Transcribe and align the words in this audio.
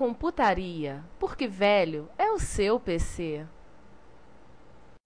Retrocomputaria, 0.00 1.04
porque 1.18 1.46
velho 1.46 2.08
é 2.18 2.30
o 2.30 2.38
seu 2.38 2.80
PC. 2.80 3.42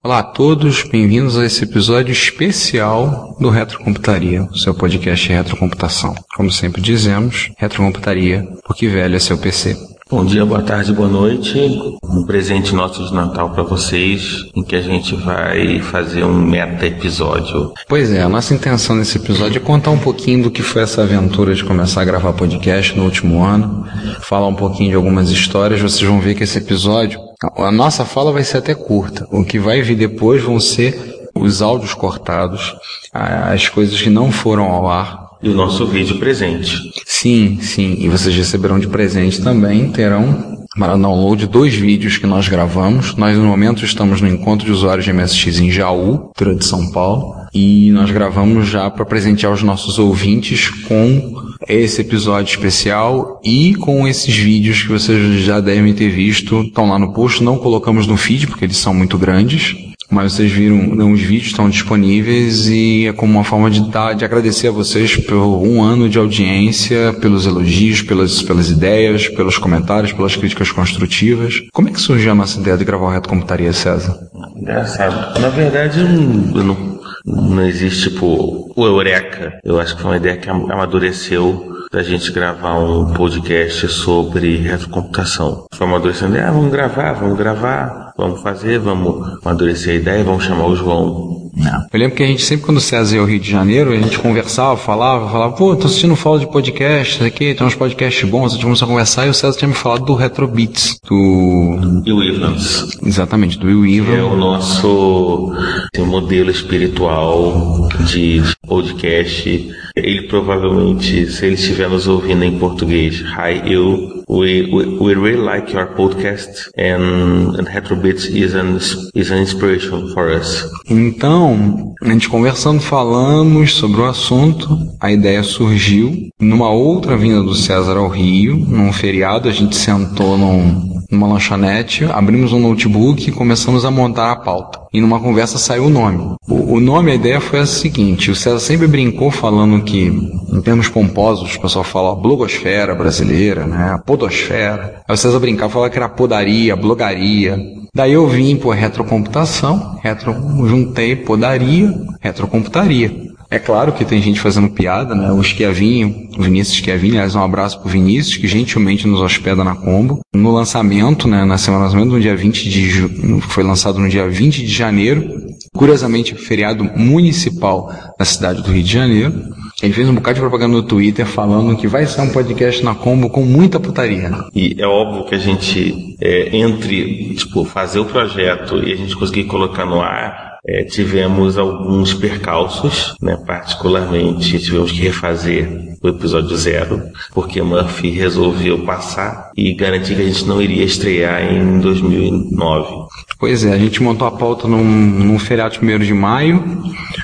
Olá 0.05 0.20
a 0.20 0.22
todos, 0.22 0.84
bem-vindos 0.84 1.36
a 1.36 1.44
esse 1.44 1.64
episódio 1.64 2.12
especial 2.12 3.36
do 3.41 3.50
Retrocomputaria, 3.50 4.48
seu 4.54 4.72
podcast 4.72 5.27
de 5.27 5.32
retrocomputação. 5.32 6.14
Como 6.36 6.48
sempre 6.52 6.80
dizemos, 6.80 7.50
retrocomputaria, 7.58 8.46
porque 8.64 8.86
velho 8.86 9.16
é 9.16 9.19
seu 9.19 9.36
PC. 9.36 9.77
Bom 10.10 10.22
dia, 10.22 10.44
boa 10.44 10.60
tarde, 10.60 10.92
boa 10.92 11.08
noite. 11.08 11.58
Um 12.05 12.27
presente 12.27 12.74
nosso 12.74 13.06
de 13.06 13.14
Natal 13.14 13.48
para 13.50 13.62
vocês, 13.62 14.44
em 14.55 14.62
que 14.62 14.77
a 14.77 14.83
gente 14.83 15.16
vai 15.16 15.80
fazer 15.80 16.24
um 16.24 16.34
meta 16.34 16.86
episódio. 16.86 17.72
Pois 17.88 18.12
é, 18.12 18.22
a 18.22 18.28
nossa 18.28 18.52
intenção 18.52 18.94
nesse 18.97 19.16
episódio 19.16 19.56
é 19.56 19.64
contar 19.64 19.91
um 19.92 19.98
pouquinho 19.98 20.42
do 20.42 20.50
que 20.50 20.60
foi 20.60 20.82
essa 20.82 21.02
aventura 21.02 21.55
de 21.55 21.64
começar 21.64 22.02
a 22.02 22.05
gravar 22.05 22.34
podcast 22.34 22.94
no 22.94 23.05
último 23.05 23.42
ano, 23.42 23.86
falar 24.20 24.47
um 24.47 24.55
pouquinho 24.55 24.91
de 24.91 24.97
algumas 24.97 25.30
histórias. 25.30 25.80
Vocês 25.80 26.06
vão 26.06 26.20
ver 26.20 26.34
que 26.34 26.44
esse 26.44 26.58
episódio, 26.58 27.19
a 27.56 27.72
nossa 27.72 28.05
fala 28.05 28.30
vai 28.30 28.44
ser 28.44 28.58
até 28.58 28.75
curta. 28.75 29.27
O 29.30 29.42
que 29.42 29.58
vai 29.58 29.80
vir 29.80 29.97
depois 29.97 30.42
vão 30.42 30.60
ser 30.60 31.14
os 31.34 31.62
áudios 31.62 31.94
cortados, 31.94 32.77
as 33.12 33.69
coisas 33.69 34.00
que 34.00 34.10
não 34.10 34.30
foram 34.30 34.64
ao 34.64 34.86
ar, 34.86 35.23
E 35.45 35.48
o 35.50 35.55
nosso 35.55 35.87
vídeo 35.87 36.19
presente. 36.19 36.75
Sim, 37.05 37.59
sim. 37.61 37.98
E 38.00 38.09
vocês 38.09 38.34
receberão 38.34 38.78
de 38.78 38.89
presente 38.89 39.42
também, 39.42 39.91
terão 39.91 40.55
para 40.78 40.97
download 40.97 41.47
dois 41.47 41.75
vídeos 41.75 42.17
que 42.17 42.27
nós 42.27 42.48
gravamos. 42.48 43.14
Nós, 43.14 43.37
no 43.37 43.45
momento, 43.45 43.84
estamos 43.84 44.22
no 44.22 44.27
encontro 44.27 44.65
de 44.65 44.72
usuários 44.72 45.05
de 45.05 45.12
MSX 45.12 45.61
em 45.61 45.70
Jaú, 45.70 46.31
Feira 46.34 46.55
de 46.55 46.65
São 46.65 46.91
Paulo. 46.91 47.34
E 47.53 47.91
nós 47.91 48.11
gravamos 48.11 48.67
já 48.67 48.91
para 48.91 49.05
presentear 49.05 49.53
os 49.53 49.62
nossos 49.62 49.98
ouvintes 49.98 50.70
com 50.89 51.34
esse 51.69 52.00
episódio 52.00 52.50
especial 52.50 53.39
e 53.45 53.75
com 53.75 54.09
esses 54.09 54.34
vídeos 54.34 54.83
que 54.83 54.89
vocês 54.89 55.42
já 55.42 55.61
devem 55.61 55.92
ter 55.92 56.09
visto. 56.09 56.62
Estão 56.62 56.89
lá 56.89 56.98
no 56.98 57.12
post, 57.12 57.45
não 57.45 57.59
colocamos 57.59 58.06
no 58.06 58.17
feed 58.17 58.47
porque 58.47 58.65
eles 58.65 58.78
são 58.78 58.95
muito 58.95 59.19
grandes. 59.19 59.77
Mas 60.14 60.32
vocês 60.32 60.50
viram, 60.50 60.94
né, 60.94 61.04
os 61.04 61.20
vídeos 61.20 61.48
estão 61.48 61.69
disponíveis 61.69 62.69
e 62.69 63.06
é 63.08 63.12
como 63.12 63.32
uma 63.32 63.44
forma 63.44 63.69
de, 63.69 63.91
dar, 63.91 64.14
de 64.14 64.25
agradecer 64.25 64.69
a 64.69 64.70
vocês 64.70 65.16
por 65.16 65.34
um 65.34 65.82
ano 65.82 66.08
de 66.08 66.19
audiência, 66.19 67.12
pelos 67.20 67.47
elogios, 67.47 68.00
pelas, 68.00 68.41
pelas 68.42 68.70
ideias, 68.70 69.28
pelos 69.28 69.58
comentários, 69.58 70.12
pelas 70.12 70.36
críticas 70.36 70.70
construtivas. 70.70 71.62
Como 71.72 71.88
é 71.88 71.92
que 71.92 72.00
surgiu 72.00 72.30
a 72.30 72.34
nossa 72.34 72.60
ideia 72.60 72.76
de 72.76 72.84
gravar 72.84 73.06
o 73.06 73.10
Reto 73.10 73.28
Computaria, 73.28 73.72
César? 73.72 74.16
Engraçado. 74.56 75.41
Na 75.41 75.48
verdade, 75.48 76.00
eu 76.00 76.64
não, 76.64 77.00
não 77.24 77.66
existe, 77.66 78.10
tipo, 78.10 78.72
o 78.76 78.86
Eureka. 78.86 79.58
Eu 79.64 79.80
acho 79.80 79.97
que 79.97 80.03
foi 80.03 80.12
uma 80.12 80.16
ideia 80.16 80.36
que 80.36 80.48
amadureceu 80.48 81.74
da 81.94 82.03
gente 82.03 82.32
gravar 82.32 82.78
um 82.78 83.12
podcast 83.12 83.86
sobre 83.88 84.56
retrocomputação. 84.56 85.66
Foi 85.72 85.86
amadurecendo, 85.86 86.36
ah, 86.38 86.50
vamos 86.50 86.72
gravar, 86.72 87.12
vamos 87.12 87.38
gravar, 87.38 88.03
vamos 88.16 88.41
fazer, 88.42 88.78
vamos 88.78 89.38
amadurecer 89.44 89.94
a 89.94 89.97
ideia, 89.97 90.25
vamos 90.25 90.44
chamar 90.44 90.66
o 90.66 90.76
João. 90.76 91.44
Eu 91.92 92.00
lembro 92.00 92.16
que 92.16 92.22
a 92.22 92.26
gente 92.26 92.42
sempre, 92.42 92.66
quando 92.66 92.78
o 92.78 92.80
César 92.80 93.14
ia 93.14 93.20
ao 93.20 93.26
Rio 93.28 93.38
de 93.38 93.48
Janeiro, 93.48 93.92
a 93.92 93.97
gente 93.97 94.19
conversava, 94.19 94.76
falava, 94.76 95.30
falava, 95.30 95.54
pô, 95.54 95.76
tô 95.76 95.86
assistindo 95.86 96.16
fala 96.16 96.41
de 96.41 96.48
podcast, 96.48 97.14
isso 97.14 97.24
aqui, 97.24 97.54
tem 97.54 97.64
uns 97.64 97.76
podcasts 97.76 98.28
bons, 98.28 98.53
a 98.53 98.54
gente 98.54 98.64
começou 98.64 98.86
a 98.86 98.88
conversar 98.88 99.26
e 99.26 99.30
o 99.30 99.34
César 99.34 99.56
tinha 99.56 99.69
me 99.69 99.74
falado 99.74 100.04
do 100.04 100.14
Retrobits, 100.14 100.98
do... 101.08 102.03
O 102.12 102.22
Evans. 102.24 102.98
Exatamente, 103.04 103.56
do 103.56 103.66
Will 103.69 103.82
que 103.84 103.91
Ivan. 103.91 104.16
é 104.16 104.22
o 104.22 104.36
nosso 104.36 105.53
assim, 105.94 106.04
modelo 106.04 106.50
espiritual 106.50 107.88
de 108.04 108.42
podcast. 108.66 109.69
Ele 109.97 110.22
provavelmente, 110.22 111.26
se 111.30 111.47
ele 111.47 111.54
estiver 111.54 111.88
nos 111.88 112.08
ouvindo 112.08 112.44
em 112.44 112.58
português, 112.58 113.20
Hi, 113.20 113.72
eu, 113.72 114.25
we, 114.28 114.62
we, 114.72 114.86
we 114.98 115.14
really 115.14 115.41
like 115.41 115.72
your 115.72 115.86
podcast 115.94 116.69
and, 116.76 117.56
and 117.58 117.69
Retrobits 117.69 118.24
is 118.24 118.54
an, 118.54 118.78
is 119.14 119.30
an 119.30 119.41
inspiration 119.41 120.08
for 120.12 120.30
us. 120.30 120.69
Então, 120.91 121.94
a 122.03 122.08
gente 122.08 122.28
conversando, 122.28 122.80
falamos 122.80 123.74
sobre 123.74 124.00
o 124.00 124.04
assunto, 124.04 124.76
a 125.00 125.12
ideia 125.12 125.42
surgiu. 125.42 126.28
Numa 126.41 126.70
outra 126.70 127.16
vinda 127.16 127.42
do 127.42 127.54
César 127.54 127.97
ao 127.97 128.08
Rio, 128.08 128.56
num 128.56 128.92
feriado, 128.92 129.48
a 129.48 129.53
gente 129.53 129.76
sentou 129.76 130.36
num, 130.36 130.94
numa 131.14 131.26
lanchonete, 131.26 132.04
abrimos 132.04 132.52
um 132.52 132.58
notebook 132.58 133.28
e 133.28 133.32
começamos 133.32 133.84
a 133.84 133.91
montar 133.91 134.32
a 134.32 134.36
pauta. 134.36 134.80
E 134.92 135.00
numa 135.00 135.19
conversa 135.19 135.58
saiu 135.58 135.86
o 135.86 135.91
nome. 135.91 136.36
O, 136.47 136.75
o 136.75 136.80
nome, 136.80 137.12
a 137.12 137.14
ideia 137.14 137.41
foi 137.41 137.60
a 137.60 137.66
seguinte: 137.66 138.30
o 138.30 138.34
César 138.34 138.60
sempre 138.60 138.86
brincou 138.86 139.30
falando 139.30 139.82
que, 139.82 140.06
em 140.53 140.60
termos 140.62 140.88
pomposos, 140.88 141.56
o 141.56 141.60
pessoal 141.60 141.84
fala 141.84 142.14
blogosfera 142.14 142.94
brasileira, 142.94 143.66
né? 143.66 143.92
A 143.94 143.98
podosfera. 143.98 145.03
Aí 145.08 145.14
o 145.14 145.19
César 145.19 145.41
brincava, 145.41 145.72
falava 145.72 145.91
que 145.91 145.98
era 145.98 146.08
podaria, 146.08 146.76
blogaria. 146.76 147.58
Daí 147.94 148.12
eu 148.12 148.26
vim 148.26 148.56
por 148.56 148.74
retrocomputação, 148.74 149.98
retro, 150.03 150.34
juntei 150.66 151.14
podaria, 151.14 151.94
retrocomputaria. 152.20 153.34
É 153.54 153.59
claro 153.60 153.92
que 153.92 154.04
tem 154.04 154.20
gente 154.20 154.41
fazendo 154.41 154.69
piada, 154.69 155.15
né? 155.15 155.31
O 155.31 155.41
Schiavinho, 155.41 156.28
o 156.37 156.42
Vinícius 156.42 156.76
Schiavinho, 156.76 157.15
aliás, 157.15 157.37
um 157.37 157.41
abraço 157.41 157.78
pro 157.78 157.88
Vinícius, 157.88 158.37
que 158.37 158.48
gentilmente 158.48 159.06
nos 159.06 159.20
hospeda 159.20 159.62
na 159.62 159.76
Combo. 159.76 160.22
No 160.34 160.50
lançamento, 160.50 161.28
né, 161.28 161.44
na 161.44 161.56
semana 161.56 161.84
lançamento, 161.84 162.10
no 162.10 162.20
dia 162.20 162.34
20 162.34 162.69
de 162.69 162.91
ju... 162.91 163.41
foi 163.42 163.62
lançado 163.62 164.00
no 164.00 164.09
dia 164.09 164.28
20 164.28 164.66
de 164.66 164.72
janeiro, 164.72 165.25
curiosamente, 165.72 166.34
feriado 166.34 166.82
municipal 166.82 167.92
da 168.19 168.25
cidade 168.25 168.60
do 168.60 168.72
Rio 168.72 168.82
de 168.82 168.92
Janeiro. 168.92 169.32
Ele 169.81 169.92
fez 169.92 170.09
um 170.09 170.16
bocado 170.16 170.34
de 170.34 170.41
propaganda 170.41 170.75
no 170.75 170.82
Twitter 170.82 171.25
falando 171.25 171.76
que 171.76 171.86
vai 171.86 172.06
ser 172.06 172.22
um 172.22 172.31
podcast 172.31 172.82
na 172.82 172.97
Combo 172.97 173.31
com 173.31 173.42
muita 173.44 173.78
putaria. 173.78 174.32
E 174.53 174.75
é 174.76 174.86
óbvio 174.86 175.26
que 175.26 175.34
a 175.36 175.38
gente, 175.38 176.16
é, 176.21 176.56
entre 176.56 177.36
tipo, 177.36 177.65
fazer 177.65 178.00
o 178.00 178.04
projeto 178.04 178.82
e 178.82 178.92
a 178.92 178.97
gente 178.97 179.15
conseguir 179.15 179.44
colocar 179.44 179.86
no 179.86 180.00
ar, 180.00 180.53
é, 180.66 180.82
tivemos 180.84 181.58
alguns 181.58 182.14
percalços, 182.14 183.14
né? 183.20 183.36
particularmente 183.47 184.58
tivemos 184.58 184.91
que 184.91 185.00
refazer 185.00 185.97
o 186.02 186.08
episódio 186.08 186.56
zero, 186.56 187.02
porque 187.32 187.62
Murphy 187.62 188.10
resolveu 188.10 188.84
passar 188.84 189.50
e 189.56 189.74
garantir 189.74 190.16
que 190.16 190.22
a 190.22 190.27
gente 190.27 190.44
não 190.44 190.60
iria 190.60 190.84
estrear 190.84 191.42
em 191.53 191.80
2009. 191.80 193.06
Pois 193.39 193.65
é, 193.65 193.72
a 193.72 193.78
gente 193.78 194.03
montou 194.03 194.27
a 194.27 194.30
pauta 194.30 194.68
num, 194.68 194.84
num 194.84 195.39
feriado 195.39 195.78
de 195.78 195.84
1 195.84 195.98
de 195.98 196.15
maio, 196.15 196.62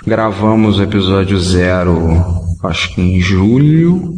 gravamos 0.06 0.78
o 0.78 0.82
episódio 0.82 1.38
zero, 1.38 2.39
acho 2.62 2.94
que 2.94 3.00
em 3.00 3.20
julho, 3.20 4.14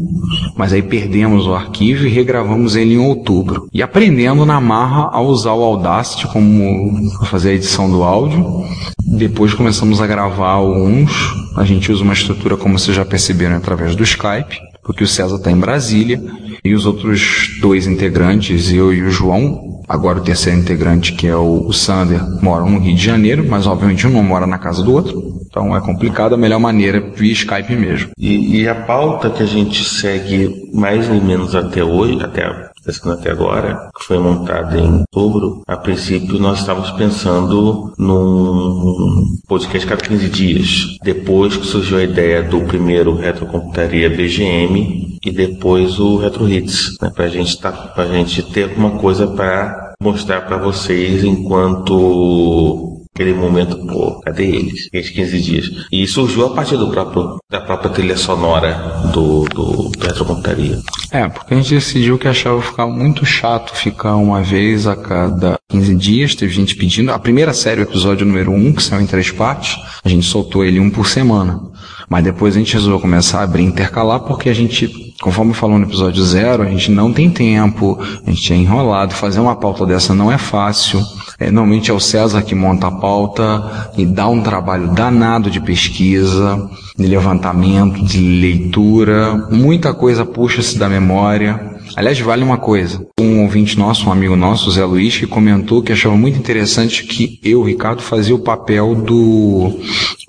mas 0.56 0.72
aí 0.72 0.82
perdemos 0.82 1.46
o 1.46 1.54
arquivo 1.54 2.06
e 2.06 2.10
regravamos 2.10 2.76
ele 2.76 2.94
em 2.94 2.98
outubro. 2.98 3.68
E 3.72 3.82
aprendendo 3.82 4.44
na 4.44 4.60
marra 4.60 5.10
a 5.12 5.20
usar 5.20 5.52
o 5.52 5.62
Audacity 5.62 6.26
como 6.28 7.10
fazer 7.26 7.50
a 7.50 7.54
edição 7.54 7.90
do 7.90 8.02
áudio. 8.02 8.64
Depois 9.04 9.54
começamos 9.54 10.00
a 10.00 10.06
gravar 10.06 10.50
alguns. 10.50 11.12
A 11.56 11.64
gente 11.64 11.92
usa 11.92 12.02
uma 12.02 12.14
estrutura, 12.14 12.56
como 12.56 12.78
vocês 12.78 12.96
já 12.96 13.04
perceberam, 13.04 13.56
através 13.56 13.94
do 13.94 14.02
Skype, 14.02 14.58
porque 14.82 15.04
o 15.04 15.08
César 15.08 15.36
está 15.36 15.50
em 15.50 15.58
Brasília 15.58 16.20
e 16.64 16.74
os 16.74 16.86
outros 16.86 17.58
dois 17.60 17.86
integrantes, 17.86 18.72
eu 18.72 18.92
e 18.92 19.02
o 19.02 19.10
João, 19.10 19.82
agora 19.88 20.18
o 20.18 20.22
terceiro 20.22 20.58
integrante, 20.58 21.12
que 21.12 21.26
é 21.26 21.36
o 21.36 21.72
Sander, 21.72 22.20
moram 22.40 22.70
no 22.70 22.78
Rio 22.78 22.94
de 22.94 23.04
Janeiro, 23.04 23.44
mas 23.48 23.66
obviamente 23.66 24.06
um 24.06 24.10
não 24.10 24.22
mora 24.22 24.46
na 24.46 24.58
casa 24.58 24.82
do 24.82 24.92
outro. 24.92 25.41
Então 25.52 25.76
é 25.76 25.80
complicado, 25.82 26.34
a 26.34 26.38
melhor 26.38 26.58
maneira 26.58 26.96
é 26.96 27.00
via 27.00 27.32
Skype 27.32 27.76
mesmo. 27.76 28.10
E, 28.18 28.62
e 28.62 28.68
a 28.68 28.74
pauta 28.74 29.28
que 29.28 29.42
a 29.42 29.46
gente 29.46 29.84
segue 29.84 30.70
mais 30.72 31.10
ou 31.10 31.20
menos 31.20 31.54
até 31.54 31.84
hoje, 31.84 32.18
até 32.24 32.70
sendo 32.90 33.12
até 33.12 33.30
agora, 33.30 33.90
que 33.94 34.04
foi 34.04 34.18
montada 34.18 34.78
em 34.78 35.04
outubro, 35.14 35.62
a 35.68 35.76
princípio 35.76 36.38
nós 36.38 36.60
estávamos 36.60 36.90
pensando 36.92 37.92
num 37.98 39.24
podcast 39.46 39.86
cada 39.86 40.02
15 40.02 40.28
dias. 40.30 40.98
Depois 41.04 41.54
que 41.54 41.66
surgiu 41.66 41.98
a 41.98 42.02
ideia 42.02 42.42
do 42.42 42.62
primeiro 42.62 43.14
Retrocomputaria 43.14 44.08
BGM 44.08 45.18
e 45.22 45.30
depois 45.30 46.00
o 46.00 46.16
Retro 46.16 46.48
Hits, 46.48 46.96
né, 47.00 47.10
para 47.14 47.28
gente 47.28 47.60
tá, 47.60 47.92
a 47.94 48.06
gente 48.06 48.42
ter 48.42 48.64
alguma 48.64 48.92
coisa 48.92 49.26
para 49.26 49.92
mostrar 50.00 50.40
para 50.40 50.56
vocês 50.56 51.22
enquanto 51.22 52.91
aquele 53.14 53.34
momento, 53.34 53.76
pô, 53.86 54.20
cadê 54.20 54.46
eles? 54.46 54.86
Aqueles 54.86 55.10
15 55.10 55.40
dias. 55.40 55.70
E 55.92 56.06
surgiu 56.06 56.46
a 56.46 56.54
partir 56.54 56.76
do 56.76 56.90
próprio, 56.90 57.38
da 57.50 57.60
própria 57.60 57.90
trilha 57.90 58.16
sonora 58.16 58.72
do, 59.12 59.44
do, 59.44 59.92
Retrocomputaria. 60.00 60.78
É, 61.10 61.28
porque 61.28 61.52
a 61.52 61.56
gente 61.58 61.74
decidiu 61.74 62.18
que 62.18 62.26
achava 62.26 62.60
ficar 62.62 62.86
muito 62.86 63.26
chato 63.26 63.74
ficar 63.74 64.16
uma 64.16 64.42
vez 64.42 64.86
a 64.86 64.96
cada 64.96 65.58
15 65.68 65.94
dias. 65.94 66.34
Teve 66.34 66.52
gente 66.52 66.74
pedindo. 66.74 67.12
A 67.12 67.18
primeira 67.18 67.52
série, 67.52 67.80
o 67.80 67.84
episódio 67.84 68.26
número 68.26 68.50
1, 68.50 68.72
que 68.72 68.82
saiu 68.82 69.02
em 69.02 69.06
três 69.06 69.30
partes, 69.30 69.76
a 70.02 70.08
gente 70.08 70.26
soltou 70.26 70.64
ele 70.64 70.80
um 70.80 70.90
por 70.90 71.06
semana. 71.06 71.60
Mas 72.08 72.24
depois 72.24 72.56
a 72.56 72.58
gente 72.58 72.74
resolveu 72.74 73.00
começar 73.00 73.40
a 73.40 73.44
abrir 73.44 73.62
intercalar 73.62 74.20
porque 74.20 74.48
a 74.48 74.54
gente, 74.54 75.11
conforme 75.22 75.54
falou 75.54 75.78
no 75.78 75.86
episódio 75.86 76.22
zero, 76.24 76.64
a 76.64 76.66
gente 76.66 76.90
não 76.90 77.12
tem 77.12 77.30
tempo, 77.30 77.96
a 78.26 78.30
gente 78.30 78.52
é 78.52 78.56
enrolado. 78.56 79.14
Fazer 79.14 79.38
uma 79.38 79.54
pauta 79.54 79.86
dessa 79.86 80.12
não 80.12 80.30
é 80.30 80.36
fácil. 80.36 81.00
É, 81.38 81.50
normalmente 81.50 81.90
é 81.90 81.94
o 81.94 82.00
César 82.00 82.42
que 82.42 82.54
monta 82.54 82.88
a 82.88 82.90
pauta 82.90 83.90
e 83.96 84.04
dá 84.04 84.28
um 84.28 84.42
trabalho 84.42 84.88
danado 84.88 85.48
de 85.48 85.60
pesquisa, 85.60 86.68
de 86.98 87.06
levantamento, 87.06 88.04
de 88.04 88.18
leitura. 88.18 89.46
Muita 89.50 89.94
coisa 89.94 90.24
puxa-se 90.26 90.76
da 90.76 90.88
memória. 90.88 91.71
Aliás, 91.96 92.18
vale 92.20 92.42
uma 92.42 92.58
coisa. 92.58 93.06
Um 93.18 93.42
ouvinte 93.42 93.78
nosso, 93.78 94.08
um 94.08 94.12
amigo 94.12 94.36
nosso, 94.36 94.70
Zé 94.70 94.84
Luiz, 94.84 95.18
que 95.18 95.26
comentou 95.26 95.82
que 95.82 95.92
achava 95.92 96.16
muito 96.16 96.38
interessante 96.38 97.04
que 97.04 97.38
eu, 97.42 97.62
Ricardo, 97.62 98.02
fazia 98.02 98.34
o 98.34 98.38
papel 98.38 98.94
do 98.94 99.80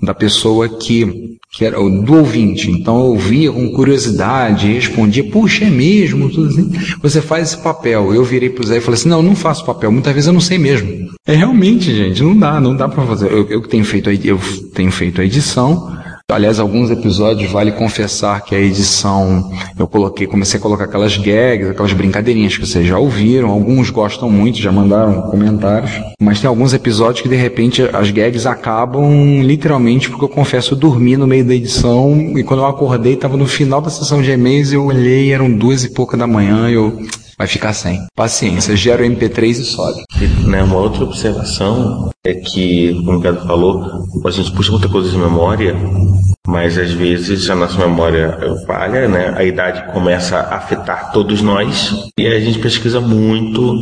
da 0.02 0.14
pessoa 0.14 0.68
que, 0.68 1.36
que 1.50 1.64
era 1.64 1.76
do 1.76 2.14
ouvinte. 2.14 2.70
Então 2.70 2.98
eu 2.98 3.06
ouvia 3.06 3.50
com 3.50 3.72
curiosidade, 3.72 4.72
respondia, 4.72 5.24
puxa, 5.24 5.64
é 5.64 5.70
mesmo, 5.70 6.30
tudo 6.30 6.48
assim. 6.48 6.70
Você 7.02 7.20
faz 7.20 7.48
esse 7.48 7.62
papel. 7.62 8.14
Eu 8.14 8.24
virei 8.24 8.50
pro 8.50 8.66
Zé 8.66 8.78
e 8.78 8.80
falei 8.80 8.98
assim, 8.98 9.08
não, 9.08 9.22
não 9.22 9.34
faço 9.34 9.64
papel. 9.64 9.90
Muitas 9.90 10.12
vezes 10.12 10.26
eu 10.28 10.34
não 10.34 10.40
sei 10.40 10.58
mesmo. 10.58 11.10
É 11.26 11.34
realmente, 11.34 11.94
gente, 11.94 12.22
não 12.22 12.36
dá, 12.36 12.60
não 12.60 12.76
dá 12.76 12.88
para 12.88 13.06
fazer. 13.06 13.30
Eu, 13.30 13.48
eu 13.48 13.62
tenho 13.62 13.84
feito 13.84 14.10
a, 14.10 14.14
eu 14.14 14.38
tenho 14.74 14.92
feito 14.92 15.20
a 15.20 15.24
edição. 15.24 15.94
Aliás, 16.32 16.58
alguns 16.58 16.90
episódios 16.90 17.52
vale 17.52 17.70
confessar 17.70 18.42
que 18.42 18.54
a 18.54 18.58
edição 18.58 19.52
eu 19.78 19.86
coloquei, 19.86 20.26
comecei 20.26 20.58
a 20.58 20.62
colocar 20.62 20.84
aquelas 20.84 21.18
gags, 21.18 21.68
aquelas 21.68 21.92
brincadeirinhas 21.92 22.56
que 22.56 22.66
vocês 22.66 22.86
já 22.86 22.98
ouviram. 22.98 23.50
Alguns 23.50 23.90
gostam 23.90 24.30
muito, 24.30 24.58
já 24.58 24.72
mandaram 24.72 25.20
comentários. 25.30 25.92
Mas 26.18 26.40
tem 26.40 26.48
alguns 26.48 26.72
episódios 26.72 27.20
que 27.20 27.28
de 27.28 27.36
repente 27.36 27.82
as 27.92 28.10
gags 28.10 28.46
acabam 28.46 29.42
literalmente 29.42 30.08
porque 30.08 30.24
eu 30.24 30.28
confesso 30.30 30.72
eu 30.72 30.78
dormi 30.78 31.14
no 31.14 31.26
meio 31.26 31.44
da 31.44 31.54
edição 31.54 32.32
e 32.34 32.42
quando 32.42 32.60
eu 32.60 32.66
acordei 32.66 33.12
estava 33.12 33.36
no 33.36 33.46
final 33.46 33.82
da 33.82 33.90
sessão 33.90 34.22
de 34.22 34.30
e-mails 34.30 34.72
eu 34.72 34.82
olhei 34.82 35.30
eram 35.30 35.52
duas 35.52 35.84
e 35.84 35.90
pouca 35.90 36.16
da 36.16 36.26
manhã 36.26 36.70
eu 36.70 36.98
vai 37.36 37.46
ficar 37.46 37.72
sem. 37.72 38.00
Paciência, 38.16 38.76
gera 38.76 39.02
o 39.02 39.06
MP3 39.06 39.50
e 39.50 39.64
sobe. 39.64 40.02
Né, 40.46 40.62
uma 40.62 40.76
outra 40.76 41.04
observação 41.04 42.10
é 42.24 42.34
que, 42.34 42.94
como 43.04 43.12
o 43.12 43.16
Ricardo 43.18 43.46
falou, 43.46 44.04
a 44.24 44.30
gente 44.30 44.52
puxa 44.52 44.72
muita 44.72 44.88
coisa 44.88 45.10
de 45.10 45.18
memória, 45.18 45.76
mas 46.46 46.78
às 46.78 46.90
vezes 46.90 47.48
a 47.50 47.54
nossa 47.54 47.78
memória 47.78 48.38
falha, 48.66 49.08
né? 49.08 49.34
A 49.36 49.44
idade 49.44 49.92
começa 49.92 50.36
a 50.36 50.56
afetar 50.56 51.12
todos 51.12 51.42
nós 51.42 51.94
e 52.18 52.26
a 52.26 52.40
gente 52.40 52.58
pesquisa 52.58 53.00
muito. 53.00 53.74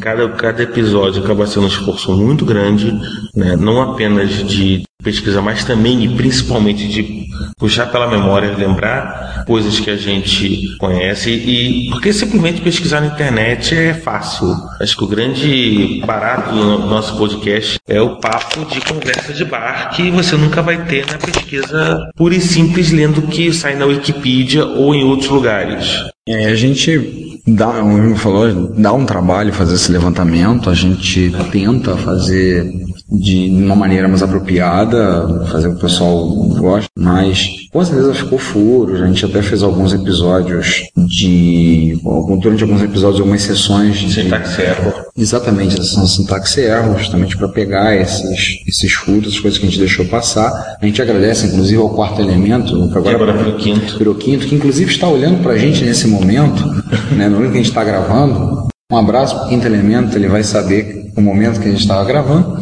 Cada, 0.00 0.28
cada 0.30 0.62
episódio 0.62 1.22
acaba 1.22 1.46
sendo 1.46 1.64
um 1.64 1.68
esforço 1.68 2.16
muito 2.16 2.44
grande, 2.44 2.92
né? 3.34 3.56
Não 3.56 3.82
apenas 3.82 4.30
de 4.30 4.82
pesquisa, 5.02 5.40
mas 5.40 5.64
também 5.64 6.04
e 6.04 6.08
principalmente 6.16 6.88
de 6.88 7.26
puxar 7.58 7.86
pela 7.86 8.08
memória, 8.08 8.54
lembrar 8.56 9.44
coisas 9.46 9.80
que 9.80 9.90
a 9.90 9.96
gente 9.96 10.76
conhece 10.78 11.30
e 11.30 11.88
porque 11.90 12.12
simplesmente 12.12 12.60
pesquisar 12.60 13.00
na 13.00 13.08
internet 13.08 13.74
é 13.74 13.94
fácil. 13.94 14.54
Acho 14.80 14.96
que 14.96 15.04
o 15.04 15.08
grande 15.08 16.02
barato 16.06 16.54
do 16.54 16.86
nosso 16.86 17.16
podcast 17.16 17.78
é 17.88 18.00
o 18.00 18.16
papo 18.16 18.64
de 18.66 18.80
conversa 18.80 19.32
de 19.32 19.44
bar 19.44 19.90
que 19.94 20.10
você 20.10 20.36
nunca 20.36 20.62
vai 20.62 20.84
ter 20.84 21.06
na 21.06 21.18
pesquisa 21.18 22.10
pura 22.16 22.34
e 22.34 22.40
simples 22.40 22.90
lendo 22.90 23.18
o 23.18 23.26
que 23.26 23.52
sai 23.52 23.74
na 23.74 23.86
Wikipedia 23.86 24.64
ou 24.64 24.94
em 24.94 25.04
outros 25.04 25.28
lugares. 25.30 26.04
É, 26.28 26.46
a 26.46 26.54
gente 26.54 27.40
dá, 27.46 27.72
como 27.72 28.16
falou, 28.16 28.72
dá 28.76 28.92
um 28.92 29.04
trabalho 29.04 29.52
fazer 29.52 29.74
esse 29.74 29.90
levantamento, 29.90 30.70
a 30.70 30.74
gente 30.74 31.32
tenta 31.50 31.96
fazer 31.96 32.70
de 33.10 33.50
uma 33.50 33.74
maneira 33.74 34.06
mais 34.06 34.22
apropriada, 34.22 35.46
fazer 35.50 35.68
o 35.68 35.72
que 35.72 35.78
o 35.78 35.80
pessoal 35.80 36.28
gosta, 36.58 36.88
mas 36.96 37.68
com 37.72 37.84
certeza 37.84 38.14
ficou 38.14 38.38
furos. 38.38 39.00
A 39.00 39.06
gente 39.06 39.24
até 39.24 39.42
fez 39.42 39.62
alguns 39.62 39.92
episódios 39.92 40.82
de. 40.96 41.98
durante 42.40 42.62
alguns 42.62 42.82
episódios, 42.82 43.20
algumas 43.20 43.42
sessões 43.42 43.98
de. 43.98 44.22
Sintaxe 44.22 44.62
erro. 44.62 44.92
Exatamente, 45.16 45.78
a 45.78 45.82
sessão 45.82 46.04
de 46.04 46.10
sintaxe 46.10 46.60
erro, 46.60 46.98
justamente 46.98 47.36
para 47.36 47.48
pegar 47.48 47.96
esses, 47.96 48.62
esses 48.66 48.92
furos, 48.92 49.34
as 49.34 49.40
coisas 49.40 49.58
que 49.58 49.66
a 49.66 49.68
gente 49.68 49.78
deixou 49.78 50.04
passar. 50.06 50.76
A 50.80 50.86
gente 50.86 51.02
agradece, 51.02 51.46
inclusive, 51.46 51.80
ao 51.80 51.90
quarto 51.90 52.20
elemento, 52.20 52.88
que 52.90 52.98
agora, 52.98 53.16
agora 53.16 53.32
virou 53.32 53.54
quinto. 53.54 53.98
virou 53.98 54.14
quinto, 54.14 54.46
que 54.46 54.54
inclusive 54.54 54.90
está 54.90 55.08
olhando 55.08 55.42
para 55.42 55.54
a 55.54 55.58
gente 55.58 55.84
nesse 55.84 56.06
momento, 56.06 56.64
né, 57.16 57.28
no 57.28 57.36
momento 57.36 57.52
que 57.52 57.58
a 57.58 57.62
gente 57.62 57.70
está 57.70 57.82
gravando. 57.82 58.68
Um 58.90 58.96
abraço 58.96 59.36
para 59.36 59.46
o 59.46 59.48
quinto 59.48 59.66
elemento, 59.66 60.16
ele 60.16 60.26
vai 60.26 60.42
saber 60.42 61.12
o 61.16 61.20
momento 61.20 61.60
que 61.60 61.68
a 61.68 61.70
gente 61.70 61.80
estava 61.80 62.04
gravando. 62.04 62.60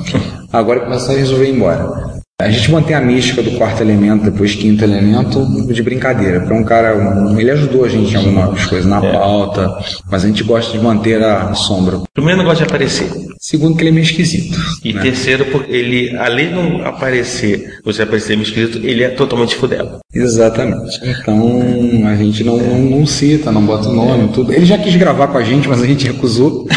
Agora 0.52 0.80
que 0.80 0.88
nós 0.90 1.06
resolver 1.06 1.46
ir 1.46 1.54
embora. 1.54 2.18
A 2.40 2.48
gente 2.48 2.70
mantém 2.70 2.94
a 2.94 3.00
mística 3.00 3.42
do 3.42 3.50
quarto 3.58 3.82
elemento, 3.82 4.22
depois 4.30 4.54
quinto 4.54 4.84
elemento, 4.84 5.44
de 5.72 5.82
brincadeira. 5.82 6.46
É 6.48 6.52
um 6.54 6.62
cara, 6.62 6.96
um- 6.96 7.38
ele 7.38 7.50
ajudou 7.50 7.84
a 7.84 7.88
gente 7.88 8.12
em 8.12 8.16
algumas 8.16 8.64
coisas 8.66 8.88
na 8.88 9.00
pauta, 9.00 9.68
mas 10.08 10.22
a 10.24 10.28
gente 10.28 10.44
gosta 10.44 10.70
de 10.70 10.78
manter 10.78 11.20
a 11.20 11.52
sombra. 11.54 12.00
Primeiro 12.14 12.38
negócio 12.38 12.58
de 12.58 12.70
aparecer. 12.70 13.10
Segundo, 13.40 13.74
que 13.76 13.82
ele 13.82 13.90
é 13.90 13.92
meio 13.92 14.04
esquisito. 14.04 14.56
E 14.84 14.92
né? 14.92 15.02
terceiro, 15.02 15.46
porque 15.46 15.72
ele, 15.72 16.16
além 16.16 16.48
de 16.48 16.54
não 16.54 16.86
aparecer, 16.86 17.80
você 17.84 18.02
aparecer 18.02 18.36
meio 18.36 18.46
escrito, 18.46 18.78
ele 18.86 19.02
é 19.02 19.08
totalmente 19.08 19.56
fudelo. 19.56 19.98
Exatamente. 20.14 21.00
Então 21.02 22.06
a 22.06 22.14
gente 22.14 22.44
não, 22.44 22.56
não, 22.56 22.78
não 22.78 23.06
cita, 23.06 23.50
não 23.50 23.66
bota 23.66 23.88
o 23.88 23.92
nome, 23.92 24.28
tudo. 24.28 24.52
Ele 24.52 24.64
já 24.64 24.78
quis 24.78 24.94
gravar 24.94 25.26
com 25.28 25.38
a 25.38 25.42
gente, 25.42 25.68
mas 25.68 25.82
a 25.82 25.86
gente 25.86 26.06
recusou. 26.06 26.68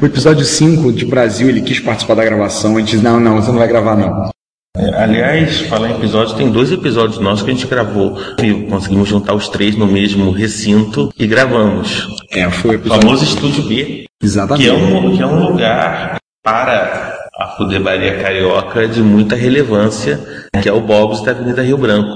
O 0.00 0.06
episódio 0.06 0.44
5 0.44 0.92
de 0.92 1.04
Brasil, 1.06 1.48
ele 1.48 1.60
quis 1.62 1.80
participar 1.80 2.14
da 2.14 2.24
gravação. 2.24 2.76
A 2.76 2.80
gente 2.80 2.92
disse: 2.92 3.02
não, 3.04 3.18
não, 3.20 3.36
você 3.36 3.50
não 3.50 3.58
vai 3.58 3.68
gravar, 3.68 3.96
não. 3.96 4.30
É, 4.76 5.02
aliás, 5.02 5.60
falar 5.62 5.90
em 5.90 5.94
episódio, 5.96 6.36
tem 6.36 6.50
dois 6.50 6.70
episódios 6.70 7.18
nossos 7.18 7.42
que 7.44 7.50
a 7.50 7.54
gente 7.54 7.66
gravou. 7.66 8.16
E 8.42 8.52
conseguimos 8.68 9.08
juntar 9.08 9.34
os 9.34 9.48
três 9.48 9.76
no 9.76 9.86
mesmo 9.86 10.30
recinto 10.30 11.12
e 11.18 11.26
gravamos. 11.26 12.06
É, 12.30 12.48
foi 12.50 12.70
o 12.70 12.72
O 12.74 12.76
episódio. 12.76 13.02
famoso 13.02 13.24
Estúdio 13.24 13.64
B, 13.64 14.04
Exatamente. 14.22 14.64
que 14.64 14.70
é 14.70 14.72
um, 14.72 15.16
que 15.16 15.22
é 15.22 15.26
um 15.26 15.48
lugar 15.48 16.16
para 16.44 17.18
a 17.36 17.48
fudebaria 17.56 18.18
carioca 18.22 18.86
de 18.86 19.02
muita 19.02 19.34
relevância, 19.34 20.20
que 20.62 20.68
é 20.68 20.72
o 20.72 20.80
Bob's 20.80 21.22
da 21.22 21.32
Avenida 21.32 21.62
Rio 21.62 21.76
Branco. 21.76 22.14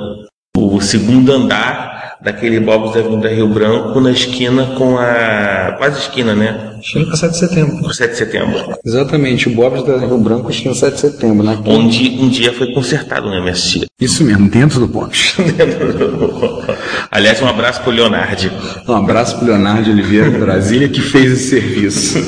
O 0.57 0.81
segundo 0.81 1.33
andar 1.33 1.94
daquele 2.21 2.61
Bob's 2.61 2.95
da 2.95 3.01
Avenida 3.01 3.29
Rio 3.29 3.49
Branco, 3.49 4.01
na 4.01 4.11
esquina 4.11 4.67
com 4.79 4.99
a. 4.99 5.75
quase 5.79 6.01
esquina, 6.01 6.35
né? 6.35 6.73
Chega 6.83 7.07
para 7.07 7.17
7 7.17 7.33
de 7.33 7.39
setembro. 7.39 7.79
Com 7.79 7.91
7 7.91 8.11
de 8.11 8.17
setembro. 8.17 8.79
Exatamente, 8.85 9.49
o 9.49 9.55
Bob's 9.55 9.83
da 9.85 9.99
Rio 9.99 10.19
Branco 10.19 10.49
no 10.49 10.75
7 10.75 10.95
de 10.95 11.01
setembro, 11.01 11.45
né? 11.45 11.59
Onde 11.67 12.19
um 12.21 12.29
dia 12.29 12.53
foi 12.53 12.73
consertado 12.73 13.29
no 13.29 13.35
MST. 13.35 13.87
Isso 14.01 14.23
mesmo, 14.25 14.49
dentro 14.49 14.81
do 14.81 14.87
Bob's. 14.87 15.35
Aliás, 17.11 17.41
um 17.41 17.47
abraço 17.47 17.81
pro 17.83 17.91
Leonardo. 17.91 18.51
Um 18.87 18.95
abraço 18.95 19.37
pro 19.39 19.47
Leonardo 19.47 19.91
Oliveira 19.91 20.31
de 20.31 20.39
Brasília 20.39 20.89
que 20.89 21.01
fez 21.01 21.33
esse 21.33 21.51
serviço. 21.51 22.19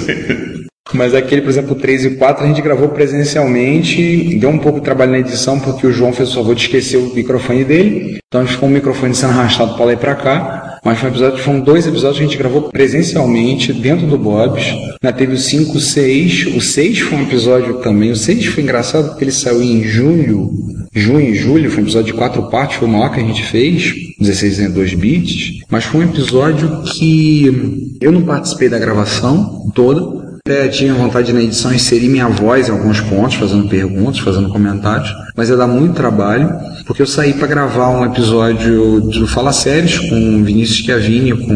Mas 0.93 1.15
aquele, 1.15 1.43
por 1.43 1.51
exemplo, 1.51 1.73
o 1.73 1.79
3 1.79 2.05
e 2.05 2.11
4 2.11 2.45
a 2.45 2.47
gente 2.47 2.63
gravou 2.63 2.89
presencialmente, 2.89 4.39
deu 4.39 4.51
um 4.51 4.59
pouco 4.59 4.79
de 4.79 4.85
trabalho 4.85 5.13
na 5.13 5.19
edição 5.19 5.59
porque 5.59 5.87
o 5.87 5.93
João 5.93 6.13
fez 6.13 6.31
o 6.31 6.35
favor 6.35 6.55
de 6.55 6.63
esquecer 6.63 6.97
o 6.97 7.13
microfone 7.15 7.65
dele, 7.65 8.19
então 8.29 8.47
ficou 8.47 8.69
o 8.69 8.73
microfone 8.73 9.15
sendo 9.15 9.31
arrastado 9.31 9.75
para 9.75 9.85
lá 9.85 9.93
e 9.93 9.97
para 9.97 10.15
cá. 10.15 10.67
Mas 10.85 11.01
foi 11.01 11.09
um 11.09 11.13
episódio, 11.13 11.43
foram 11.43 11.61
dois 11.61 11.85
episódios 11.85 12.19
que 12.19 12.25
a 12.25 12.29
gente 12.29 12.39
gravou 12.39 12.63
presencialmente 12.71 13.73
dentro 13.73 14.07
do 14.07 14.17
Bob's. 14.17 14.73
Né, 15.03 15.11
teve 15.11 15.35
o 15.35 15.37
5, 15.37 15.77
o 15.77 15.81
6. 15.81 16.55
O 16.55 16.61
6 16.61 17.01
foi 17.01 17.19
um 17.19 17.23
episódio 17.23 17.75
também. 17.81 18.13
O 18.13 18.17
6 18.17 18.47
foi 18.47 18.63
engraçado 18.63 19.09
porque 19.09 19.25
ele 19.25 19.33
saiu 19.33 19.61
em 19.61 19.83
julho, 19.83 20.49
junho 20.95 21.31
e 21.31 21.35
julho. 21.35 21.71
Foi 21.73 21.81
um 21.81 21.87
episódio 21.87 22.13
de 22.13 22.19
quatro 22.19 22.49
partes, 22.51 22.77
foi 22.77 22.87
o 22.87 22.91
maior 22.93 23.13
que 23.13 23.19
a 23.19 23.25
gente 23.25 23.43
fez. 23.43 23.95
16 24.21 24.61
em 24.61 24.71
2 24.71 24.95
bits. 24.95 25.65
Mas 25.69 25.85
foi 25.85 26.03
um 26.03 26.09
episódio 26.09 26.85
que 26.85 27.97
eu 28.01 28.13
não 28.13 28.23
participei 28.23 28.69
da 28.69 28.79
gravação 28.79 29.69
toda. 29.75 30.26
Até 30.47 30.69
tinha 30.69 30.95
vontade 30.95 31.33
na 31.33 31.43
edição 31.43 31.75
inserir 31.75 32.09
minha 32.09 32.29
voz 32.29 32.69
em 32.69 32.71
alguns 32.71 33.01
pontos, 33.01 33.35
fazendo 33.35 33.69
perguntas, 33.69 34.21
fazendo 34.21 34.49
comentários, 34.49 35.13
mas 35.37 35.49
ia 35.49 35.57
dar 35.57 35.67
muito 35.67 35.95
trabalho, 35.95 36.49
porque 36.87 37.03
eu 37.03 37.07
saí 37.07 37.33
para 37.33 37.49
gravar 37.49 37.89
um 37.89 38.05
episódio 38.05 39.01
do 39.01 39.27
Fala 39.27 39.53
Séries 39.53 39.99
com 39.99 40.15
o 40.15 40.45
Vinícius 40.45 40.79
Chiavini, 40.79 41.33
com 41.33 41.53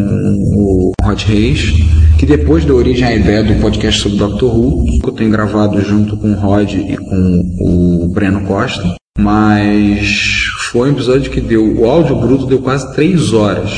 o 0.57 0.93
Rod 1.01 1.23
Reis, 1.23 1.73
que 2.19 2.27
depois 2.27 2.65
da 2.65 2.75
origem 2.75 3.07
à 3.07 3.15
ideia 3.15 3.45
do 3.45 3.61
podcast 3.61 4.03
sobre 4.03 4.19
Doctor 4.19 4.59
Who, 4.59 4.85
que 5.01 5.09
eu 5.09 5.13
tenho 5.13 5.31
gravado 5.31 5.81
junto 5.83 6.17
com 6.17 6.33
o 6.33 6.41
Rod 6.41 6.73
e 6.73 6.97
com 6.97 7.43
o 7.61 8.09
Breno 8.13 8.41
Costa, 8.41 8.97
mas 9.17 10.47
foi 10.73 10.89
um 10.89 10.93
episódio 10.95 11.31
que 11.31 11.41
deu, 11.41 11.65
o 11.79 11.89
áudio 11.89 12.17
bruto 12.17 12.45
deu 12.45 12.59
quase 12.59 12.93
três 12.93 13.33
horas. 13.33 13.71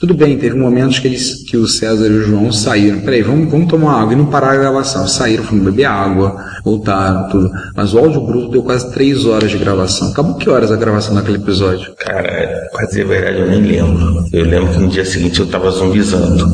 Tudo 0.00 0.14
bem, 0.14 0.38
teve 0.38 0.56
momentos 0.56 0.98
que, 0.98 1.06
eles, 1.06 1.44
que 1.44 1.58
o 1.58 1.66
César 1.66 2.06
e 2.06 2.16
o 2.16 2.22
João 2.22 2.50
saíram. 2.50 3.00
Peraí, 3.00 3.20
vamos, 3.20 3.50
vamos 3.50 3.68
tomar 3.68 4.00
água 4.00 4.14
e 4.14 4.16
não 4.16 4.24
parar 4.24 4.52
a 4.52 4.56
gravação. 4.56 5.06
Saíram, 5.06 5.44
foram 5.44 5.62
beber 5.62 5.84
água, 5.84 6.42
voltaram, 6.64 7.28
tudo. 7.28 7.50
Mas 7.76 7.92
o 7.92 7.98
áudio 7.98 8.22
bruto 8.22 8.48
deu 8.48 8.62
quase 8.62 8.90
três 8.94 9.26
horas 9.26 9.50
de 9.50 9.58
gravação. 9.58 10.08
Acabou 10.08 10.36
que 10.36 10.48
horas 10.48 10.72
a 10.72 10.76
gravação 10.76 11.14
daquele 11.14 11.36
episódio? 11.36 11.92
Cara, 11.98 12.66
pra 12.72 12.86
dizer 12.86 13.02
a 13.02 13.08
verdade, 13.08 13.40
eu 13.40 13.48
nem 13.48 13.60
lembro. 13.60 14.24
Eu 14.32 14.46
lembro 14.46 14.72
que 14.72 14.78
no 14.78 14.88
dia 14.88 15.04
seguinte 15.04 15.38
eu 15.38 15.46
tava 15.46 15.70
zumbizando. 15.70 16.48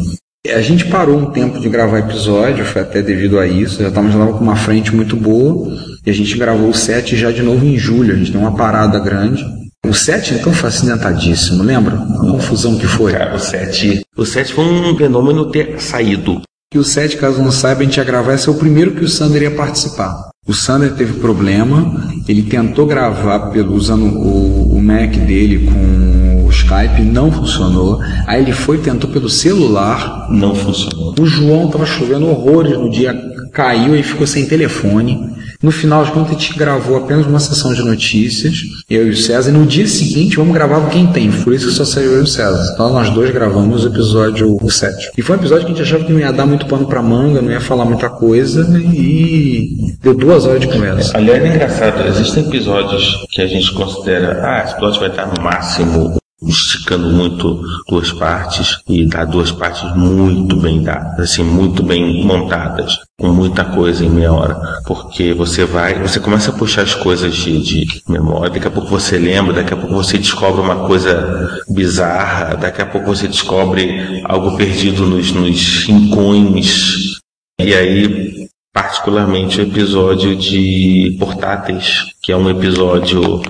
A 0.52 0.60
gente 0.60 0.86
parou 0.86 1.16
um 1.16 1.30
tempo 1.30 1.60
de 1.60 1.68
gravar 1.68 2.00
episódio, 2.00 2.64
foi 2.64 2.82
até 2.82 3.00
devido 3.00 3.38
a 3.38 3.46
isso. 3.46 3.80
Já 3.80 3.88
estávamos 3.90 4.14
com 4.36 4.42
uma 4.42 4.56
frente 4.56 4.92
muito 4.92 5.14
boa. 5.14 5.72
E 6.04 6.10
a 6.10 6.12
gente 6.12 6.36
gravou 6.36 6.70
o 6.70 6.74
set 6.74 7.16
já 7.16 7.30
de 7.30 7.44
novo 7.44 7.64
em 7.64 7.78
julho. 7.78 8.12
A 8.12 8.16
gente 8.16 8.32
deu 8.32 8.40
uma 8.40 8.56
parada 8.56 8.98
grande. 8.98 9.44
O 9.88 9.94
set 9.94 10.34
então 10.34 10.52
foi 10.52 10.68
acidentadíssimo, 10.68 11.62
lembra? 11.62 11.96
A 11.96 12.18
confusão 12.30 12.76
que 12.76 12.86
foi. 12.86 13.12
Cara, 13.12 13.34
o 13.34 13.38
7. 13.38 14.02
O 14.16 14.24
7 14.24 14.52
foi 14.52 14.64
um 14.64 14.96
fenômeno 14.96 15.50
ter 15.50 15.80
saído. 15.80 16.42
E 16.74 16.78
o 16.78 16.84
set, 16.84 17.16
caso 17.16 17.40
não 17.42 17.52
saiba, 17.52 17.80
a 17.80 17.84
gente 17.84 17.96
ia 17.96 18.04
gravar, 18.04 18.34
esse 18.34 18.48
é 18.48 18.52
o 18.52 18.56
primeiro 18.56 18.90
que 18.90 19.04
o 19.04 19.08
Sander 19.08 19.42
ia 19.42 19.50
participar. 19.52 20.30
O 20.46 20.52
Sander 20.52 20.92
teve 20.94 21.20
problema, 21.20 22.10
ele 22.28 22.42
tentou 22.42 22.86
gravar 22.86 23.50
pelo, 23.50 23.74
usando 23.74 24.04
o, 24.04 24.76
o 24.76 24.82
Mac 24.82 25.12
dele 25.16 25.64
com 25.66 26.44
o 26.46 26.50
Skype, 26.50 27.02
não 27.02 27.30
funcionou. 27.30 28.00
Aí 28.26 28.42
ele 28.42 28.52
foi 28.52 28.76
e 28.76 28.80
tentou 28.80 29.08
pelo 29.10 29.28
celular, 29.30 30.26
Não 30.30 30.54
funcionou. 30.54 31.14
o 31.18 31.24
João 31.26 31.66
estava 31.66 31.86
chovendo 31.86 32.26
horrores 32.26 32.76
no 32.76 32.90
dia, 32.90 33.14
caiu 33.52 33.96
e 33.96 34.02
ficou 34.02 34.26
sem 34.26 34.44
telefone. 34.46 35.35
No 35.62 35.70
final 35.70 36.04
de 36.04 36.12
contas, 36.12 36.30
a 36.30 36.38
gente 36.38 36.58
gravou 36.58 36.96
apenas 36.96 37.26
uma 37.26 37.40
sessão 37.40 37.72
de 37.72 37.82
notícias, 37.82 38.62
eu 38.88 39.06
e 39.06 39.10
o 39.10 39.16
César. 39.16 39.50
E 39.50 39.52
no 39.52 39.66
dia 39.66 39.86
seguinte, 39.86 40.36
vamos 40.36 40.54
gravar 40.54 40.78
o 40.78 40.88
Quem 40.88 41.06
Tem. 41.06 41.30
Por 41.30 41.52
isso 41.54 41.68
que 41.68 41.74
só 41.74 41.84
saiu 41.84 42.12
eu 42.12 42.20
e 42.20 42.24
o 42.24 42.26
César. 42.26 42.72
Então, 42.74 42.92
nós 42.92 43.10
dois 43.10 43.30
gravamos 43.30 43.84
o 43.84 43.88
episódio 43.88 44.58
7. 44.68 45.12
E 45.16 45.22
foi 45.22 45.36
um 45.36 45.38
episódio 45.38 45.66
que 45.66 45.72
a 45.72 45.74
gente 45.74 45.82
achava 45.82 46.04
que 46.04 46.12
não 46.12 46.20
ia 46.20 46.32
dar 46.32 46.46
muito 46.46 46.66
pano 46.66 46.86
pra 46.86 47.02
manga, 47.02 47.40
não 47.40 47.50
ia 47.50 47.60
falar 47.60 47.84
muita 47.84 48.08
coisa. 48.10 48.66
E 48.94 49.96
deu 50.02 50.14
duas 50.14 50.44
horas 50.44 50.60
de 50.60 50.68
conversa. 50.68 51.16
Aliás, 51.16 51.42
é 51.42 51.48
engraçado, 51.48 52.06
existem 52.08 52.46
episódios 52.46 53.26
que 53.30 53.40
a 53.40 53.46
gente 53.46 53.72
considera, 53.72 54.40
ah, 54.44 54.64
esse 54.64 54.74
episódio 54.74 55.00
vai 55.00 55.08
estar 55.10 55.26
no 55.26 55.42
máximo 55.42 56.16
esticando 56.42 57.10
muito 57.10 57.62
duas 57.88 58.12
partes 58.12 58.78
e 58.88 59.06
dá 59.06 59.24
duas 59.24 59.50
partes 59.50 59.82
muito 59.96 60.56
bem 60.56 60.82
dadas, 60.82 61.30
assim, 61.30 61.42
muito 61.42 61.82
bem 61.82 62.24
montadas, 62.24 62.98
com 63.18 63.28
muita 63.28 63.64
coisa 63.64 64.04
em 64.04 64.10
meia 64.10 64.32
hora, 64.32 64.80
porque 64.86 65.32
você 65.32 65.64
vai, 65.64 65.98
você 66.00 66.20
começa 66.20 66.50
a 66.50 66.54
puxar 66.54 66.82
as 66.82 66.94
coisas 66.94 67.34
de, 67.34 67.62
de 67.62 68.02
memória, 68.08 68.50
daqui 68.50 68.66
a 68.66 68.70
pouco 68.70 68.88
você 68.88 69.18
lembra, 69.18 69.54
daqui 69.54 69.72
a 69.72 69.76
pouco 69.76 69.94
você 69.94 70.18
descobre 70.18 70.60
uma 70.60 70.86
coisa 70.86 71.58
bizarra, 71.68 72.56
daqui 72.56 72.82
a 72.82 72.86
pouco 72.86 73.06
você 73.06 73.26
descobre 73.26 74.22
algo 74.24 74.56
perdido 74.56 75.06
nos, 75.06 75.32
nos 75.32 75.84
rincões, 75.84 77.18
e 77.58 77.74
aí 77.74 78.46
particularmente 78.74 79.58
o 79.58 79.62
episódio 79.62 80.36
de 80.36 81.16
portáteis, 81.18 82.12
que 82.22 82.30
é 82.30 82.36
um 82.36 82.50
episódio 82.50 83.40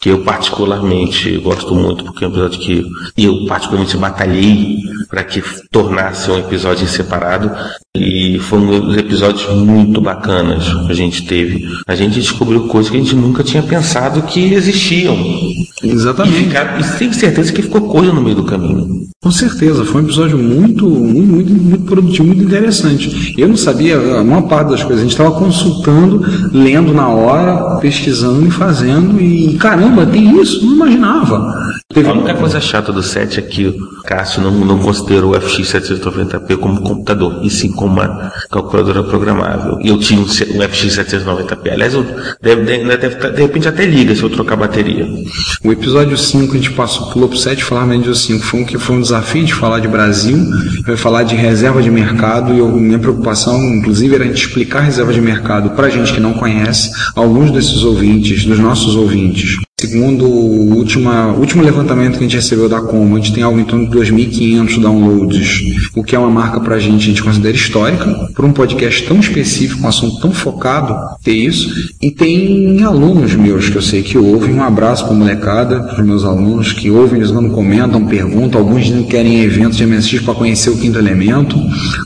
que 0.00 0.08
eu 0.08 0.24
particularmente 0.24 1.36
gosto 1.38 1.74
muito, 1.74 2.04
porque 2.04 2.24
é 2.24 2.28
um 2.28 2.30
episódio 2.30 2.58
que 2.60 2.84
eu 3.18 3.46
particularmente 3.46 3.96
batalhei 3.98 4.78
para 5.10 5.22
que 5.22 5.42
tornasse 5.70 6.30
um 6.30 6.38
episódio 6.38 6.88
separado 6.88 7.50
e 7.96 8.38
foi 8.38 8.58
um 8.60 8.94
episódios 8.94 9.48
muito 9.64 10.00
bacanas 10.00 10.64
que 10.86 10.92
a 10.92 10.94
gente 10.94 11.26
teve. 11.26 11.66
A 11.88 11.94
gente 11.96 12.20
descobriu 12.20 12.68
coisas 12.68 12.90
que 12.90 12.96
a 12.96 13.00
gente 13.00 13.16
nunca 13.16 13.42
tinha 13.42 13.62
pensado 13.62 14.22
que 14.22 14.54
existiam. 14.54 15.14
E, 15.16 15.66
Exatamente. 15.82 16.44
ficar, 16.44 16.78
e 16.80 16.98
tenho 16.98 17.12
certeza 17.14 17.52
que 17.52 17.62
ficou 17.62 17.80
coisa 17.88 18.12
no 18.12 18.20
meio 18.22 18.36
do 18.36 18.44
caminho. 18.44 19.00
Com 19.22 19.30
certeza, 19.30 19.84
foi 19.84 20.00
um 20.00 20.04
episódio 20.04 20.38
muito, 20.38 20.88
muito, 20.88 21.32
muito, 21.32 21.52
muito 21.52 21.84
produtivo, 21.84 22.26
muito 22.28 22.42
interessante. 22.44 23.34
Eu 23.36 23.48
não 23.48 23.56
sabia 23.56 23.98
a 23.98 24.24
maior 24.24 24.42
parte 24.42 24.70
das 24.70 24.82
coisas, 24.82 25.00
a 25.00 25.02
gente 25.02 25.12
estava 25.12 25.32
consultando, 25.32 26.22
lendo 26.52 26.92
na 26.94 27.08
hora, 27.08 27.78
pesquisando 27.80 28.46
e 28.46 28.50
fazendo, 28.50 29.20
e 29.20 29.54
caramba, 29.58 30.06
tem 30.06 30.40
isso, 30.40 30.64
não 30.64 30.74
imaginava. 30.74 31.52
Teve- 31.92 32.08
A 32.08 32.12
única 32.12 32.34
coisa 32.34 32.60
chata 32.60 32.92
do 32.92 33.02
set 33.02 33.38
é 33.38 33.42
que 33.42 33.66
o 33.66 34.02
Cássio 34.04 34.42
não, 34.42 34.52
não 34.64 34.78
considerou 34.78 35.32
o 35.32 35.38
FX790p 35.38 36.56
como 36.56 36.80
computador, 36.82 37.40
e 37.42 37.50
sim 37.50 37.72
como 37.80 37.94
uma 37.94 38.30
calculadora 38.50 39.02
programável. 39.02 39.78
E 39.80 39.88
eu 39.88 39.98
tinha 39.98 40.20
um, 40.20 40.24
um 40.24 40.26
FX790p. 40.26 41.72
Aliás, 41.72 41.94
eu 41.94 42.04
deve, 42.40 42.62
deve, 42.62 42.96
deve 42.96 43.14
tá- 43.16 43.30
de 43.30 43.40
repente 43.42 43.66
até 43.66 43.86
liga 43.86 44.14
se 44.14 44.22
eu 44.22 44.28
trocar 44.28 44.54
a 44.54 44.58
bateria. 44.58 45.06
O 45.64 45.72
episódio 45.72 46.16
5 46.16 46.52
a 46.52 46.56
gente 46.56 46.70
passou, 46.72 47.06
pulou 47.10 47.28
pro 47.28 47.38
7 47.38 47.64
falar 47.64 47.86
menos 47.86 48.06
do 48.06 48.14
5. 48.14 48.44
Foi 48.44 48.60
um 48.60 48.64
que 48.64 48.78
foi 48.78 48.96
um 48.96 49.00
desafio 49.00 49.44
de 49.44 49.54
falar 49.54 49.80
de 49.80 49.88
Brasil, 49.88 50.38
vai 50.86 50.96
falar 50.96 51.22
de 51.22 51.34
reserva 51.34 51.82
de 51.82 51.90
mercado, 51.90 52.52
e 52.52 52.58
eu, 52.58 52.68
minha 52.68 52.98
preocupação, 52.98 53.58
inclusive, 53.74 54.14
era 54.14 54.24
a 54.24 54.26
gente 54.26 54.46
explicar 54.46 54.80
reserva 54.80 55.12
de 55.12 55.20
mercado 55.20 55.70
para 55.70 55.88
gente 55.88 56.12
que 56.12 56.20
não 56.20 56.34
conhece, 56.34 56.90
alguns 57.16 57.50
desses 57.50 57.82
ouvintes, 57.82 58.44
dos 58.44 58.58
nossos 58.58 58.94
ouvintes. 58.94 59.56
Segundo 59.80 60.26
o 60.26 60.76
última, 60.76 61.28
último 61.28 61.62
levantamento 61.62 62.18
que 62.18 62.18
a 62.18 62.22
gente 62.28 62.36
recebeu 62.36 62.68
da 62.68 62.82
Como, 62.82 63.16
a 63.16 63.18
gente 63.18 63.32
tem 63.32 63.42
algo 63.42 63.58
em 63.58 63.64
torno 63.64 63.88
de 63.88 63.96
2.500 63.96 64.78
downloads, 64.78 65.88
o 65.96 66.04
que 66.04 66.14
é 66.14 66.18
uma 66.18 66.30
marca 66.30 66.60
pra 66.60 66.78
gente, 66.78 67.04
a 67.04 67.06
gente 67.06 67.22
considera 67.22 67.56
histórica, 67.56 68.04
por 68.34 68.44
um 68.44 68.52
podcast 68.52 69.02
tão 69.04 69.18
específico, 69.18 69.82
um 69.82 69.88
assunto 69.88 70.20
tão 70.20 70.32
focado, 70.32 70.94
ter 71.24 71.32
isso. 71.32 71.70
E 71.98 72.10
tem 72.10 72.82
alunos 72.82 73.34
meus 73.34 73.70
que 73.70 73.76
eu 73.76 73.80
sei 73.80 74.02
que 74.02 74.18
ouvem, 74.18 74.56
um 74.56 74.62
abraço 74.62 75.06
pra 75.06 75.14
molecada, 75.14 75.80
pros 75.80 76.04
meus 76.04 76.24
alunos 76.24 76.74
que 76.74 76.90
ouvem, 76.90 77.18
eles 77.18 77.30
quando 77.30 77.48
comentam, 77.48 78.04
perguntam, 78.04 78.60
alguns 78.60 78.90
não 78.90 79.04
querem 79.04 79.40
eventos 79.40 79.78
de 79.78 79.86
MSX 79.86 80.20
para 80.20 80.34
conhecer 80.34 80.68
o 80.68 80.76
quinto 80.76 80.98
elemento. 80.98 81.56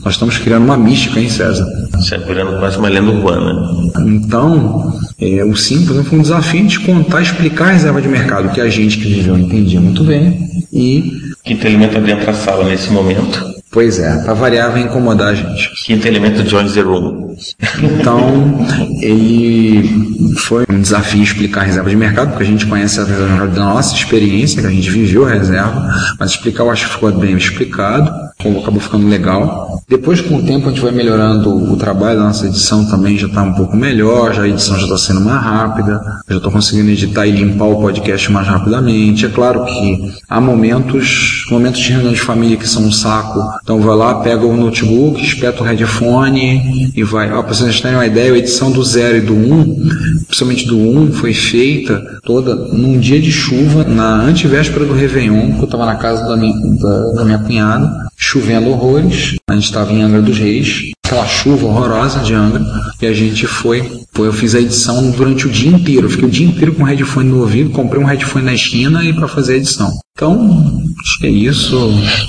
Nós 0.01 0.13
estamos 0.13 0.37
criando 0.37 0.63
uma 0.63 0.77
mística, 0.77 1.19
hein, 1.19 1.27
César? 1.27 1.65
Isso 1.99 2.15
é 2.15 2.19
virando 2.19 2.57
quase 2.57 2.77
uma 2.77 2.87
lenda 2.87 3.11
urbana. 3.11 3.69
Então, 4.05 4.93
é, 5.19 5.43
o 5.43 5.55
5, 5.55 5.85
por 5.85 5.93
exemplo, 5.93 6.09
foi 6.09 6.19
um 6.19 6.21
desafio 6.21 6.65
de 6.65 6.79
contar, 6.79 7.21
explicar 7.21 7.64
a 7.65 7.71
reserva 7.71 8.01
de 8.01 8.07
mercado, 8.07 8.49
que 8.49 8.61
a 8.61 8.69
gente 8.69 8.97
que 8.97 9.07
viveu 9.07 9.37
entendia 9.37 9.79
muito 9.81 10.03
bem. 10.03 10.37
E, 10.71 11.11
Quinto 11.43 11.67
elemento 11.67 11.97
adentra 11.97 12.31
a 12.31 12.33
sala 12.33 12.65
nesse 12.65 12.91
momento. 12.91 13.43
pois 13.71 13.99
é, 13.99 14.23
para 14.23 14.33
variar, 14.33 14.71
vai 14.71 14.81
incomodar 14.81 15.29
a 15.29 15.35
gente. 15.35 15.71
Quinto 15.85 16.07
elemento 16.07 16.47
joins 16.47 16.73
the 16.73 16.81
room. 16.81 17.34
Então, 17.81 18.65
ele 19.01 20.35
foi 20.37 20.65
um 20.69 20.81
desafio 20.81 21.23
explicar 21.23 21.61
a 21.61 21.63
reserva 21.63 21.89
de 21.89 21.95
mercado, 21.95 22.29
porque 22.29 22.43
a 22.43 22.47
gente 22.47 22.65
conhece 22.65 22.99
a 22.99 23.03
reserva 23.03 23.25
de 23.25 23.31
mercado 23.31 23.55
da 23.55 23.65
nossa 23.65 23.95
experiência, 23.95 24.61
que 24.61 24.67
a 24.67 24.71
gente 24.71 24.89
viveu 24.89 25.25
a 25.25 25.29
reserva, 25.29 25.89
mas 26.19 26.31
explicar 26.31 26.63
eu 26.63 26.71
acho 26.71 26.87
que 26.87 26.93
ficou 26.93 27.11
bem 27.11 27.35
explicado, 27.35 28.11
acabou 28.39 28.79
ficando 28.79 29.07
legal. 29.07 29.81
Depois, 29.87 30.19
com 30.21 30.37
o 30.37 30.43
tempo, 30.43 30.67
a 30.67 30.71
gente 30.71 30.81
vai 30.81 30.91
melhorando 30.91 31.71
o 31.71 31.77
trabalho 31.77 32.19
da 32.19 32.25
nossa 32.25 32.47
edição 32.47 32.85
também, 32.85 33.17
já 33.17 33.27
está 33.27 33.43
um 33.43 33.53
pouco 33.53 33.75
melhor, 33.75 34.33
já 34.33 34.43
a 34.43 34.47
edição 34.47 34.77
já 34.77 34.83
está 34.83 34.97
sendo 34.97 35.21
mais 35.21 35.41
rápida, 35.41 36.01
já 36.27 36.37
estou 36.37 36.51
conseguindo 36.51 36.89
editar 36.89 37.25
e 37.27 37.31
limpar 37.31 37.65
o 37.65 37.79
podcast 37.79 38.31
mais 38.31 38.47
rapidamente. 38.47 39.25
É 39.25 39.29
claro 39.29 39.63
que 39.65 40.11
há 40.27 40.41
momentos, 40.41 41.45
momentos 41.51 41.79
de 41.79 41.91
reunião 41.91 42.13
de 42.13 42.21
família 42.21 42.57
que 42.57 42.67
são 42.67 42.83
um 42.83 42.91
saco, 42.91 43.39
então 43.63 43.79
vai 43.79 43.95
lá, 43.95 44.15
pega 44.15 44.45
o 44.45 44.57
notebook, 44.57 45.23
espeta 45.23 45.61
o 45.61 45.65
headphone 45.65 46.91
e 46.95 47.03
vai. 47.03 47.24
Para 47.27 47.41
vocês 47.41 47.81
terem 47.81 47.97
uma 47.97 48.05
ideia, 48.05 48.33
a 48.33 48.37
edição 48.37 48.71
do 48.71 48.83
0 48.83 49.17
e 49.17 49.21
do 49.21 49.33
1, 49.33 49.53
um, 49.53 49.89
principalmente 50.27 50.67
do 50.67 50.77
1, 50.77 50.99
um, 50.99 51.11
foi 51.11 51.33
feita 51.33 52.19
toda 52.23 52.55
num 52.55 52.99
dia 52.99 53.19
de 53.19 53.31
chuva, 53.31 53.83
na 53.83 54.21
antivéspera 54.21 54.85
do 54.85 54.93
Réveillon, 54.93 55.53
que 55.53 55.59
eu 55.59 55.65
estava 55.65 55.85
na 55.85 55.95
casa 55.95 56.27
da 56.27 56.37
minha, 56.37 56.55
da, 56.77 57.11
da 57.13 57.25
minha 57.25 57.39
cunhada, 57.39 58.07
chovendo 58.15 58.69
horrores. 58.69 59.35
A 59.49 59.53
gente 59.53 59.65
estava 59.65 59.91
em 59.91 60.01
Angra 60.01 60.21
dos 60.21 60.37
Reis, 60.37 60.91
aquela 61.05 61.27
chuva 61.27 61.67
horrorosa 61.67 62.19
de 62.19 62.33
Angra, 62.33 62.65
e 62.99 63.05
a 63.05 63.13
gente 63.13 63.45
foi, 63.45 64.01
foi 64.11 64.27
eu 64.27 64.33
fiz 64.33 64.55
a 64.55 64.59
edição 64.59 65.11
durante 65.11 65.45
o 65.45 65.51
dia 65.51 65.69
inteiro. 65.69 66.07
Eu 66.07 66.09
fiquei 66.09 66.27
o 66.27 66.31
dia 66.31 66.47
inteiro 66.47 66.73
com 66.73 66.83
o 66.83 66.85
headphone 66.85 67.29
no 67.29 67.41
ouvido, 67.41 67.69
comprei 67.69 68.01
um 68.01 68.05
headphone 68.05 68.45
na 68.45 68.53
esquina 68.53 69.03
e 69.03 69.13
para 69.13 69.27
fazer 69.27 69.53
a 69.53 69.57
edição. 69.57 69.93
Então, 70.17 70.81
acho 71.01 71.19
que 71.19 71.27
é 71.27 71.29
isso. 71.29 71.75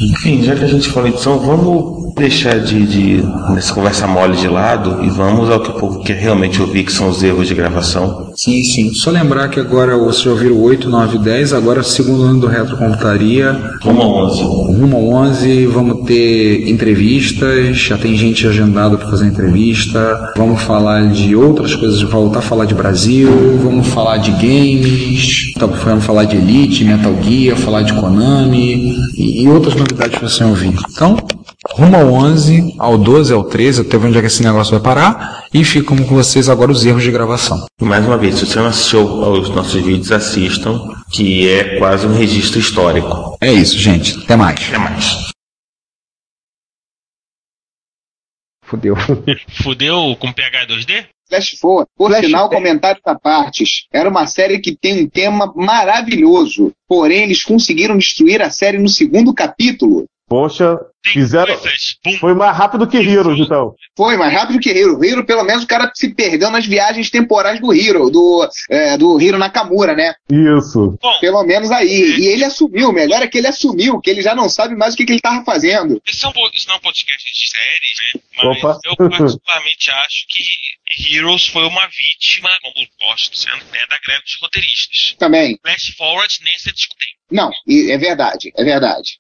Enfim, 0.01 0.43
já 0.43 0.57
que 0.57 0.65
a 0.65 0.67
gente 0.67 0.89
falou 0.89 1.09
edição, 1.09 1.39
vamos 1.39 2.15
deixar 2.17 2.59
de, 2.59 2.85
de 2.85 3.23
nessa 3.55 3.73
conversa 3.73 4.07
mole 4.09 4.37
de 4.37 4.49
lado 4.49 5.05
e 5.05 5.09
vamos 5.09 5.51
ao 5.51 5.61
que 5.61 5.71
o 5.71 5.75
povo 5.75 6.03
quer 6.03 6.17
realmente 6.17 6.61
ouvir, 6.61 6.83
que 6.85 6.93
são 6.93 7.09
os 7.09 7.23
erros 7.23 7.47
de 7.47 7.55
gravação. 7.55 8.33
Sim, 8.35 8.63
sim. 8.65 8.93
Só 8.93 9.11
lembrar 9.11 9.49
que 9.51 9.61
agora 9.61 9.97
vocês 9.97 10.25
já 10.25 10.31
ouviram 10.31 10.59
8, 10.61 10.89
9, 10.89 11.19
10, 11.19 11.53
agora 11.53 11.83
segundo 11.85 12.23
ano 12.25 12.41
do 12.41 12.47
Retrocomputaria. 12.49 13.53
Vamos 13.85 14.03
ao 14.03 14.25
11. 14.27 14.43
Rumo 14.43 14.97
ao 14.97 15.09
11, 15.29 15.67
vamos 15.67 16.07
ter 16.07 16.69
entrevistas, 16.69 17.77
já 17.77 17.97
tem 17.97 18.17
gente 18.17 18.47
agendado 18.67 18.99
para 18.99 19.09
fazer 19.09 19.27
entrevista. 19.27 20.33
Vamos 20.37 20.61
falar 20.63 21.09
de 21.09 21.37
outras 21.37 21.75
coisas, 21.75 22.03
voltar 22.03 22.41
a 22.41 22.43
falar 22.43 22.65
de 22.65 22.75
Brasil, 22.75 23.31
vamos 23.63 23.87
falar 23.89 24.19
de 24.19 24.33
games, 24.33 25.53
então, 25.55 25.69
vamos 25.69 26.05
falar 26.05 26.25
de 26.25 26.37
Elite, 26.37 26.85
Metal 26.85 27.15
Gear, 27.23 27.57
falar 27.57 27.83
de 27.83 27.93
Konami 27.95 28.97
e, 29.17 29.43
e 29.43 29.49
outras 29.49 29.75
novidades 29.75 30.19
para 30.19 30.29
você 30.29 30.45
ouvir. 30.45 30.75
Então, 30.91 31.17
rumo 31.71 31.97
ao 31.97 32.13
11, 32.13 32.75
ao 32.79 32.99
12, 32.99 33.33
ao 33.33 33.45
13, 33.45 33.83
até 33.83 33.97
onde 33.97 34.19
é 34.19 34.21
que 34.21 34.27
esse 34.27 34.43
negócio 34.43 34.73
vai 34.73 34.81
parar, 34.81 35.45
e 35.55 35.65
ficam 35.65 35.97
com 35.97 36.15
vocês 36.15 36.49
agora 36.49 36.73
os 36.73 36.85
erros 36.85 37.03
de 37.03 37.11
gravação. 37.11 37.65
Mais 37.81 38.05
uma 38.05 38.19
vez, 38.19 38.37
se 38.37 38.47
você 38.47 38.59
não 38.59 38.67
assistiu 38.67 39.25
aos 39.25 39.49
nossos 39.51 39.81
vídeos, 39.81 40.11
assistam, 40.11 40.81
que 41.11 41.49
é 41.49 41.79
quase 41.79 42.07
um 42.07 42.15
registro 42.15 42.59
histórico. 42.59 43.37
É 43.41 43.53
isso, 43.53 43.79
gente. 43.79 44.19
Até 44.25 44.37
mais. 44.37 44.61
Até 44.69 44.79
mais. 44.79 45.36
Fudeu. 48.67 48.97
Fudeu 49.63 50.17
com 50.19 50.33
PH 50.33 50.67
2D? 50.67 51.07
Flash 51.29 51.57
Forward. 51.59 51.89
Por 51.97 52.11
Flash 52.11 52.27
sinal, 52.27 52.49
comentários 52.49 53.03
à 53.05 53.19
partes. 53.19 53.87
Era 53.93 54.09
uma 54.09 54.27
série 54.27 54.61
que 54.61 54.77
tem 54.77 55.05
um 55.05 55.09
tema 55.09 55.53
maravilhoso. 55.57 56.73
Porém, 56.89 57.23
eles 57.23 57.43
conseguiram 57.43 57.97
destruir 57.97 58.43
a 58.43 58.51
série 58.51 58.79
no 58.79 58.89
segundo 58.89 59.33
capítulo. 59.33 60.07
Poxa, 60.29 60.77
Tem 61.05 61.13
Fizeram- 61.13 61.57
coisas. 61.57 61.97
Foi 62.19 62.35
mais 62.35 62.57
rápido 62.57 62.89
que 62.89 62.97
Heroes, 62.97 63.39
então. 63.39 63.77
Foi 63.97 64.17
mais 64.17 64.33
rápido 64.35 64.59
que 64.59 64.71
Hero. 64.71 65.03
Hero, 65.05 65.25
pelo 65.25 65.45
menos, 65.45 65.63
o 65.63 65.67
cara 65.67 65.89
se 65.95 66.13
perdeu 66.13 66.51
nas 66.51 66.67
viagens 66.67 67.09
temporais 67.11 67.61
do 67.61 67.73
Hero, 67.73 68.11
do, 68.11 68.49
é, 68.69 68.99
do 68.99 69.21
Hiro 69.21 69.39
Nakamura, 69.39 69.95
né? 69.95 70.15
Isso. 70.29 70.99
Bom, 71.01 71.19
Pelo 71.21 71.45
menos 71.45 71.71
aí. 71.71 71.87
E 72.19 72.27
ele 72.27 72.45
assumiu, 72.45 72.93
melhor 72.93 73.23
é 73.23 73.29
que 73.29 73.39
ele 73.39 73.47
assumiu, 73.47 74.01
que 74.01 74.11
ele 74.11 74.21
já 74.21 74.35
não 74.35 74.49
sabe 74.49 74.75
mais 74.75 74.95
o 74.95 74.97
que, 74.97 75.05
que 75.07 75.13
ele 75.13 75.21
tava 75.21 75.45
fazendo. 75.45 75.93
é 75.95 76.09
um, 76.29 76.51
isso 76.53 76.67
não 76.67 76.75
é 76.75 76.79
um 76.79 76.81
podcast 76.81 77.33
de 77.33 77.51
séries, 77.51 78.15
né? 78.15 78.21
Mas 78.37 78.59
Opa. 78.59 78.81
eu 78.85 78.97
particularmente 78.97 79.91
acho 79.93 80.27
que 80.29 81.15
Heroes 81.17 81.47
foi 81.47 81.65
uma 81.67 81.87
vítima, 81.87 82.51
como 82.63 82.87
posto 82.99 83.37
sendo, 83.39 83.65
né, 83.73 83.79
da 83.89 83.97
greve 84.05 84.23
dos 84.23 84.39
roteiristas. 84.43 85.15
Também. 85.21 85.57
Flash 85.63 85.95
Forward 85.97 86.35
nem 86.43 86.59
se 86.59 86.73
discute. 86.73 87.07
Não, 87.31 87.51
é 87.69 87.97
verdade, 87.99 88.53
é 88.57 88.65
verdade. 88.65 89.19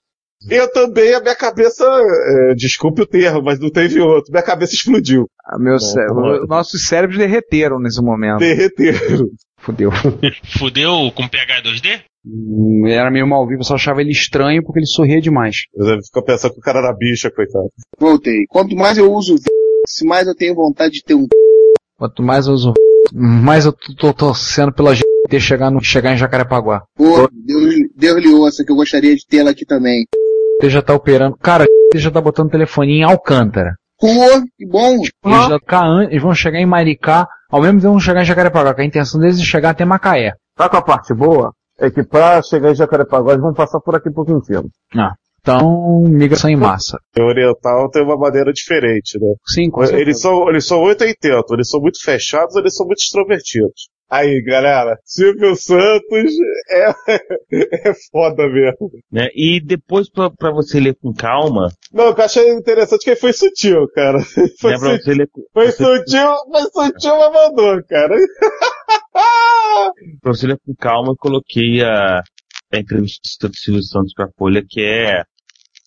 Eu 0.51 0.71
também, 0.73 1.15
a 1.15 1.21
minha 1.21 1.35
cabeça, 1.35 1.85
é, 1.85 2.55
desculpe 2.55 3.03
o 3.03 3.07
termo, 3.07 3.43
mas 3.43 3.59
não 3.59 3.71
teve 3.71 3.99
outro. 4.01 4.31
Minha 4.31 4.43
cabeça 4.43 4.75
explodiu. 4.75 5.27
Ah, 5.45 5.59
meu 5.59 5.79
cé- 5.79 6.07
o- 6.11 6.47
nossos 6.47 6.87
cérebros 6.87 7.19
derreteram 7.19 7.79
nesse 7.81 8.01
momento. 8.03 8.39
Derreteram. 8.39 9.29
Fudeu. 9.59 9.91
Fudeu 10.59 11.11
com 11.15 11.27
PH 11.29 11.63
2D? 11.63 12.01
Hum, 12.25 12.87
Era 12.87 13.11
meio 13.11 13.27
mal 13.27 13.47
vivo, 13.47 13.61
eu 13.61 13.65
só 13.65 13.75
achava 13.75 14.01
ele 14.01 14.11
estranho 14.11 14.63
porque 14.63 14.81
ele 14.81 14.87
sorria 14.87 15.21
demais. 15.21 15.57
Eu 15.75 15.85
fico 16.03 16.25
pensando 16.25 16.53
que 16.53 16.59
o 16.59 16.63
cara 16.63 16.79
era 16.81 16.93
bicha, 16.93 17.31
coitado. 17.31 17.71
Voltei. 17.99 18.45
Quanto 18.49 18.77
mais 18.77 18.99
eu 18.99 19.13
uso 19.13 19.35
o 19.37 20.07
mais 20.09 20.27
eu 20.27 20.35
tenho 20.35 20.55
vontade 20.55 20.95
de 20.95 21.03
ter 21.05 21.15
um 21.15 21.27
Quanto 21.97 22.23
mais 22.23 22.47
eu 22.47 22.53
uso, 22.53 22.75
mais 23.15 23.65
eu 23.65 23.73
tô, 23.73 23.95
tô 23.95 24.13
torcendo 24.13 24.73
pela 24.73 24.95
GT 24.95 25.41
chegar, 25.41 25.71
no, 25.71 25.83
chegar 25.83 26.13
em 26.13 26.17
Jacarepaguá. 26.19 26.83
Pô, 26.95 27.29
Deus, 27.33 27.75
Deus 27.97 28.21
lhe 28.23 28.29
ouça, 28.29 28.65
que 28.65 28.71
eu 28.73 28.77
gostaria 28.77 29.15
de 29.17 29.25
tê-la 29.27 29.51
aqui 29.53 29.65
também. 29.65 30.05
Você 30.61 30.71
já 30.71 30.83
tá 30.83 30.95
operando. 30.95 31.37
Cara, 31.37 31.65
você 31.93 31.99
já 31.99 32.11
tá 32.11 32.21
botando 32.21 32.51
telefonia 32.51 32.97
em 32.97 33.03
Alcântara. 33.03 33.75
Pô, 33.99 34.07
que 34.59 34.67
bom. 34.67 34.97
Eles, 35.25 35.49
já 35.49 35.59
cá 35.61 35.83
an- 35.85 36.05
eles 36.11 36.23
vão 36.23 36.35
chegar 36.35 36.59
em 36.59 36.67
Maricá, 36.67 37.27
ao 37.51 37.61
mesmo 37.63 37.81
tempo 37.81 37.93
vão 37.93 38.01
chegar 38.01 38.23
em 38.23 38.27
Jacarepaguá, 38.27 38.75
que 38.75 38.83
a 38.83 38.85
intenção 38.85 39.21
deles 39.21 39.39
é 39.41 39.43
chegar 39.43 39.71
até 39.71 39.85
Macaé. 39.85 40.33
Sabe 40.59 40.71
qual 40.71 40.83
a 40.83 40.85
parte 40.85 41.15
boa? 41.15 41.53
É 41.79 41.91
que 41.91 42.03
pra 42.03 42.43
chegar 42.43 42.71
em 42.73 42.75
Jacarepaguá, 42.75 43.33
eles 43.33 43.43
vão 43.43 43.53
passar 43.55 43.81
por 43.81 43.95
aqui 43.95 44.11
por 44.11 44.25
Quintino. 44.27 44.69
Então, 45.41 46.01
migração 46.09 46.51
em 46.51 46.57
massa. 46.57 46.99
O 47.19 47.23
oriental 47.23 47.89
tem 47.91 48.03
uma 48.03 48.17
maneira 48.17 48.53
diferente, 48.53 49.19
né? 49.21 49.29
Sim, 49.47 49.71
com 49.71 49.81
certeza. 49.83 50.03
Eles 50.03 50.21
são, 50.21 50.49
eles 50.49 50.67
são 50.67 50.81
880, 50.83 51.55
eles 51.55 51.69
são 51.69 51.81
muito 51.81 52.03
fechados, 52.03 52.57
eles 52.57 52.75
são 52.75 52.85
muito 52.87 52.99
extrovertidos. 52.99 53.89
Aí, 54.09 54.41
galera, 54.43 54.97
Silvio 55.05 55.57
Santos 55.57 56.33
é, 56.71 56.91
é 57.91 57.93
foda 58.13 58.47
mesmo. 58.49 58.91
Né? 59.11 59.29
E 59.35 59.61
depois, 59.61 60.09
pra, 60.09 60.31
pra 60.31 60.53
você 60.53 60.79
ler 60.79 60.95
com 60.95 61.13
calma, 61.13 61.69
Não, 61.93 62.11
o 62.11 62.15
que 62.15 62.21
eu 62.21 62.25
achei 62.25 62.51
interessante 62.53 63.01
é 63.03 63.05
que 63.05 63.11
ele 63.11 63.21
foi 63.21 63.33
sutil, 63.33 63.89
cara. 63.95 64.19
Foi, 64.61 64.73
né, 64.73 64.79
sutil, 64.79 65.03
você 65.03 65.15
ler, 65.15 65.29
foi 65.53 65.67
você- 65.73 65.85
sutil, 65.85 66.35
foi 66.73 66.87
sutil, 66.87 67.17
mas 67.17 67.33
mandou, 67.33 67.83
cara. 67.85 68.15
pra 70.23 70.33
você 70.33 70.47
ler 70.47 70.59
com 70.65 70.75
calma, 70.75 71.11
eu 71.13 71.17
coloquei 71.17 71.83
a, 71.83 72.21
a 72.73 72.79
entrevista 72.79 73.49
do 73.49 73.57
Silvio 73.57 73.83
Santos 73.83 74.13
pra 74.15 74.29
Folha, 74.39 74.63
que 74.67 74.81
é, 74.83 75.23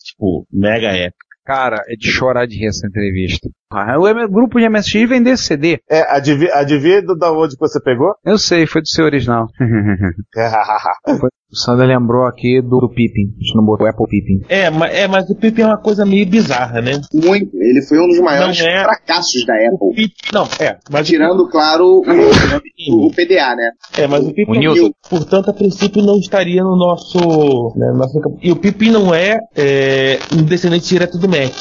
tipo, 0.03 0.45
mega 0.51 0.87
épica. 0.89 1.25
Cara, 1.45 1.81
é 1.87 1.95
de 1.95 2.07
chorar 2.11 2.45
de 2.45 2.57
rir 2.57 2.67
essa 2.67 2.85
entrevista. 2.85 3.49
Ah, 3.71 3.99
o 3.99 4.07
M- 4.07 4.27
grupo 4.27 4.59
de 4.59 4.67
MSX 4.67 5.07
vender 5.07 5.37
CD. 5.37 5.79
É, 5.87 6.01
adivinha, 6.15 6.53
adivinha 6.55 7.03
do- 7.03 7.15
da 7.15 7.31
onde 7.31 7.55
que 7.55 7.59
você 7.59 7.79
pegou? 7.79 8.13
Eu 8.25 8.37
sei, 8.39 8.65
foi 8.65 8.81
do 8.81 8.87
seu 8.87 9.05
original. 9.05 9.45
o 11.51 11.55
Sander 11.55 11.87
lembrou 11.87 12.25
aqui 12.25 12.61
do, 12.61 12.79
do 12.79 12.89
Pippin. 12.89 13.27
A 13.39 13.43
gente 13.43 13.55
não 13.55 13.63
botou 13.63 13.85
o 13.85 13.89
Apple 13.89 14.05
Pippin. 14.07 14.41
É, 14.49 14.69
mas, 14.71 14.93
é, 14.93 15.07
mas 15.07 15.29
o 15.29 15.35
Pipe 15.35 15.61
é 15.61 15.65
uma 15.67 15.77
coisa 15.77 16.03
meio 16.05 16.25
bizarra, 16.27 16.81
né? 16.81 16.93
Muito. 17.13 17.55
Ele 17.55 17.81
foi 17.87 17.99
um 17.99 18.07
dos 18.07 18.19
maiores 18.19 18.59
é. 18.59 18.83
fracassos 18.83 19.45
da 19.45 19.53
Apple. 19.53 19.93
Pipe, 19.95 20.13
não, 20.33 20.47
é, 20.59 20.77
mas 20.89 21.01
o 21.07 21.11
Tirando, 21.11 21.47
claro, 21.49 22.01
o, 22.03 23.05
o 23.07 23.11
PDA, 23.11 23.55
né? 23.55 23.71
É, 23.97 24.07
mas 24.07 24.25
o 24.25 24.33
Pipe 24.33 24.51
O 24.51 24.55
é 24.55 24.81
um- 24.83 24.91
portanto, 25.09 25.49
a 25.49 25.53
princípio 25.53 26.01
não 26.01 26.17
estaria 26.17 26.63
no 26.63 26.75
nosso, 26.75 27.73
né, 27.77 27.91
nosso. 27.95 28.19
E 28.41 28.51
o 28.51 28.55
Pipe 28.55 28.89
não 28.89 29.13
é, 29.13 29.37
é, 29.55 30.17
um 30.33 30.43
descendente 30.43 30.87
direto 30.87 31.17
do 31.19 31.27
Mac. 31.29 31.53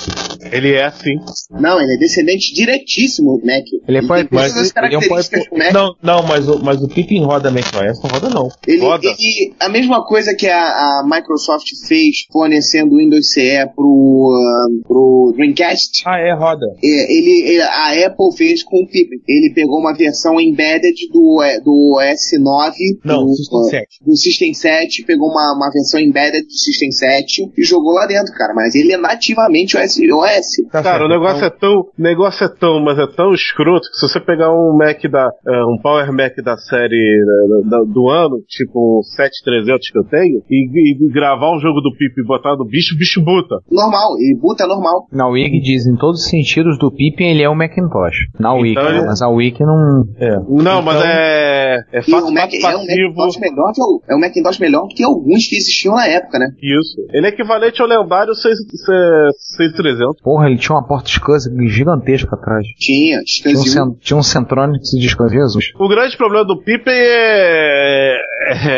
Ele 0.51 0.73
é 0.73 0.85
assim. 0.87 1.17
Não, 1.51 1.79
ele 1.81 1.95
é 1.95 1.98
descendente 1.99 2.55
diretíssimo 2.55 3.39
do 3.39 3.47
Mac. 3.47 3.65
Ele 3.87 3.99
é 3.99 4.07
pai- 4.07 4.29
mas 4.31 4.57
as 4.57 4.73
ele 4.77 4.95
é 4.95 4.99
um 4.99 5.09
pai- 5.09 5.23
Mac. 5.59 5.73
Não, 5.73 5.95
não, 6.03 6.23
mas 6.23 6.49
o, 6.49 6.59
mas 6.63 6.83
o 6.83 6.89
Pipe 6.89 7.19
roda 7.21 7.51
Mac 7.51 7.65
OS, 7.67 8.03
não 8.03 8.11
roda 8.11 8.31
não. 8.31 8.49
Ele, 8.67 8.81
Roda. 8.81 9.07
ele- 9.07 9.55
a 9.61 9.69
mesma 9.69 10.05
coisa 10.05 10.35
que 10.35 10.47
a, 10.47 10.59
a 10.63 11.03
Microsoft 11.05 11.67
fez 11.87 12.27
fornecendo 12.33 12.95
o 12.95 12.99
Windows 12.99 13.31
CE 13.33 13.67
pro, 13.75 14.33
ah, 14.35 14.87
pro 14.87 15.33
Dreamcast, 15.37 16.03
Ah, 16.07 16.19
é, 16.19 16.33
roda. 16.35 16.67
é, 16.83 17.13
ele, 17.13 17.49
ele- 17.51 17.63
a 17.63 18.07
Apple 18.07 18.37
fez 18.37 18.63
com 18.63 18.77
o 18.83 18.87
Pippin. 18.87 19.17
Ele 19.29 19.53
pegou 19.55 19.79
uma 19.79 19.95
versão 19.95 20.41
embedded 20.41 20.95
do, 21.13 21.43
eh, 21.43 21.61
do 21.61 21.99
S9, 22.01 22.73
Não, 23.05 23.25
do, 23.27 23.35
System 23.35 23.61
ah, 23.61 23.65
7. 23.71 23.87
do 24.07 24.17
System 24.17 24.55
7, 24.55 25.05
pegou 25.05 25.29
uma, 25.31 25.55
uma 25.57 25.71
versão 25.71 25.99
embedded 26.01 26.45
do 26.45 26.53
System 26.53 26.91
7 26.93 27.51
e 27.57 27.63
jogou 27.65 27.93
lá 27.93 28.07
dentro, 28.07 28.33
cara. 28.35 28.55
Mas 28.55 28.75
ele 28.75 28.93
é 28.93 28.97
nativamente 28.97 29.77
OS. 29.77 29.97
OS. 29.99 30.47
Tá 30.71 30.83
Cara, 30.83 30.99
certo. 30.99 31.05
o 31.05 31.09
negócio 31.09 31.45
é 31.45 31.51
tão, 31.51 31.85
o 31.99 32.03
negócio 32.03 32.45
é 32.45 32.49
tão, 32.49 32.81
mas 32.81 32.99
é 32.99 33.07
tão 33.07 33.33
escroto 33.33 33.89
que 33.91 33.97
se 33.97 34.09
você 34.09 34.21
pegar 34.21 34.53
um 34.53 34.77
Mac 34.77 35.01
da, 35.11 35.31
é, 35.47 35.65
um 35.65 35.79
Power 35.83 36.13
Mac 36.13 36.35
da 36.45 36.57
série 36.57 37.25
da- 37.65 37.79
da- 37.79 37.85
do 37.85 38.09
ano, 38.09 38.37
tipo 38.49 38.99
um 39.01 39.03
7300 39.03 39.91
que 39.91 39.99
eu 39.99 40.05
tenho, 40.05 40.43
e, 40.51 40.95
e 40.95 41.13
gravar 41.13 41.55
um 41.57 41.61
jogo 41.61 41.81
do 41.81 41.91
Pip 41.93 42.13
e 42.19 42.25
botar 42.27 42.57
no 42.57 42.65
bicho, 42.65 42.95
o 42.95 42.99
bicho 42.99 43.23
buta. 43.23 43.57
Normal, 43.71 44.17
ele 44.19 44.39
boota 44.41 44.67
normal. 44.67 45.07
Na 45.13 45.27
Wiki 45.29 45.61
diz, 45.61 45.87
em 45.87 45.97
todos 45.97 46.21
os 46.23 46.29
sentidos 46.29 46.79
do 46.79 46.91
Pippin, 46.91 47.25
ele 47.25 47.43
é 47.43 47.49
o 47.49 47.55
Macintosh. 47.55 48.17
Na 48.39 48.53
Wiki, 48.55 48.73
Então 48.79 48.91
né? 48.93 49.05
mas 49.07 49.23
a 49.23 49.29
Wiki 49.29 49.63
não... 49.65 50.05
É. 50.19 50.37
Não, 50.49 50.83
mas 50.83 50.97
Então- 50.97 51.09
é, 51.09 51.85
é 51.93 51.99
E 52.01 52.03
fácil, 52.11 52.33
Mac 52.33 52.51
fácil 52.61 52.69
é 52.69 52.77
um. 52.77 52.85
Macintosh 53.15 53.39
melhor 53.39 53.73
que 53.73 53.83
o, 53.83 54.03
é 54.11 54.15
um 54.17 54.21
Macintosh 54.21 54.59
melhor 54.59 54.83
do 54.83 54.95
que 54.95 55.05
alguns 55.05 55.47
que 55.49 55.57
existiam 55.57 55.95
na 55.95 56.07
época, 56.07 56.39
né? 56.39 56.47
Isso. 56.63 56.97
Ele 57.13 57.27
é 57.27 57.31
equivalente 57.31 57.81
ao 57.83 57.89
lendário 57.89 58.35
6300. 58.35 60.21
Porra, 60.23 60.47
ele 60.49 60.59
tinha 60.59 60.77
uma 60.77 60.87
porta 60.87 61.09
SCSI 61.09 61.78
gigantesca 61.79 62.35
atrás. 62.37 62.67
Tinha, 62.79 63.21
Tinha 63.25 63.55
um, 63.55 63.57
Scansil. 63.63 63.73
cen- 63.73 63.97
tinha 64.01 64.17
um 64.19 64.23
Centronics 64.23 64.91
de 64.91 65.07
SCSI, 65.09 65.31
Jesus. 65.35 65.65
O 65.79 65.89
grande 65.89 66.17
problema 66.17 66.45
do 66.45 66.59
Pippen 66.63 66.93
é, 66.95 68.17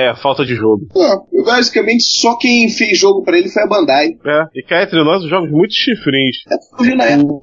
é 0.05 0.09
a 0.09 0.17
falta 0.17 0.45
de 0.45 0.55
jogo. 0.55 0.87
Pô, 0.93 1.27
basicamente 1.45 2.03
só 2.05 2.37
quem 2.39 2.69
fez 2.69 2.99
jogo 2.99 3.23
pra 3.23 3.39
ele 3.39 3.49
foi 3.49 3.63
a 3.63 3.67
Bandai. 3.67 4.09
É. 4.27 4.45
E 4.55 4.63
cá 4.63 4.83
entre 4.83 5.03
nós, 5.03 5.23
os 5.25 5.31
jogos 5.31 5.51
muito 5.51 5.73
chifrinhos. 5.75 6.37
É. 6.49 7.17
O- 7.17 7.43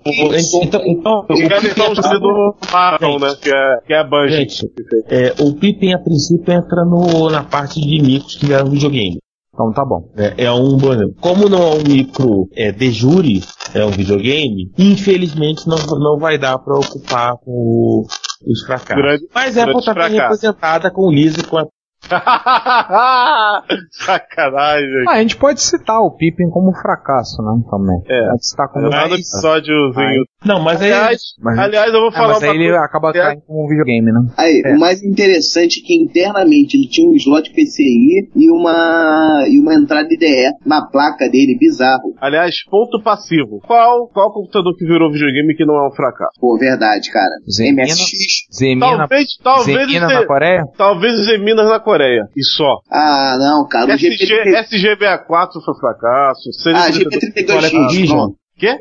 Então, 0.63 0.81
então, 0.85 1.25
o 1.29 1.33
E 1.33 1.43
entre 1.43 1.73
nós, 1.77 1.99
Pipe- 1.99 2.19
do 2.19 2.55
Marvel, 2.71 3.19
né? 3.19 3.33
Que 3.41 3.49
é, 3.49 3.77
que 3.87 3.93
é 3.93 3.99
a 3.99 4.03
Bungie. 4.03 4.37
Gente, 4.37 4.65
é, 5.09 5.33
o 5.39 5.53
Pipe, 5.53 5.93
a 5.93 5.99
princípio, 5.99 6.53
entra 6.53 6.83
no, 6.85 7.29
na 7.29 7.43
parte 7.43 7.79
de 7.81 8.01
micros 8.01 8.35
que 8.35 8.45
vieram 8.45 8.69
videogame. 8.69 9.17
Então 9.53 9.71
tá 9.71 9.83
bom. 9.83 10.03
É, 10.15 10.45
é 10.45 10.51
um 10.51 10.75
exemplo. 10.77 11.15
Como 11.19 11.49
não 11.49 11.59
é 11.59 11.75
um 11.75 11.83
micro 11.87 12.47
é, 12.55 12.71
de 12.71 12.91
jure, 12.91 13.41
é 13.77 13.85
um 13.85 13.91
videogame, 13.91 14.71
infelizmente 14.77 15.67
não, 15.67 15.77
não 15.99 16.17
vai 16.19 16.37
dar 16.37 16.57
para 16.59 16.75
ocupar 16.77 17.33
o- 17.45 18.05
os 18.45 18.61
fracassos. 18.65 19.01
Grande- 19.03 19.27
Mas 19.33 19.57
a 19.57 19.61
Apple 19.63 19.73
grande 19.73 19.85
tá 19.85 19.93
bem 19.93 20.03
representada 20.23 20.91
com 20.91 21.01
o 21.07 21.11
Lisa 21.11 21.39
e 21.39 21.43
com 21.43 21.57
a 21.57 21.65
Sacanagem. 23.91 25.03
Ah, 25.07 25.13
a 25.13 25.21
gente 25.21 25.37
pode 25.37 25.61
citar 25.61 25.99
o 26.01 26.11
Pippin 26.11 26.49
como 26.49 26.73
fracasso, 26.73 27.41
né? 27.41 27.61
Também. 27.69 27.97
É. 28.09 28.27
Pode 28.29 28.47
citar 28.47 28.67
como 28.69 28.89
no 28.89 28.95
episódiozinho. 29.15 30.23
Não, 30.45 30.59
mas 30.61 30.81
aí. 30.81 30.91
Aliás, 30.93 31.21
Mas- 31.41 31.59
aliás, 31.59 31.93
eu 31.93 31.99
vou 31.99 32.09
É, 32.09 32.13
falar 32.13 32.33
mas 32.35 32.43
aí 32.43 32.49
ele 32.51 32.69
coisa. 32.69 32.79
acaba 32.83 33.09
É. 33.09 33.13
caindo 33.13 33.41
como 33.45 33.65
um 33.65 33.67
videogame, 33.67 34.11
né? 34.11 34.19
Aí, 34.37 34.61
É. 34.65 34.73
o 34.75 34.79
mais 34.79 35.03
interessante 35.03 35.81
é 35.81 35.83
que 35.85 35.95
internamente 35.95 36.77
ele 36.77 36.87
tinha 36.87 37.07
um 37.09 37.13
slot 37.15 37.51
PCI 37.53 38.29
e 38.35 38.49
uma, 38.51 39.43
e 39.49 39.59
uma 39.59 39.73
entrada 39.75 40.07
IDE 40.11 40.51
na 40.65 40.85
placa 40.85 41.27
dele, 41.29 41.57
bizarro. 41.59 42.13
Aliás, 42.21 42.55
ponto 42.69 43.01
passivo. 43.03 43.59
Qual, 43.65 44.07
qual 44.09 44.31
computador 44.33 44.75
que 44.77 44.85
virou 44.85 45.11
videogame 45.11 45.55
que 45.55 45.65
não 45.65 45.75
é 45.75 45.87
um 45.87 45.91
fracasso? 45.91 46.39
Pô, 46.39 46.57
verdade, 46.57 47.11
cara. 47.11 47.31
Zemina. 47.49 47.83
MSX. 47.83 48.47
Zemina, 48.53 48.97
Talvez, 48.97 49.27
talvez, 49.43 49.77
Zemina 49.87 50.07
na 50.07 50.25
Coreia? 50.25 50.63
talvez 50.77 51.25
Zeminas 51.25 51.67
na 51.67 51.79
Coreia. 51.79 51.96
E 52.35 52.43
só. 52.43 52.77
Ah, 52.91 53.37
não, 53.39 53.67
cara. 53.67 53.91
O 53.91 53.95
SG, 53.95 54.15
GP, 54.15 54.51
SGBA4 54.51 55.49
foi 55.63 55.75
fracasso. 55.79 56.49
ah, 56.75 56.89
CD32 56.89 57.69
GP32X. 57.71 57.89
Vision. 57.91 58.17
Pronto. 58.17 58.35
Quê? 58.57 58.75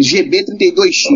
GB32X. 0.00 1.08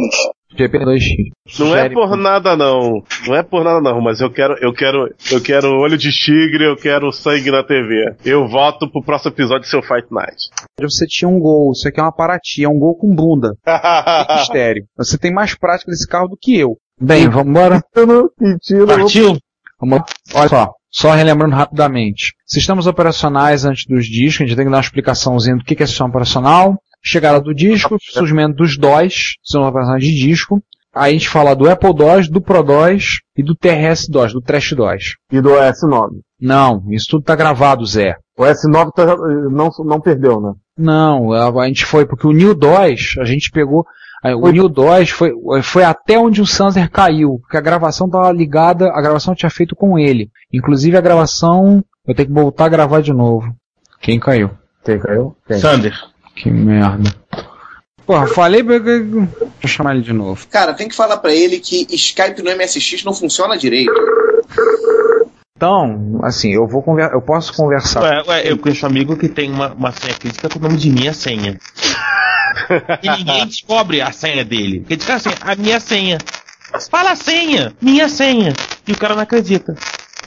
GP2X. 0.58 1.60
Não 1.60 1.76
é 1.76 1.88
por 1.88 2.16
nada 2.16 2.56
não. 2.56 3.02
Não 3.26 3.34
é 3.36 3.42
por 3.42 3.62
nada 3.62 3.80
não, 3.80 4.00
mas 4.00 4.20
eu 4.20 4.28
quero, 4.32 4.54
eu 4.60 4.72
quero, 4.72 5.08
eu 5.30 5.40
quero 5.40 5.68
olho 5.78 5.96
de 5.96 6.10
tigre, 6.10 6.64
eu 6.64 6.76
quero 6.76 7.12
sangue 7.12 7.52
na 7.52 7.62
TV. 7.62 8.16
Eu 8.24 8.48
voto 8.48 8.90
pro 8.90 9.02
próximo 9.02 9.30
episódio 9.32 9.62
de 9.62 9.68
seu 9.68 9.80
Fight 9.80 10.08
Night. 10.10 10.48
Você 10.80 11.06
tinha 11.06 11.28
um 11.28 11.38
gol, 11.38 11.70
isso 11.70 11.86
aqui 11.86 12.00
é 12.00 12.02
uma 12.02 12.12
Paraty, 12.12 12.64
é 12.64 12.68
um 12.68 12.78
gol 12.80 12.96
com 12.96 13.14
bunda. 13.14 13.54
Mistério. 14.38 14.84
Você 14.96 15.16
tem 15.16 15.32
mais 15.32 15.56
prática 15.56 15.90
desse 15.92 16.06
carro 16.08 16.26
do 16.28 16.36
que 16.36 16.58
eu. 16.58 16.76
Bem, 17.00 17.28
vamos 17.28 17.48
embora? 17.50 17.80
Partiu? 18.86 19.36
Vamos- 19.80 20.00
Olha 20.34 20.48
só, 20.48 20.72
só 20.90 21.12
relembrando 21.12 21.54
rapidamente. 21.54 22.34
Sistemas 22.46 22.86
operacionais 22.86 23.64
antes 23.64 23.86
dos 23.86 24.06
discos, 24.06 24.42
a 24.42 24.46
gente 24.46 24.56
tem 24.56 24.64
que 24.64 24.70
dar 24.70 24.78
uma 24.78 24.82
explicaçãozinha 24.82 25.56
do 25.56 25.64
que 25.64 25.80
é 25.82 25.86
sistema 25.86 26.08
operacional. 26.08 26.76
Chegada 27.02 27.40
do 27.40 27.54
disco, 27.54 27.96
surgimento 28.00 28.56
dos 28.56 28.76
DOS, 28.76 29.36
sistemas 29.42 29.68
operacionais 29.68 30.04
de 30.04 30.12
disco. 30.14 30.62
Aí 30.94 31.10
a 31.10 31.12
gente 31.12 31.28
fala 31.28 31.54
do 31.54 31.70
Apple 31.70 31.94
DOS, 31.94 32.28
do 32.28 32.40
Pro 32.42 32.62
DOS 32.62 33.20
e 33.36 33.42
do 33.42 33.54
TRS 33.54 34.08
DOS, 34.08 34.32
do 34.32 34.40
Trash 34.40 34.72
DOS. 34.72 35.14
E 35.32 35.40
do 35.40 35.50
S9. 35.50 36.08
Não, 36.40 36.82
isso 36.90 37.06
tudo 37.10 37.22
tá 37.24 37.36
gravado, 37.36 37.86
Zé. 37.86 38.16
O 38.36 38.42
S9 38.42 38.90
tá- 38.92 39.16
não, 39.50 39.70
não 39.84 40.00
perdeu, 40.00 40.40
né? 40.40 40.52
Não, 40.76 41.32
a, 41.32 41.48
a 41.62 41.66
gente 41.68 41.84
foi, 41.84 42.06
porque 42.06 42.26
o 42.26 42.32
New 42.32 42.54
DOS, 42.54 43.16
a 43.20 43.24
gente 43.24 43.50
pegou, 43.50 43.84
o 44.24 44.50
New 44.50 44.68
DOS 44.68 45.10
foi, 45.10 45.32
foi 45.62 45.84
até 45.84 46.18
onde 46.18 46.42
o 46.42 46.46
Sanser 46.46 46.90
caiu, 46.90 47.38
porque 47.40 47.56
a 47.56 47.60
gravação 47.60 48.06
estava 48.06 48.30
ligada, 48.32 48.90
a 48.90 49.00
gravação 49.00 49.34
tinha 49.34 49.50
feito 49.50 49.74
com 49.74 49.98
ele. 49.98 50.30
Inclusive 50.52 50.96
a 50.96 51.00
gravação, 51.00 51.82
eu 52.06 52.14
tenho 52.14 52.28
que 52.28 52.34
voltar 52.34 52.66
a 52.66 52.68
gravar 52.68 53.00
de 53.00 53.12
novo. 53.12 53.54
Quem 54.00 54.20
caiu? 54.20 54.50
Quem 54.84 54.98
caiu? 54.98 55.34
Quem? 55.46 55.58
Sander. 55.58 55.94
Que 56.34 56.50
merda. 56.50 57.14
Porra, 58.06 58.26
falei 58.26 58.62
pra... 58.62 58.78
Deixa 58.78 59.38
eu 59.62 59.68
chamar 59.68 59.94
ele 59.94 60.02
de 60.02 60.12
novo. 60.12 60.46
Cara, 60.48 60.74
tem 60.74 60.88
que 60.88 60.94
falar 60.94 61.18
pra 61.18 61.32
ele 61.32 61.60
que 61.60 61.86
Skype 61.90 62.42
no 62.42 62.50
MSX 62.56 63.04
não 63.04 63.14
funciona 63.14 63.56
direito. 63.56 63.92
Então, 65.56 66.18
assim, 66.22 66.52
eu 66.54 66.66
vou 66.66 66.82
conver... 66.82 67.10
eu 67.12 67.20
posso 67.20 67.54
conversar. 67.54 68.02
Ué, 68.02 68.22
ué, 68.26 68.50
eu 68.50 68.58
conheço 68.58 68.84
um 68.84 68.88
amigo 68.88 69.16
que 69.16 69.28
tem 69.28 69.50
uma, 69.50 69.72
uma 69.74 69.92
senha 69.92 70.14
crítica 70.14 70.48
com 70.48 70.58
o 70.58 70.62
nome 70.62 70.76
de 70.76 70.90
minha 70.90 71.12
senha. 71.12 71.58
E 73.02 73.10
ninguém 73.10 73.46
descobre 73.46 74.00
a 74.00 74.12
senha 74.12 74.44
dele. 74.44 74.84
Ele 74.88 74.96
diz 74.96 75.10
assim, 75.10 75.30
a 75.40 75.54
minha 75.54 75.80
senha. 75.80 76.18
Fala 76.90 77.12
a 77.12 77.16
senha, 77.16 77.74
minha 77.80 78.08
senha. 78.08 78.52
E 78.86 78.92
o 78.92 78.98
cara 78.98 79.14
não 79.14 79.22
acredita. 79.22 79.74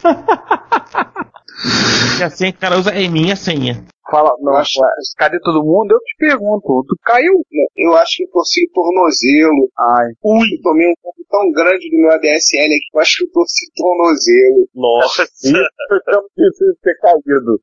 e 2.19 2.23
a 2.23 2.29
senha 2.29 2.51
que 2.51 2.57
o 2.57 2.61
cara 2.61 2.77
usa 2.77 2.91
é 2.91 3.07
minha 3.07 3.35
senha. 3.35 3.83
Fala, 4.13 4.29
não, 4.41 4.53
acho- 4.57 4.79
cadê 5.17 5.39
todo 5.41 5.65
mundo? 5.65 5.91
Eu 5.91 5.99
te 6.05 6.15
pergunto, 6.19 6.85
tu 6.87 6.95
caiu? 7.01 7.33
Eu 7.75 7.95
acho 7.97 8.17
que 8.17 8.23
eu 8.25 8.29
torci 8.29 8.69
tornozelo. 8.71 9.65
Ai, 9.97 10.13
Ui, 10.23 10.45
tomei 10.61 10.85
um 10.87 10.93
pouco 11.01 11.17
tão 11.31 11.49
grande 11.51 11.89
do 11.89 11.97
meu 11.97 12.11
ADSL 12.11 12.69
aqui 12.69 12.89
que 12.91 12.97
eu 12.97 13.01
acho 13.01 13.17
que 13.17 13.23
eu 13.25 13.31
torci 13.33 13.65
tornozelo. 13.75 14.69
Nossa. 14.75 15.25
eu 16.13 16.21
preciso 16.35 16.77
ter 16.83 16.93
caído. 17.01 17.57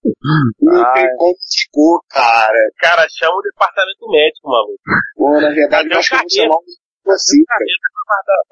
Não 0.61 0.93
tem 0.95 1.07
como 1.17 1.35
ficou, 1.39 2.01
cara. 2.11 2.59
Cara, 2.81 3.07
chama 3.11 3.37
o 3.37 3.43
departamento 3.43 4.11
médico, 4.11 4.49
maluco. 4.49 4.81
Pô, 5.15 5.41
na 5.41 5.51
verdade, 5.55 5.89
eu 5.89 5.97
o 5.97 5.99
acho 6.01 6.11
que 6.11 6.17
eu 6.17 6.21
vou 6.21 6.31
chamar 6.31 6.57
um 6.57 6.67
exorcista. 7.07 7.55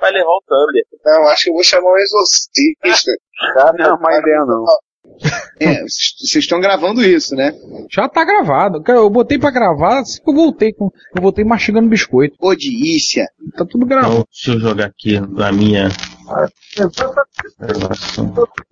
Vai 0.01 0.11
levar 0.13 0.31
o 0.31 0.43
Thunder. 0.47 0.85
Não, 1.05 1.29
acho 1.29 1.43
que 1.45 1.51
eu 1.51 1.55
vou 1.55 1.65
chamar 1.65 1.91
um 1.93 1.97
exorcista. 1.99 3.11
Não 3.77 3.87
é 3.87 3.93
uma 3.93 4.19
ideia, 4.19 4.45
não. 4.47 4.65
É, 5.61 5.83
vocês 5.83 6.37
estão 6.37 6.61
gravando 6.61 7.03
isso, 7.03 7.35
né? 7.35 7.53
Já 7.91 8.09
tá 8.09 8.25
gravado. 8.25 8.81
Cara, 8.83 8.99
Eu 8.99 9.11
botei 9.11 9.39
pra 9.39 9.51
gravar, 9.51 10.01
assim 10.01 10.23
que 10.23 10.31
eu 10.31 10.35
voltei 10.35 10.73
com. 10.73 10.91
Eu 11.17 11.23
voltei 11.23 11.45
mastigando 11.45 11.89
biscoito. 11.89 12.37
Odícia. 12.41 13.27
Tá 13.57 13.65
tudo 13.65 13.85
gravado. 13.85 14.13
Então, 14.13 14.29
deixa 14.31 14.53
eu 14.53 14.61
jogar 14.61 14.87
aqui 14.87 15.19
na 15.21 15.51
minha. 15.51 15.89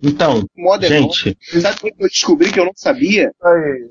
Então, 0.01 0.43
Moda 0.55 0.87
gente, 0.87 1.37
Sabe 1.59 1.79
como 1.79 1.93
eu 1.99 2.07
descobri 2.07 2.51
que 2.51 2.59
eu 2.59 2.65
não 2.65 2.73
sabia? 2.75 3.31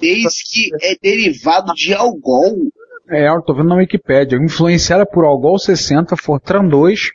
Desde 0.00 0.44
que 0.50 0.70
é 0.82 0.96
derivado 1.02 1.72
de 1.74 1.92
Algol. 1.92 2.56
É, 3.08 3.28
eu 3.28 3.42
tô 3.42 3.54
vendo 3.54 3.68
na 3.68 3.76
Wikipédia. 3.76 4.36
Influenciada 4.36 5.06
por 5.06 5.24
Algol 5.24 5.58
60, 5.58 6.16
Fortran 6.16 6.66
2, 6.66 7.10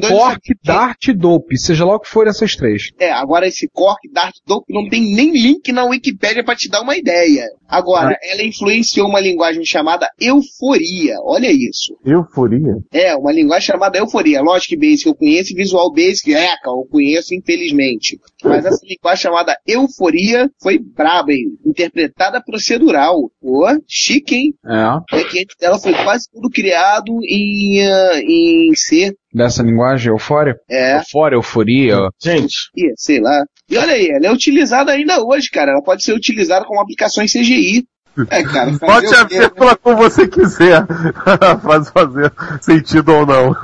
Dois. 0.00 0.12
Cork, 0.12 0.54
Dart 0.64 1.08
e 1.08 1.12
Dope. 1.12 1.58
Seja 1.58 1.84
lá 1.84 1.96
o 1.96 2.00
que 2.00 2.08
for 2.08 2.26
essas 2.26 2.54
três. 2.54 2.90
É, 2.98 3.10
agora 3.10 3.46
esse 3.46 3.68
Cork 3.72 4.00
Dart 4.12 4.34
Dope 4.46 4.72
não 4.72 4.88
tem 4.88 5.14
nem 5.14 5.32
link 5.32 5.72
na 5.72 5.84
Wikipédia 5.84 6.44
pra 6.44 6.56
te 6.56 6.68
dar 6.68 6.82
uma 6.82 6.96
ideia. 6.96 7.46
Agora, 7.68 8.16
ela 8.22 8.42
influenciou 8.42 9.08
uma 9.08 9.20
linguagem 9.20 9.64
chamada 9.64 10.08
euforia. 10.18 11.16
Olha 11.22 11.50
isso. 11.50 11.98
euforia? 12.04 12.76
É, 12.90 13.14
uma 13.14 13.30
linguagem 13.30 13.66
chamada 13.66 13.98
euforia. 13.98 14.40
Logic 14.40 14.74
Basic 14.74 15.06
eu 15.06 15.14
conheço 15.14 15.54
Visual 15.54 15.92
Basic, 15.92 16.34
é, 16.34 16.48
eu 16.64 16.86
conheço, 16.90 17.34
infelizmente. 17.34 18.18
Mas 18.42 18.64
essa 18.64 18.80
linguagem 18.86 19.22
chamada 19.22 19.56
euforia 19.66 20.48
foi 20.62 20.78
braba, 20.78 21.32
hein? 21.32 21.58
Interpretada 21.66 22.42
procedural. 22.42 23.30
Pô, 23.40 23.66
chique, 23.86 24.34
hein? 24.34 24.54
É. 25.12 25.18
É 25.18 25.24
que 25.24 25.46
ela 25.60 25.78
foi 25.78 25.92
quase 25.92 26.26
tudo 26.32 26.48
criado 26.48 27.18
em, 27.24 27.82
ah, 27.84 28.20
em 28.22 28.72
C. 28.74 29.14
Dessa 29.32 29.62
linguagem, 29.62 30.10
eufória. 30.10 30.56
É, 30.70 30.96
Eufória, 30.98 31.36
euforia. 31.36 32.08
gente, 32.22 32.70
e, 32.76 32.92
sei 32.96 33.20
lá. 33.20 33.44
E 33.68 33.76
olha 33.76 33.92
aí, 33.92 34.08
ela 34.08 34.26
é 34.26 34.32
utilizada 34.32 34.92
ainda 34.92 35.22
hoje, 35.22 35.50
cara. 35.50 35.72
Ela 35.72 35.82
pode 35.82 36.02
ser 36.02 36.14
utilizada 36.14 36.64
com 36.64 36.80
aplicações 36.80 37.32
CGI. 37.32 37.84
É, 38.30 38.42
cara. 38.42 38.72
Pode 38.80 39.06
quê, 39.08 39.14
haver 39.14 39.40
né? 39.42 39.48
pela 39.50 39.76
como 39.76 39.96
você 39.96 40.26
quiser. 40.26 40.84
Faz 41.62 41.88
fazer 41.90 42.32
sentido 42.60 43.12
ou 43.12 43.26
não. 43.26 43.54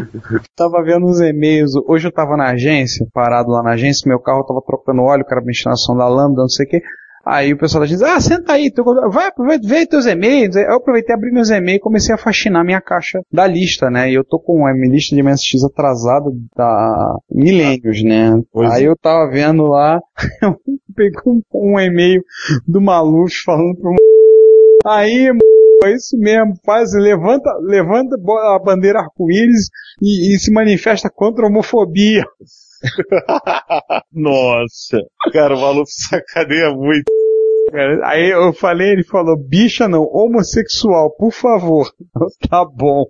Tava 0.54 0.82
vendo 0.82 1.06
os 1.06 1.20
e-mails. 1.20 1.72
Hoje 1.86 2.08
eu 2.08 2.12
tava 2.12 2.36
na 2.36 2.50
agência, 2.50 3.06
parado 3.14 3.50
lá 3.50 3.62
na 3.62 3.72
agência, 3.72 4.08
meu 4.08 4.20
carro 4.20 4.44
tava 4.44 4.60
trocando 4.66 5.02
óleo, 5.02 5.22
o 5.22 5.26
cara 5.26 5.40
mexendo 5.42 5.66
na 5.68 5.72
ação 5.72 5.96
da 5.96 6.06
lâmpada, 6.08 6.42
não 6.42 6.48
sei 6.48 6.66
o 6.66 6.68
quê. 6.68 6.82
Aí 7.26 7.52
o 7.52 7.58
pessoal 7.58 7.80
da 7.80 7.84
agência, 7.86 8.06
ah, 8.14 8.20
senta 8.20 8.52
aí, 8.52 8.70
teu- 8.70 8.84
vai, 9.10 9.28
aproveita, 9.28 9.66
vê 9.66 9.86
teus 9.86 10.06
e-mails. 10.06 10.56
Aí 10.56 10.64
eu 10.64 10.74
aproveitei, 10.76 11.14
abri 11.14 11.32
meus 11.32 11.50
e-mails 11.50 11.78
e 11.78 11.80
comecei 11.82 12.14
a 12.14 12.18
faxinar 12.18 12.64
minha 12.64 12.80
caixa 12.80 13.20
da 13.32 13.46
lista, 13.46 13.90
né? 13.90 14.10
E 14.10 14.14
eu 14.14 14.24
tô 14.24 14.38
com 14.38 14.66
a 14.66 14.74
minha 14.74 14.92
lista 14.92 15.16
de 15.16 15.22
MSX 15.22 15.64
atrasada 15.64 16.26
da 16.56 17.16
milênios, 17.30 18.02
né? 18.02 18.32
aí 18.72 18.84
eu 18.84 18.96
tava 18.96 19.30
vendo 19.30 19.64
lá, 19.66 19.98
eu 20.42 20.56
peguei 20.94 21.18
um, 21.26 21.40
um 21.54 21.80
e-mail 21.80 22.22
do 22.68 22.80
Maluf 22.80 23.32
falando 23.44 23.74
pro 23.80 23.94
Aí, 24.86 25.30
é 25.84 25.94
isso 25.94 26.16
mesmo, 26.18 26.54
faz, 26.64 26.92
levanta, 26.92 27.50
levanta 27.62 28.16
a 28.16 28.58
bandeira 28.62 29.00
arco-íris 29.00 29.68
e, 30.02 30.34
e 30.34 30.38
se 30.38 30.52
manifesta 30.52 31.08
contra 31.10 31.46
a 31.46 31.48
homofobia. 31.48 32.22
Nossa. 34.12 34.98
Cara, 35.32 35.56
o 35.56 35.60
maluco 35.60 35.90
sacaneia 35.90 36.70
muito. 36.70 37.10
Aí 38.04 38.30
eu 38.30 38.52
falei, 38.52 38.90
ele 38.90 39.04
falou, 39.04 39.36
bicha 39.36 39.88
não, 39.88 40.02
homossexual, 40.02 41.10
por 41.16 41.32
favor. 41.32 41.90
tá 42.48 42.64
bom. 42.64 43.04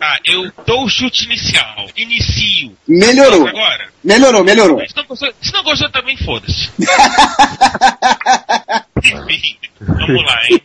ah, 0.00 0.18
eu 0.24 0.52
dou 0.64 0.84
o 0.84 0.88
chute 0.88 1.24
inicial. 1.24 1.86
Inicio. 1.96 2.76
Melhorou. 2.86 3.48
Agora. 3.48 3.88
Melhorou, 4.04 4.44
melhorou. 4.44 4.80
Se 4.86 4.96
não 4.96 5.04
gostou, 5.04 5.32
se 5.42 5.52
não 5.52 5.62
gostou 5.64 5.90
também, 5.90 6.16
foda-se. 6.16 6.70
Enfim, 9.02 9.58
vamos 9.80 10.24
lá, 10.24 10.42
hein? 10.50 10.62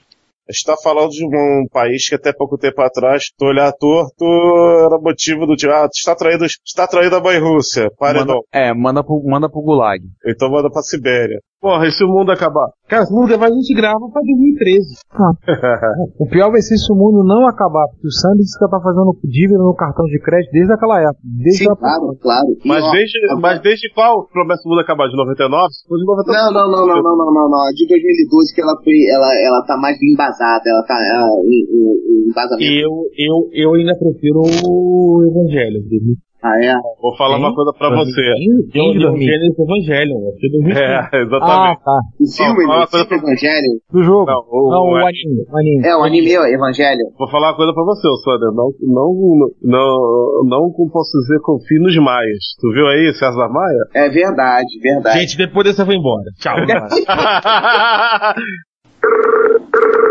A 0.47 0.51
gente 0.51 0.63
tá 0.63 0.75
falando 0.81 1.09
de 1.09 1.25
um 1.25 1.65
país 1.71 2.07
que 2.07 2.13
até 2.13 2.31
pouco 2.31 2.55
tempo 2.55 2.79
atrás, 2.81 3.25
tu 3.35 3.45
olhar 3.45 3.71
torto, 3.73 4.23
era 4.85 4.99
motivo 5.01 5.47
do 5.47 5.55
tipo, 5.55 5.73
ah, 5.73 5.87
tu 5.87 5.97
está 5.97 6.15
traindo, 6.15 6.45
está 6.45 6.87
traindo 6.87 7.15
a 7.15 7.19
mãe 7.19 7.39
Rússia. 7.39 7.89
Pare 7.97 8.19
Manda, 8.19 8.33
é, 8.51 8.71
manda 8.71 9.03
pro, 9.03 9.23
manda 9.25 9.49
pro 9.49 9.61
Gulag. 9.61 10.03
Então 10.25 10.51
manda 10.51 10.69
pra 10.69 10.83
Sibéria. 10.83 11.39
Porra, 11.61 11.87
e 11.87 11.91
se 11.91 12.03
o 12.03 12.07
mundo 12.07 12.31
acabar? 12.31 12.67
Cara, 12.87 13.05
se 13.05 13.13
não 13.15 13.25
gravar, 13.25 13.47
a 13.47 13.55
gente 13.55 13.73
grava 13.73 14.05
pra 14.11 14.21
2013. 14.21 14.85
O 16.19 16.27
pior 16.29 16.51
vai 16.51 16.61
ser 16.61 16.77
se 16.77 16.91
o 16.91 16.95
mundo 16.95 17.23
não 17.25 17.47
acabar, 17.47 17.85
porque 17.89 18.07
o 18.07 18.11
Sandy 18.11 18.43
disse 18.43 18.59
que 18.59 18.69
tá 18.69 18.79
fazendo 18.79 19.17
dívida 19.23 19.57
no 19.57 19.73
cartão 19.73 20.05
de 20.05 20.19
crédito 20.21 20.51
desde 20.51 20.73
aquela 20.73 20.99
época. 21.01 21.19
Desde 21.23 21.63
Sim, 21.65 21.71
a... 21.71 21.75
claro, 21.75 22.13
claro. 22.21 22.47
E, 22.63 22.67
Mas 22.67 22.83
ó, 22.83 22.91
desde, 22.91 23.17
mas 23.41 23.61
desde 23.61 23.89
qual 23.93 24.27
promessa 24.29 24.61
do 24.63 24.69
mundo 24.69 24.81
acabar? 24.81 25.07
De 25.09 25.17
99? 25.17 25.73
Se 25.73 25.87
for 25.87 25.97
de 25.97 26.05
99. 26.05 26.37
Não, 26.37 26.51
não, 26.53 26.65
não, 26.69 26.83
não, 26.85 27.01
não, 27.01 27.15
não, 27.17 27.29
não, 27.33 27.47
não. 27.49 27.63
De 27.73 27.83
2012 27.87 28.53
que 28.53 28.61
ela 28.61 28.75
foi, 28.83 28.93
ela, 29.09 29.29
ela 29.41 29.61
tá 29.65 29.75
mais 29.77 29.97
embasada, 30.03 30.63
ela 30.69 30.83
tá 30.85 30.93
ela, 31.01 31.29
em, 31.49 31.59
em- 31.65 31.97
em 32.05 32.29
embasamento. 32.29 32.69
Eu, 32.69 32.91
eu, 33.17 33.35
eu 33.53 33.69
ainda 33.75 33.97
prefiro 33.97 34.41
o 34.45 35.23
Evangelho. 35.25 35.81
Ah, 36.45 36.61
é? 36.63 36.75
Vou 37.01 37.15
falar 37.17 37.37
uma 37.37 37.55
coisa 37.55 37.71
pra 37.75 37.89
você. 37.89 38.21
Eu 38.21 38.35
de 38.93 39.03
Evangelho 39.03 39.55
Evangelho, 39.57 40.11
eu 40.13 40.31
2013. 40.51 40.79
É, 40.79 40.95
Ah, 40.95 41.09
exatamente. 41.13 41.83
tá. 41.83 41.99
O 42.21 42.27
filme, 42.37 42.63
Não, 42.65 42.81
o 42.81 42.83
Evangelho. 42.83 43.81
Do 43.91 44.03
jogo. 44.03 44.25
Não, 44.27 44.45
o- 44.51 44.69
Não, 44.69 44.83
o 44.93 44.97
é- 44.99 45.09
anime. 45.09 45.41
O 45.51 45.57
anime. 45.57 45.87
É, 45.87 45.97
o 45.97 46.03
anime 46.03 46.37
ó, 46.37 46.45
Evangelho. 46.45 47.01
Vou 47.17 47.27
falar 47.31 47.47
uma 47.49 47.55
coisa 47.55 47.73
pra 47.73 47.83
você, 47.83 48.07
Sander. 48.23 48.51
Não, 48.53 48.69
não, 48.81 49.11
não, 49.63 49.97
não 50.45 50.69
como 50.71 50.91
posso 50.91 51.17
dizer, 51.21 51.39
confie 51.41 51.79
nos 51.79 51.97
maias. 51.97 52.37
Tu 52.61 52.71
viu 52.73 52.85
aí, 52.89 53.11
César 53.15 53.49
Maia? 53.49 53.87
É 54.05 54.09
verdade, 54.09 54.67
verdade. 54.83 55.19
Gente, 55.21 55.35
depois 55.37 55.65
dessa 55.65 55.81
eu 55.81 55.85
vou 55.87 55.95
embora. 55.95 56.25
Tchau. 56.39 56.55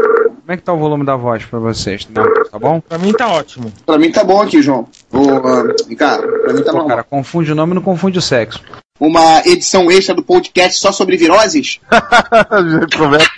Como 0.44 0.52
é 0.52 0.57
que 0.59 0.62
tá 0.62 0.74
o 0.74 0.78
volume 0.78 1.07
da 1.07 1.16
voz 1.16 1.42
pra 1.46 1.59
vocês? 1.59 2.07
Não, 2.11 2.22
tá 2.50 2.59
bom? 2.59 2.78
pra 2.78 2.98
mim 2.98 3.14
tá 3.14 3.28
ótimo. 3.28 3.72
Pra 3.87 3.96
mim 3.96 4.12
tá 4.12 4.22
bom 4.22 4.42
aqui, 4.42 4.61
João. 4.61 4.87
Ô, 5.11 5.30
ah, 5.30 5.74
Ricardo, 5.88 6.28
pra 6.42 6.52
mim 6.52 6.62
tá 6.62 6.70
Pô, 6.70 6.83
bom. 6.83 6.87
cara, 6.87 7.02
confunde 7.02 7.50
o 7.50 7.54
nome 7.54 7.72
e 7.72 7.76
não 7.76 7.83
confunde 7.83 8.18
o 8.18 8.22
sexo. 8.22 8.62
Uma 9.00 9.40
edição 9.46 9.90
extra 9.90 10.14
do 10.14 10.22
podcast 10.22 10.78
só 10.78 10.92
sobre 10.92 11.16
viroses? 11.16 11.80
Começa 12.94 13.30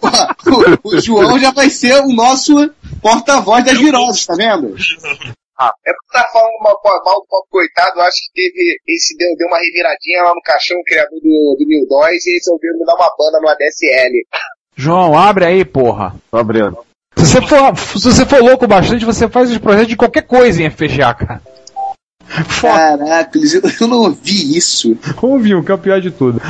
Porra, 0.00 0.78
o, 0.84 0.88
o 0.90 1.00
João 1.00 1.40
já 1.40 1.50
vai 1.50 1.68
ser 1.70 1.94
o 1.96 2.12
nosso 2.12 2.54
porta-voz 3.02 3.64
das 3.64 3.76
viroses, 3.76 4.24
tá 4.24 4.36
vendo? 4.36 4.76
É 4.76 5.92
porque 5.92 6.12
tá 6.12 6.28
falando 6.32 6.52
mal, 6.60 6.80
mal 7.04 7.20
do 7.20 7.26
pobre 7.28 7.48
coitado, 7.50 8.00
acho 8.00 8.16
que 8.32 8.42
teve, 8.42 8.78
esse 8.86 9.16
deu, 9.16 9.34
deu 9.36 9.48
uma 9.48 9.58
reviradinha 9.58 10.22
lá 10.22 10.32
no 10.32 10.42
caixão, 10.42 10.78
o 10.78 10.84
criador 10.84 11.18
do, 11.20 11.56
do 11.58 11.66
New 11.66 11.84
Dóis, 11.88 12.24
e 12.26 12.34
resolveu 12.34 12.78
me 12.78 12.84
dar 12.84 12.94
uma 12.94 13.12
banda 13.18 13.40
no 13.40 13.48
ADSL. 13.48 14.12
João, 14.76 15.16
abre 15.16 15.44
aí, 15.44 15.64
porra. 15.64 16.14
Tô 16.30 16.38
abrindo. 16.38 16.76
Se 17.16 17.26
você, 17.26 17.42
for, 17.42 17.76
se 17.76 18.12
você 18.12 18.26
for 18.26 18.42
louco 18.42 18.66
bastante, 18.66 19.04
você 19.04 19.28
faz 19.28 19.50
os 19.50 19.58
projetos 19.58 19.88
de 19.88 19.96
qualquer 19.96 20.22
coisa 20.22 20.62
em 20.62 20.70
FPGA, 20.70 21.14
cara. 21.14 21.40
Caraca, 22.60 23.38
eu 23.38 23.62
eu 23.80 23.86
não 23.86 23.98
ouvi 23.98 24.56
isso. 24.56 24.96
Ouviu, 25.22 25.62
que 25.62 25.70
é 25.70 25.74
o 25.74 25.78
pior 25.78 26.00
de 26.00 26.10
tudo. 26.10 26.40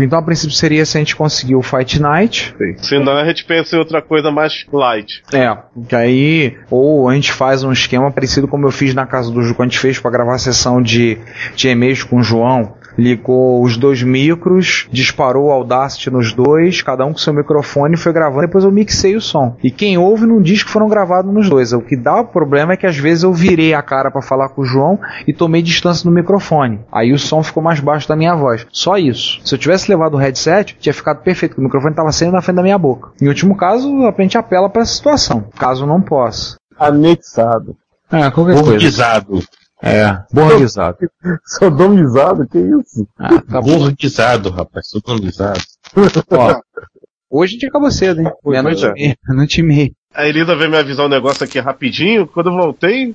Então, 0.00 0.18
a 0.18 0.22
princípio, 0.22 0.54
seria 0.54 0.86
se 0.86 0.96
a 0.96 1.00
gente 1.00 1.16
conseguir 1.16 1.54
o 1.54 1.62
Fight 1.62 2.00
Night. 2.00 2.54
Senão 2.78 3.16
a 3.16 3.24
gente 3.26 3.44
pensa 3.44 3.76
em 3.76 3.78
outra 3.78 4.00
coisa 4.00 4.30
mais 4.30 4.64
light. 4.72 5.22
É, 5.32 5.54
que 5.86 5.94
aí, 5.94 6.56
ou 6.70 7.08
a 7.08 7.14
gente 7.14 7.32
faz 7.32 7.62
um 7.62 7.72
esquema 7.72 8.10
parecido 8.10 8.48
como 8.48 8.66
eu 8.66 8.70
fiz 8.70 8.94
na 8.94 9.06
casa 9.06 9.30
do 9.30 9.42
Ju, 9.42 9.54
quando 9.54 9.68
a 9.68 9.70
gente 9.70 9.80
fez 9.80 9.98
pra 9.98 10.10
gravar 10.10 10.34
a 10.34 10.38
sessão 10.38 10.80
de, 10.80 11.18
de 11.54 11.68
e-mails 11.68 12.02
com 12.02 12.18
o 12.18 12.22
João. 12.22 12.74
Ligou 12.96 13.62
os 13.62 13.76
dois 13.76 14.02
micros, 14.02 14.86
disparou 14.90 15.46
o 15.46 15.50
Audacity 15.50 16.10
nos 16.10 16.32
dois, 16.32 16.82
cada 16.82 17.04
um 17.04 17.12
com 17.12 17.18
seu 17.18 17.32
microfone, 17.32 17.96
foi 17.96 18.12
gravando, 18.12 18.42
depois 18.42 18.64
eu 18.64 18.70
mixei 18.70 19.16
o 19.16 19.20
som. 19.20 19.56
E 19.62 19.70
quem 19.70 19.98
ouve 19.98 20.26
não 20.26 20.40
diz 20.40 20.62
que 20.62 20.70
foram 20.70 20.88
gravados 20.88 21.32
nos 21.32 21.48
dois. 21.48 21.72
O 21.72 21.80
que 21.80 21.96
dá 21.96 22.20
o 22.20 22.26
problema 22.26 22.72
é 22.72 22.76
que 22.76 22.86
às 22.86 22.96
vezes 22.96 23.24
eu 23.24 23.32
virei 23.32 23.74
a 23.74 23.82
cara 23.82 24.10
pra 24.10 24.22
falar 24.22 24.50
com 24.50 24.62
o 24.62 24.64
João 24.64 24.98
e 25.26 25.32
tomei 25.32 25.62
distância 25.62 26.08
no 26.08 26.14
microfone. 26.14 26.80
Aí 26.90 27.12
o 27.12 27.18
som 27.18 27.42
ficou 27.42 27.62
mais 27.62 27.80
baixo 27.80 28.08
da 28.08 28.16
minha 28.16 28.34
voz. 28.34 28.66
Só 28.70 28.96
isso. 28.96 29.40
Se 29.44 29.54
eu 29.54 29.58
tivesse 29.58 29.90
levado 29.90 30.14
o 30.14 30.18
headset, 30.18 30.76
tinha 30.78 30.92
ficado 30.92 31.22
perfeito, 31.22 31.52
porque 31.52 31.62
o 31.62 31.64
microfone 31.64 31.92
estava 31.92 32.12
saindo 32.12 32.32
na 32.32 32.42
frente 32.42 32.56
da 32.56 32.62
minha 32.62 32.78
boca. 32.78 33.10
Em 33.20 33.28
último 33.28 33.56
caso, 33.56 33.88
a 34.06 34.22
gente 34.22 34.36
apela 34.36 34.68
pra 34.68 34.82
essa 34.82 34.94
situação. 34.94 35.46
Caso 35.58 35.86
não 35.86 36.00
possa. 36.00 36.56
Anexado. 36.78 37.76
É, 38.10 38.30
qualquer 38.30 38.62
coisa. 38.62 39.22
É, 39.82 40.16
borguizado. 40.32 40.98
Sodomizado? 41.44 42.46
Que 42.46 42.58
isso? 42.58 43.06
Ah, 43.18 43.42
tá 43.42 43.60
bom. 43.60 43.78
Burguizado, 43.78 44.48
rapaz. 44.48 44.88
Sodomizado. 44.88 45.60
Ó, 46.30 46.60
hoje 47.28 47.52
a 47.52 47.54
gente 47.54 47.66
acabou 47.66 47.90
cedo, 47.90 48.20
hein? 48.20 48.30
Meia-noite 48.44 48.86
é. 48.86 48.88
e 48.88 48.92
meia. 48.92 49.16
Meia-noite 49.26 49.60
e 49.60 49.62
meia. 49.64 49.90
A 50.14 50.28
Elisa 50.28 50.54
veio 50.54 50.70
me 50.70 50.76
avisar 50.76 51.06
um 51.06 51.08
negócio 51.08 51.42
aqui 51.42 51.58
rapidinho. 51.58 52.28
Quando 52.28 52.50
eu 52.50 52.56
voltei, 52.56 53.14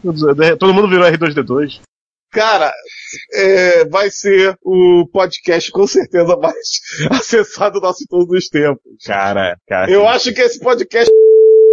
todo 0.60 0.74
mundo 0.74 0.90
virou 0.90 1.06
R2D2. 1.06 1.80
Cara, 2.32 2.74
é, 3.34 3.86
vai 3.86 4.10
ser 4.10 4.58
o 4.62 5.08
podcast 5.12 5.72
com 5.72 5.88
certeza 5.88 6.36
mais 6.36 6.58
acessado 7.12 7.80
nosso 7.80 8.06
todos 8.10 8.30
os 8.30 8.50
tempos. 8.50 8.82
Cara, 9.06 9.58
cara. 9.68 9.90
Eu 9.90 10.08
acho 10.08 10.34
que 10.34 10.42
esse 10.42 10.60
podcast 10.60 11.10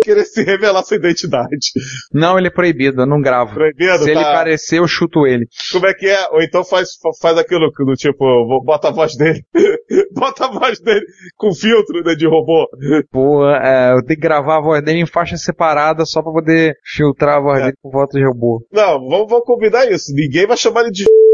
querer 0.04 0.24
se 0.24 0.42
revelar 0.42 0.82
sua 0.82 0.96
identidade. 0.96 1.72
Não, 2.12 2.38
ele 2.38 2.48
é 2.48 2.50
proibido, 2.50 3.02
eu 3.02 3.06
não 3.06 3.20
gravo. 3.20 3.54
Proibido, 3.54 3.98
Se 4.04 4.10
ele 4.10 4.20
tá? 4.20 4.32
parecer, 4.32 4.78
eu 4.78 4.86
chuto 4.86 5.26
ele. 5.26 5.46
Como 5.72 5.86
é 5.86 5.94
que 5.94 6.06
é? 6.06 6.28
Ou 6.30 6.42
então 6.42 6.62
faz, 6.64 6.90
faz 7.20 7.38
aquilo 7.38 7.70
do 7.70 7.94
tipo, 7.94 8.62
bota 8.64 8.88
a 8.88 8.92
voz 8.92 9.16
dele. 9.16 9.42
bota 10.12 10.46
a 10.46 10.50
voz 10.50 10.78
dele 10.80 11.04
com 11.36 11.52
filtro 11.54 12.02
né, 12.04 12.14
de 12.14 12.26
robô. 12.26 12.68
Pô, 13.10 13.48
é, 13.48 13.92
eu 13.92 14.04
tenho 14.04 14.20
que 14.20 14.26
gravar 14.26 14.58
a 14.58 14.62
voz 14.62 14.82
dele 14.84 15.00
em 15.00 15.06
faixa 15.06 15.36
separada 15.36 16.04
só 16.04 16.22
pra 16.22 16.32
poder 16.32 16.76
filtrar 16.84 17.38
a 17.38 17.42
voz 17.42 17.60
dele 17.60 17.76
com 17.82 17.90
voto 17.90 18.18
de 18.18 18.24
robô. 18.24 18.64
Não, 18.72 19.00
vamos, 19.08 19.28
vamos 19.28 19.44
combinar 19.44 19.90
isso. 19.90 20.12
Ninguém 20.14 20.46
vai 20.46 20.56
chamar 20.56 20.82
ele 20.82 20.90
de 20.90 21.04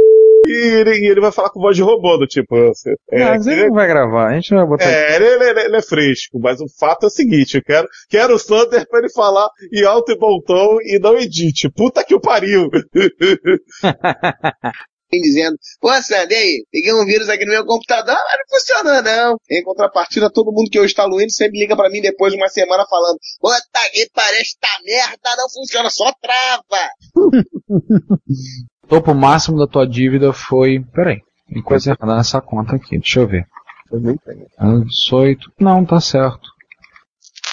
e 0.52 0.80
ele, 0.80 0.90
e 0.98 1.10
ele 1.10 1.20
vai 1.20 1.32
falar 1.32 1.50
com 1.50 1.60
voz 1.60 1.76
de 1.76 1.82
robô, 1.82 2.16
do 2.16 2.26
tipo. 2.26 2.54
você- 2.68 2.94
É, 3.10 3.24
mas 3.24 3.46
ele 3.46 3.60
ele- 3.60 3.68
não 3.68 3.74
vai 3.74 3.86
gravar, 3.88 4.28
a 4.28 4.34
gente 4.34 4.50
não 4.52 4.58
vai 4.60 4.68
botar. 4.68 4.90
É, 4.90 5.16
ele, 5.16 5.24
ele- 5.26 5.60
ele 5.60 5.76
é 5.76 5.82
fresco, 5.82 6.38
mas 6.40 6.60
o 6.60 6.66
fato 6.78 7.04
é 7.04 7.06
o 7.06 7.10
seguinte, 7.10 7.56
eu 7.56 7.62
quero, 7.62 7.86
quero 8.08 8.34
o 8.34 8.38
Sander 8.38 8.86
pra 8.88 9.00
ele 9.00 9.10
falar 9.12 9.48
em 9.72 9.84
alto 9.84 10.12
e 10.12 10.18
bom 10.18 10.40
tom 10.46 10.78
e 10.82 10.98
não 10.98 11.16
edite. 11.18 11.68
Puta 11.70 12.04
que 12.04 12.14
o 12.14 12.20
pariu! 12.20 12.68
dizendo, 15.12 15.56
pô, 15.80 15.90
Sandy, 16.02 16.34
aí, 16.36 16.64
peguei 16.70 16.94
um 16.94 17.04
vírus 17.04 17.28
aqui 17.28 17.44
no 17.44 17.50
meu 17.50 17.66
computador, 17.66 18.14
mas 18.14 18.38
não 18.38 18.58
funcionou 18.58 19.02
não. 19.02 19.36
Em 19.50 19.60
contrapartida, 19.64 20.30
todo 20.32 20.52
mundo 20.52 20.70
que 20.70 20.78
eu 20.78 20.84
instalo 20.84 21.16
Windows 21.16 21.34
sempre 21.34 21.58
liga 21.58 21.74
pra 21.76 21.90
mim 21.90 22.00
depois 22.00 22.32
de 22.32 22.38
uma 22.38 22.48
semana 22.48 22.84
falando, 22.88 23.18
puta 23.40 23.58
que 23.92 24.08
parece 24.14 24.54
esta 24.54 24.68
merda 24.84 25.36
não 25.36 25.50
funciona, 25.50 25.90
só 25.90 26.12
trava. 26.22 26.90
topo 28.90 29.14
máximo 29.14 29.56
da 29.58 29.66
tua 29.66 29.86
dívida 29.86 30.32
foi. 30.32 30.80
Peraí, 30.92 31.20
tem 31.48 31.62
coisa 31.62 31.90
errada 31.92 32.16
nessa 32.16 32.40
conta 32.40 32.76
aqui, 32.76 32.98
deixa 32.98 33.20
eu 33.20 33.28
ver. 33.28 33.46
Eu 33.90 34.00
nem 34.00 34.16
tenho. 34.16 34.46
Ah, 34.58 34.78
18. 34.84 35.52
Não, 35.60 35.84
tá 35.84 36.00
certo. 36.00 36.50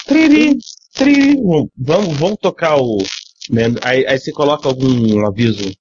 Triri, 0.08 0.58
triri. 0.94 1.38
Vamos, 1.78 2.18
vamos 2.18 2.38
tocar 2.42 2.78
o. 2.78 2.98
né, 3.50 3.64
Aí, 3.84 4.06
aí 4.06 4.18
você 4.20 4.32
coloca 4.32 4.68
algum 4.68 5.26
aviso. 5.26 5.72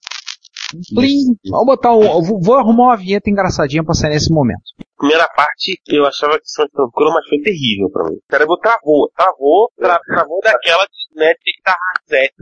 Plim. 0.94 1.36
Vamos 1.48 1.66
botar 1.66 1.92
um. 1.94 2.22
Vou, 2.22 2.40
vou 2.40 2.54
arrumar 2.56 2.84
uma 2.88 2.96
vinheta 2.96 3.30
engraçadinha 3.30 3.84
pra 3.84 3.94
sair 3.94 4.10
nesse 4.10 4.32
momento. 4.32 4.62
Primeira 4.96 5.28
parte, 5.28 5.80
eu 5.88 6.06
achava 6.06 6.38
que 6.38 6.46
foi 6.54 6.68
tranquilo, 6.68 7.12
mas 7.12 7.28
foi 7.28 7.38
terrível 7.40 7.90
pra 7.90 8.04
mim. 8.04 8.16
O 8.16 8.22
cérebro 8.30 8.56
travou, 8.58 9.10
travou, 9.16 9.70
tra- 9.76 10.00
travou 10.06 10.40
daquela 10.42 10.84
de 10.84 11.20
né, 11.20 11.32
ter 11.34 11.52
que 11.52 11.58
estar 11.58 11.76
reset, 12.08 12.32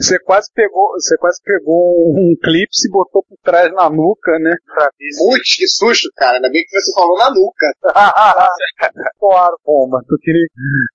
Você 0.00 0.18
quase 0.20 0.48
pegou, 0.54 0.92
você 0.92 1.16
quase 1.18 1.40
pegou 1.44 2.12
um 2.16 2.34
clipe 2.42 2.70
e 2.86 2.90
botou 2.90 3.22
por 3.22 3.36
trás 3.42 3.72
na 3.72 3.88
nuca, 3.90 4.38
né? 4.38 4.54
pra 4.66 4.88
ver 4.98 5.10
se 5.12 5.18
Putz, 5.24 5.56
que 5.56 5.66
susto, 5.68 6.08
cara, 6.16 6.36
ainda 6.36 6.50
bem 6.50 6.62
que 6.64 6.70
você 6.80 6.92
falou 6.94 7.18
na 7.18 7.30
nuca. 7.30 7.66
claro, 9.18 9.56
pomba. 9.64 9.98
Tu 10.08 10.16
queria 10.22 10.46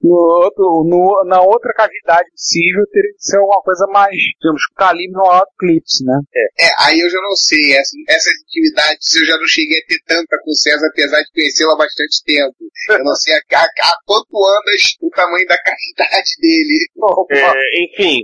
no 0.01 0.15
outro, 0.15 0.83
no, 0.87 1.23
na 1.25 1.41
outra 1.41 1.73
cavidade 1.73 2.29
possível 2.31 2.85
teria 2.91 3.11
que 3.13 3.23
ser 3.23 3.37
alguma 3.37 3.61
coisa 3.61 3.85
mais, 3.87 4.15
digamos, 4.39 4.61
calibre 4.75 5.11
no 5.13 5.25
alto 5.25 5.51
clips, 5.59 6.03
né? 6.05 6.19
É, 6.35 6.69
aí 6.87 6.99
eu 6.99 7.09
já 7.09 7.19
não 7.21 7.35
sei, 7.35 7.73
essa, 7.77 7.95
essas 8.07 8.33
intimidades 8.47 9.15
eu 9.15 9.25
já 9.25 9.37
não 9.37 9.47
cheguei 9.57 9.79
a 9.81 9.85
ter 9.87 9.99
tanta 10.05 10.37
com 10.43 10.51
o 10.51 10.55
César, 10.55 10.87
apesar 10.87 11.21
de 11.21 11.31
conhecê-lo 11.33 11.71
há 11.71 11.77
bastante 11.77 12.23
tempo. 12.25 12.55
Eu 12.89 13.03
não 13.03 13.15
sei 13.15 13.33
a, 13.33 13.37
a, 13.37 13.63
a 13.63 13.93
quanto 14.05 14.37
andas 14.37 14.81
o 15.01 15.09
tamanho 15.09 15.47
da 15.47 15.57
cavidade 15.57 16.29
dele. 16.39 16.87
É, 17.35 17.83
enfim, 17.83 18.19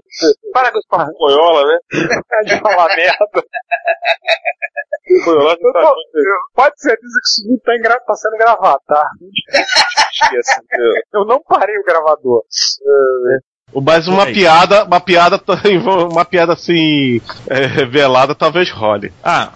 para 0.53 0.71
com 0.71 0.77
esse 0.77 0.87
papo 0.87 1.11
boiola, 1.17 1.65
né? 1.67 1.77
de 2.45 2.59
falar 2.61 2.95
merda. 2.95 3.25
Eu 5.51 5.73
tô- 5.73 5.79
eu- 6.19 6.53
Pode 6.55 6.79
ser 6.79 6.89
certeza 6.89 7.19
que 7.21 7.27
isso 7.41 7.49
não 7.51 7.57
tá, 7.59 7.75
engra- 7.75 7.99
tá 7.99 8.15
sendo 8.15 8.37
gravado, 8.37 8.79
tá? 8.87 9.09
Eu 11.13 11.25
não 11.25 11.41
parei 11.43 11.77
o 11.77 11.83
gravador. 11.83 12.43
Mas 13.81 14.07
uma 14.07 14.19
Peraí. 14.19 14.33
piada, 14.33 14.83
uma 14.85 14.99
piada, 14.99 15.41
uma 16.11 16.25
piada 16.25 16.53
assim, 16.53 17.19
é, 17.47 17.65
revelada, 17.65 18.35
talvez 18.35 18.69
role. 18.69 19.11
Ah, 19.23 19.49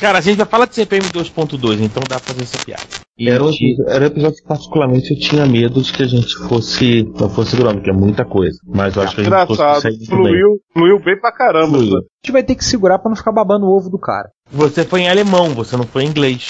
cara, 0.00 0.18
a 0.18 0.20
gente 0.20 0.36
vai 0.38 0.46
falar 0.46 0.66
de 0.66 0.74
CPM 0.74 1.04
2.2, 1.08 1.80
então 1.80 2.02
dá 2.08 2.16
pra 2.18 2.32
fazer 2.34 2.42
essa 2.42 2.58
piada. 2.64 2.82
Era 3.18 3.44
um, 3.44 3.50
era 3.86 4.04
um 4.04 4.06
episódio 4.06 4.36
que 4.38 4.48
particularmente 4.48 5.10
eu 5.12 5.18
tinha 5.20 5.44
medo 5.44 5.82
de 5.82 5.92
que 5.92 6.02
a 6.02 6.06
gente 6.06 6.34
fosse, 6.48 7.02
não 7.20 7.28
fosse 7.28 7.54
grande, 7.54 7.74
porque 7.76 7.90
é 7.90 7.92
muita 7.92 8.24
coisa. 8.24 8.58
Mas 8.66 8.96
eu 8.96 9.02
acho 9.02 9.14
que 9.14 9.20
a 9.20 9.24
gente 9.24 9.32
Engraçado, 9.34 9.74
conseguiu 9.74 9.98
muito 9.98 10.08
bem. 10.10 10.16
fluiu, 10.32 10.56
fluiu 10.72 10.98
bem 11.04 11.20
pra 11.20 11.30
caramba. 11.30 11.76
Fluiu. 11.76 11.98
A 11.98 12.00
gente 12.24 12.32
vai 12.32 12.42
ter 12.42 12.54
que 12.54 12.64
segurar 12.64 12.98
pra 12.98 13.10
não 13.10 13.16
ficar 13.16 13.32
babando 13.32 13.66
o 13.66 13.76
ovo 13.76 13.90
do 13.90 13.98
cara. 13.98 14.30
Você 14.50 14.84
foi 14.84 15.02
em 15.02 15.10
alemão, 15.10 15.50
você 15.50 15.76
não 15.76 15.84
foi 15.84 16.04
em 16.04 16.08
inglês. 16.08 16.48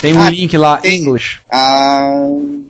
Tem 0.00 0.12
um 0.12 0.20
Ah, 0.22 0.30
link 0.30 0.56
lá, 0.58 0.78
tem. 0.78 1.00
English. 1.02 1.38
Ah, 1.48 2.10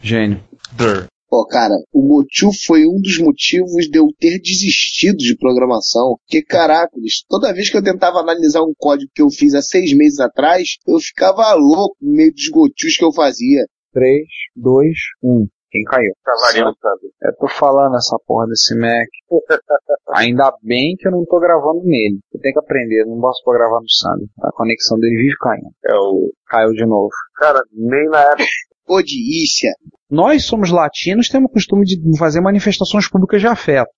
Gênio. 0.03 0.39
Der. 0.73 1.07
Pô, 1.33 1.47
cara, 1.47 1.75
o 1.91 2.03
motivo 2.03 2.53
foi 2.67 2.85
um 2.85 3.01
dos 3.01 3.19
motivos 3.19 3.89
de 3.89 3.99
eu 3.99 4.09
ter 4.21 4.39
desistido 4.39 5.17
de 5.17 5.35
programação. 5.35 6.19
Porque, 6.19 6.45
caraca, 6.45 6.93
bicho, 7.01 7.25
toda 7.27 7.55
vez 7.55 7.71
que 7.71 7.79
eu 7.79 7.83
tentava 7.83 8.19
analisar 8.19 8.61
um 8.61 8.75
código 8.77 9.11
que 9.15 9.23
eu 9.23 9.31
fiz 9.31 9.55
há 9.55 9.63
seis 9.63 9.97
meses 9.97 10.21
atrás, 10.21 10.77
eu 10.87 10.99
ficava 10.99 11.55
louco 11.55 11.97
no 12.03 12.13
meio 12.13 12.35
dos 12.35 12.51
gotios 12.51 12.99
que 12.99 13.05
eu 13.05 13.15
fazia. 13.15 13.65
3, 13.95 14.27
2, 14.57 14.89
1. 15.23 15.47
Quem 15.71 15.85
caiu? 15.85 16.13
Cavalinho, 16.23 16.77
sabe? 16.79 17.01
Eu 17.23 17.35
tô 17.39 17.49
falando 17.49 17.97
essa 17.97 18.19
porra 18.27 18.47
desse 18.47 18.75
Mac. 18.75 19.09
Ainda 20.15 20.53
bem 20.63 20.95
que 20.99 21.09
eu 21.09 21.13
não 21.13 21.25
tô 21.25 21.41
gravando 21.41 21.81
nele. 21.85 22.21
Eu 22.31 22.41
tenho 22.41 22.53
que 22.53 22.61
aprender, 22.61 23.05
eu 23.05 23.07
não 23.07 23.19
posso 23.19 23.43
pra 23.43 23.55
gravar 23.55 23.81
no 23.81 23.89
Sander. 23.89 24.29
A 24.43 24.53
conexão 24.53 24.99
dele 24.99 25.17
vive 25.17 25.37
caindo. 25.41 25.71
É 25.87 25.95
o. 25.95 26.31
Caiu 26.47 26.73
de 26.73 26.85
novo. 26.85 27.09
Cara, 27.37 27.63
nem 27.73 28.07
na 28.11 28.21
época. 28.21 28.45
Odícia. 28.87 29.73
Nós 30.11 30.45
somos 30.45 30.71
latinos, 30.71 31.29
temos 31.29 31.51
o 31.51 31.53
costume 31.53 31.85
de 31.85 32.19
fazer 32.19 32.41
manifestações 32.41 33.09
públicas 33.09 33.41
de 33.41 33.47
afeto. 33.47 33.91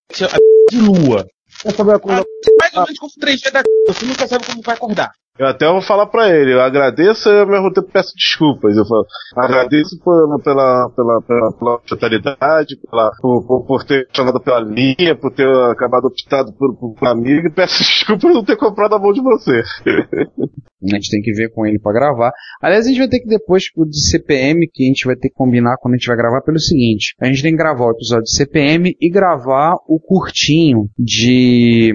De 0.70 0.78
lua. 0.78 1.26
Quer 1.62 1.74
saber 1.74 1.94
a 1.94 1.98
coisa? 1.98 2.24
Mais 2.60 2.74
ou 2.74 2.82
menos 2.82 2.98
como 2.98 3.12
3G 3.20 3.50
da 3.50 3.62
você 3.86 4.06
nunca 4.06 4.26
sabe 4.26 4.46
como 4.46 4.62
vai 4.62 4.74
acordar. 4.74 5.10
Eu 5.36 5.48
até 5.48 5.66
vou 5.66 5.82
falar 5.82 6.06
pra 6.06 6.28
ele, 6.28 6.52
eu 6.54 6.60
agradeço 6.60 7.28
e 7.28 7.40
ao 7.40 7.46
mesmo 7.46 7.72
tempo 7.72 7.88
peço 7.92 8.12
desculpas. 8.14 8.76
Eu 8.76 8.86
falo, 8.86 9.04
agradeço 9.36 9.98
por- 9.98 10.40
pela, 10.44 10.88
pela, 10.94 11.20
pela, 11.22 11.52
pela 11.58 11.74
hospitalidade, 11.74 12.76
pela, 12.88 13.10
por, 13.20 13.64
por, 13.66 13.84
ter 13.84 14.06
chamado 14.12 14.40
pela 14.40 14.60
linha, 14.60 15.16
por 15.20 15.32
ter 15.34 15.48
acabado 15.72 16.04
optado 16.04 16.52
por, 16.52 16.76
por 16.76 16.94
um 17.02 17.08
amigo, 17.08 17.48
e 17.48 17.50
peço 17.50 17.78
desculpas 17.82 18.22
por 18.22 18.32
não 18.32 18.44
ter 18.44 18.56
comprado 18.56 18.94
a 18.94 18.98
mão 19.00 19.12
de 19.12 19.20
você. 19.20 19.62
A 20.92 20.96
gente 20.96 21.10
tem 21.10 21.22
que 21.22 21.32
ver 21.32 21.48
com 21.50 21.64
ele 21.64 21.78
pra 21.78 21.94
gravar. 21.94 22.30
Aliás, 22.60 22.84
a 22.84 22.90
gente 22.90 22.98
vai 22.98 23.08
ter 23.08 23.20
que 23.20 23.26
depois 23.26 23.64
o 23.74 23.86
de 23.86 23.98
CPM, 24.06 24.68
que 24.70 24.84
a 24.84 24.86
gente 24.86 25.06
vai 25.06 25.16
ter 25.16 25.30
que 25.30 25.34
combinar 25.34 25.78
quando 25.78 25.94
a 25.94 25.96
gente 25.96 26.06
vai 26.08 26.16
gravar, 26.16 26.42
pelo 26.42 26.58
seguinte: 26.58 27.14
a 27.18 27.24
gente 27.24 27.42
tem 27.42 27.52
que 27.52 27.56
gravar 27.56 27.86
o 27.86 27.92
episódio 27.92 28.24
de 28.24 28.36
CPM 28.36 28.94
e 29.00 29.10
gravar 29.10 29.76
o 29.88 29.98
curtinho 29.98 30.90
de. 30.98 31.94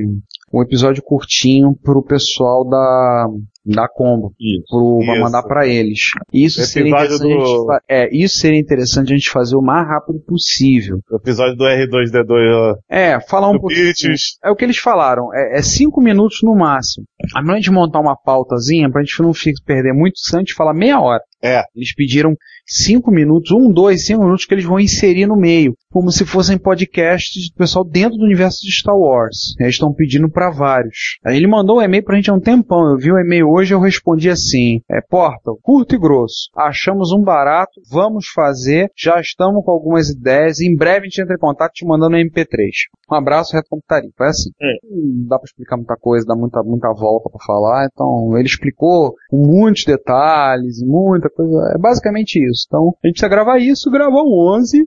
Um 0.51 0.63
episódio 0.63 1.03
curtinho 1.03 1.75
pro 1.75 2.01
pessoal 2.01 2.67
da, 2.67 3.27
da 3.65 3.87
Combo. 3.87 4.33
Isso. 4.39 5.19
mandar 5.21 5.43
pra 5.43 5.67
eles. 5.67 5.99
Isso 6.33 6.61
seria, 6.65 6.89
interessante 6.89 7.23
a 7.23 7.27
gente 7.27 7.57
do- 7.57 7.65
fa- 7.65 7.81
é, 7.89 8.15
isso 8.15 8.37
seria 8.37 8.59
interessante 8.59 9.13
a 9.13 9.15
gente 9.17 9.29
fazer 9.29 9.55
o 9.55 9.61
mais 9.61 9.87
rápido 9.87 10.19
possível. 10.25 10.99
O 11.11 11.17
episódio 11.17 11.55
do 11.55 11.65
R2D2 11.65 12.53
ó, 12.55 12.75
É, 12.89 13.19
falar 13.21 13.49
um 13.49 13.53
do 13.53 13.59
pouquinho. 13.61 13.87
Pitches. 13.87 14.37
É 14.43 14.49
o 14.49 14.55
que 14.55 14.63
eles 14.65 14.77
falaram, 14.77 15.33
é, 15.33 15.59
é 15.59 15.61
cinco 15.61 16.01
minutos 16.01 16.39
no 16.43 16.55
máximo. 16.55 17.05
A 17.35 17.39
a 17.49 17.55
gente 17.55 17.71
montar 17.71 17.99
uma 17.99 18.15
pautazinha 18.15 18.89
pra 18.89 19.01
gente 19.03 19.21
não 19.21 19.33
ficar, 19.33 19.61
perder 19.65 19.93
muito 19.93 20.15
tempo, 20.23 20.37
a 20.37 20.39
gente 20.39 20.53
falar 20.53 20.73
meia 20.73 20.99
hora. 20.99 21.21
É. 21.41 21.63
Eles 21.75 21.93
pediram 21.95 22.35
cinco 22.65 23.09
minutos, 23.11 23.51
um, 23.51 23.71
dois, 23.71 24.05
cinco 24.05 24.23
minutos 24.23 24.45
que 24.45 24.53
eles 24.53 24.65
vão 24.65 24.79
inserir 24.79 25.25
no 25.25 25.35
meio, 25.37 25.73
como 25.91 26.11
se 26.11 26.25
fossem 26.25 26.57
podcasts 26.57 27.49
do 27.49 27.55
pessoal 27.57 27.83
dentro 27.85 28.17
do 28.17 28.25
universo 28.25 28.59
de 28.61 28.71
Star 28.71 28.95
Wars. 28.95 29.55
Eles 29.59 29.75
estão 29.75 29.93
pedindo 29.93 30.29
pra 30.29 30.51
vários. 30.51 31.17
Aí 31.25 31.37
ele 31.37 31.47
mandou 31.47 31.77
um 31.77 31.81
e-mail 31.81 32.03
pra 32.03 32.15
gente 32.17 32.29
há 32.29 32.33
um 32.33 32.39
tempão. 32.41 32.89
Eu 32.91 32.97
vi 32.97 33.11
o 33.11 33.17
e-mail 33.19 33.48
hoje 33.49 33.73
eu 33.73 33.79
respondi 33.79 34.29
assim: 34.29 34.81
é, 34.89 35.01
Portal, 35.01 35.57
curto 35.61 35.95
e 35.95 35.99
grosso. 35.99 36.49
Achamos 36.55 37.11
um 37.11 37.21
barato, 37.21 37.81
vamos 37.89 38.27
fazer, 38.27 38.91
já 38.97 39.19
estamos 39.19 39.63
com 39.63 39.71
algumas 39.71 40.09
ideias. 40.09 40.59
Em 40.59 40.75
breve 40.75 41.01
a 41.01 41.09
gente 41.09 41.21
entra 41.21 41.35
em 41.35 41.39
contato 41.39 41.73
te 41.73 41.85
mandando 41.85 42.15
um 42.15 42.19
MP3. 42.19 42.69
Um 43.11 43.15
abraço, 43.15 43.55
Reto 43.55 43.69
Computaria. 43.69 44.09
Foi 44.15 44.27
assim. 44.27 44.49
Não 44.83 45.27
dá 45.27 45.37
pra 45.37 45.45
explicar 45.45 45.77
muita 45.77 45.95
coisa, 45.95 46.25
dá 46.27 46.35
muita, 46.35 46.61
muita 46.63 46.93
volta 46.93 47.29
pra 47.29 47.43
falar. 47.45 47.87
Então, 47.91 48.37
ele 48.37 48.47
explicou 48.47 49.15
com 49.29 49.37
muitos 49.37 49.83
detalhes, 49.83 50.81
muita 50.83 51.29
coisa. 51.29 51.73
É 51.75 51.77
basicamente 51.77 52.35
isso. 52.37 52.65
Então, 52.67 52.93
a 53.03 53.07
gente 53.07 53.15
precisa 53.15 53.29
gravar 53.29 53.57
isso, 53.57 53.89
gravar 53.89 54.21
o 54.21 54.55
11. 54.55 54.85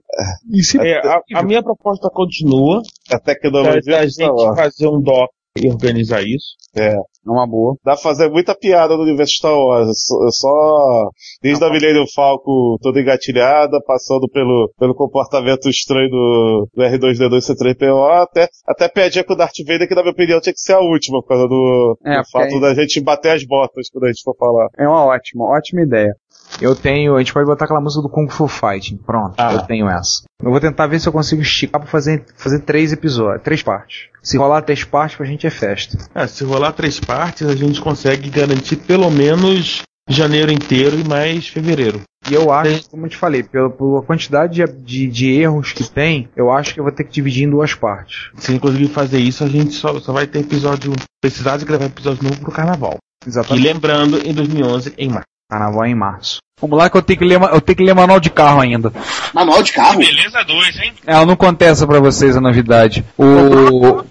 E 0.51 0.63
se 0.63 0.79
É, 0.79 0.99
a, 1.05 1.21
a 1.35 1.43
minha 1.43 1.61
proposta 1.61 2.09
continua. 2.09 2.81
A 3.11 3.15
Da, 3.15 3.19
tecnologia 3.19 3.81
da 3.97 4.05
de 4.05 4.11
gente 4.11 4.55
fazer 4.55 4.87
um 4.87 5.01
doc 5.01 5.29
e 5.57 5.67
organizar 5.67 6.23
isso. 6.23 6.55
É. 6.75 6.95
É 7.25 7.31
uma 7.31 7.47
boa. 7.47 7.75
Dá 7.85 7.93
pra 7.93 8.01
fazer 8.01 8.29
muita 8.29 8.53
piada 8.53 8.95
no 8.97 9.03
universo 9.03 9.33
Star 9.35 9.53
Wars. 9.57 9.87
É 9.89 10.31
só- 10.31 11.03
é 11.07 11.09
desde 11.41 11.63
a 11.63 11.69
Millennium 11.69 12.05
Falcon 12.13 12.77
toda 12.81 12.99
engatilhada, 12.99 13.79
passando 13.85 14.27
pelo, 14.29 14.69
pelo 14.77 14.93
comportamento 14.93 15.69
estranho 15.69 16.09
do, 16.09 16.67
do 16.75 16.83
R2D2 16.83 17.39
C3PO, 17.41 18.21
até, 18.23 18.47
até 18.67 18.87
piadinha 18.89 19.23
com 19.23 19.33
o 19.33 19.35
Darth 19.37 19.53
Vader, 19.65 19.87
que 19.87 19.95
na 19.95 20.01
minha 20.01 20.11
opinião 20.11 20.41
tinha 20.41 20.53
que 20.53 20.59
ser 20.59 20.73
a 20.73 20.79
última, 20.81 21.21
por 21.21 21.29
causa 21.29 21.47
do, 21.47 21.97
É, 22.05 22.17
do 22.19 22.29
fato 22.29 22.53
aí- 22.55 22.59
da 22.61 22.73
gente 22.73 23.01
bater 23.01 23.31
as 23.31 23.45
botas 23.45 23.87
quando 23.91 24.05
a 24.05 24.07
gente 24.07 24.21
for 24.23 24.35
falar. 24.37 24.67
É 24.77 24.87
uma 24.87 25.05
ótima, 25.05 25.45
ótima 25.45 25.81
ideia. 25.81 26.13
Eu 26.61 26.75
tenho, 26.75 27.15
a 27.15 27.19
gente 27.19 27.33
pode 27.33 27.45
botar 27.45 27.65
aquela 27.65 27.81
música 27.81 28.01
do 28.01 28.09
Kung 28.09 28.29
Fu 28.29 28.47
Fighting. 28.47 28.97
Pronto, 28.97 29.33
Ah. 29.37 29.53
eu 29.53 29.61
tenho 29.61 29.89
essa. 29.89 30.23
Eu 30.41 30.51
vou 30.51 30.59
tentar 30.59 30.87
ver 30.87 30.99
se 30.99 31.07
eu 31.07 31.13
consigo 31.13 31.41
esticar 31.41 31.81
pra 31.81 31.89
fazer, 31.89 32.25
fazer 32.35 32.59
três 32.59 32.93
episódios, 32.93 33.43
três 33.43 33.63
partes. 33.63 34.07
Se 34.21 34.37
rolar 34.37 34.61
três 34.61 34.83
partes, 34.83 35.17
pra 35.17 35.25
gente 35.25 35.47
é 35.47 35.49
festa. 35.49 35.97
Ah, 36.13 36.27
se 36.27 36.43
rolar 36.43 36.71
três 36.73 36.99
partes, 36.99 37.47
a 37.47 37.55
gente 37.55 37.81
consegue 37.81 38.29
garantir 38.29 38.75
pelo 38.77 39.09
menos 39.09 39.81
janeiro 40.07 40.51
inteiro 40.51 40.99
e 40.99 41.07
mais 41.07 41.47
fevereiro. 41.47 42.01
E 42.29 42.33
eu 42.33 42.51
acho, 42.53 42.89
como 42.89 43.05
eu 43.05 43.09
te 43.09 43.17
falei, 43.17 43.43
pela, 43.43 43.69
pela 43.69 44.01
quantidade 44.01 44.53
de, 44.55 44.65
de, 44.81 45.07
de 45.07 45.31
erros 45.31 45.73
que 45.73 45.83
tem, 45.89 46.29
eu 46.37 46.51
acho 46.51 46.73
que 46.73 46.79
eu 46.79 46.83
vou 46.83 46.93
ter 46.93 47.03
que 47.03 47.11
dividir 47.11 47.43
em 47.45 47.49
duas 47.49 47.73
partes. 47.73 48.29
Se 48.37 48.51
a 48.51 48.53
gente 48.53 48.61
conseguir 48.61 48.87
fazer 48.87 49.19
isso, 49.19 49.43
a 49.43 49.47
gente 49.47 49.73
só, 49.73 49.99
só 49.99 50.13
vai 50.13 50.25
ter 50.27 50.39
episódio. 50.39 50.93
Precisar 51.21 51.57
de 51.57 51.65
gravar 51.65 51.85
episódio 51.85 52.23
novo 52.23 52.39
pro 52.39 52.51
carnaval. 52.51 52.97
E 53.25 53.29
Exatamente. 53.29 53.65
lembrando, 53.65 54.17
em 54.25 54.33
2011, 54.33 54.93
em 54.97 55.09
março. 55.09 55.27
Carnaval 55.53 55.85
é 55.85 55.89
em 55.89 55.95
março. 55.95 56.37
Vamos 56.61 56.77
lá 56.77 56.89
que 56.89 56.95
eu 56.95 57.01
tenho 57.01 57.19
que 57.19 57.25
ler, 57.25 57.41
eu 57.41 57.59
tenho 57.59 57.75
que 57.75 57.83
ler 57.83 57.93
manual 57.93 58.19
de 58.21 58.29
carro 58.29 58.61
ainda. 58.61 58.91
Manual 59.33 59.61
de 59.61 59.73
carro? 59.73 59.97
Beleza, 59.97 60.43
dois, 60.47 60.79
hein? 60.79 60.93
É, 61.05 61.15
eu 61.17 61.25
não 61.25 61.35
conto 61.35 61.61
essa 61.61 61.85
pra 61.85 61.99
vocês 61.99 62.37
a 62.37 62.41
novidade. 62.41 63.03
O, 63.17 63.25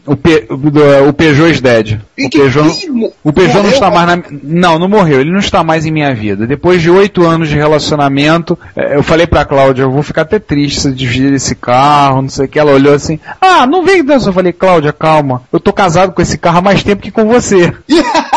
o, 0.06 0.16
P, 0.16 0.46
o, 0.50 1.08
o 1.08 1.12
Peugeot 1.14 1.50
is 1.50 1.60
dead. 1.62 1.98
E 2.18 2.26
O 2.26 2.30
que- 2.30 2.38
Peugeot, 2.38 3.14
o 3.24 3.32
Peugeot 3.32 3.54
não 3.54 3.62
morreu, 3.62 3.72
está 3.74 3.90
cara? 3.90 4.06
mais 4.06 4.18
na. 4.18 4.38
Não, 4.42 4.78
não 4.78 4.88
morreu. 4.88 5.20
Ele 5.20 5.30
não 5.32 5.38
está 5.38 5.64
mais 5.64 5.86
em 5.86 5.90
minha 5.90 6.14
vida. 6.14 6.46
Depois 6.46 6.82
de 6.82 6.90
oito 6.90 7.24
anos 7.26 7.48
de 7.48 7.54
relacionamento, 7.56 8.58
eh, 8.76 8.96
eu 8.96 9.02
falei 9.02 9.26
pra 9.26 9.46
Cláudia, 9.46 9.84
eu 9.84 9.90
vou 9.90 10.02
ficar 10.02 10.22
até 10.22 10.38
triste 10.38 10.80
se 10.80 10.88
eu 10.88 10.92
dividir 10.92 11.32
esse 11.32 11.54
carro, 11.54 12.20
não 12.22 12.28
sei 12.28 12.44
o 12.44 12.48
que. 12.48 12.58
Ela 12.58 12.72
olhou 12.72 12.92
assim, 12.92 13.18
ah, 13.40 13.66
não 13.66 13.82
vem 13.82 14.04
Deus. 14.04 14.26
Eu 14.26 14.32
falei, 14.32 14.52
Cláudia, 14.52 14.92
calma. 14.92 15.42
Eu 15.50 15.58
tô 15.58 15.72
casado 15.72 16.12
com 16.12 16.20
esse 16.20 16.36
carro 16.36 16.58
há 16.58 16.62
mais 16.62 16.82
tempo 16.82 17.00
que 17.02 17.10
com 17.10 17.24
você. 17.26 17.72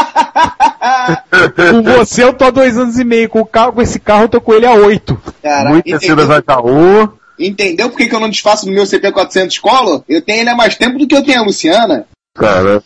com 1.71 1.83
você 1.83 2.23
eu 2.23 2.33
tô 2.33 2.45
há 2.45 2.49
dois 2.51 2.77
anos 2.77 2.97
e 2.97 3.03
meio. 3.03 3.29
Com, 3.29 3.41
o 3.41 3.45
carro, 3.45 3.73
com 3.73 3.81
esse 3.81 3.99
carro 3.99 4.23
eu 4.23 4.29
tô 4.29 4.41
com 4.41 4.53
ele 4.53 4.65
há 4.65 4.73
oito. 4.73 5.19
Tecido 5.81 5.97
entendeu, 5.97 6.27
vai 6.27 6.41
caô. 6.41 7.09
entendeu 7.39 7.89
por 7.89 7.97
que, 7.97 8.07
que 8.07 8.15
eu 8.15 8.19
não 8.19 8.29
desfaço 8.29 8.65
no 8.65 8.71
meu 8.71 8.83
CP400 8.83 9.59
Colo? 9.59 10.03
Eu 10.07 10.21
tenho 10.21 10.41
ele 10.41 10.49
há 10.49 10.55
mais 10.55 10.75
tempo 10.75 10.97
do 10.97 11.07
que 11.07 11.15
eu 11.15 11.23
tenho 11.23 11.41
a 11.41 11.45
Luciana. 11.45 12.07
Cara, 12.37 12.83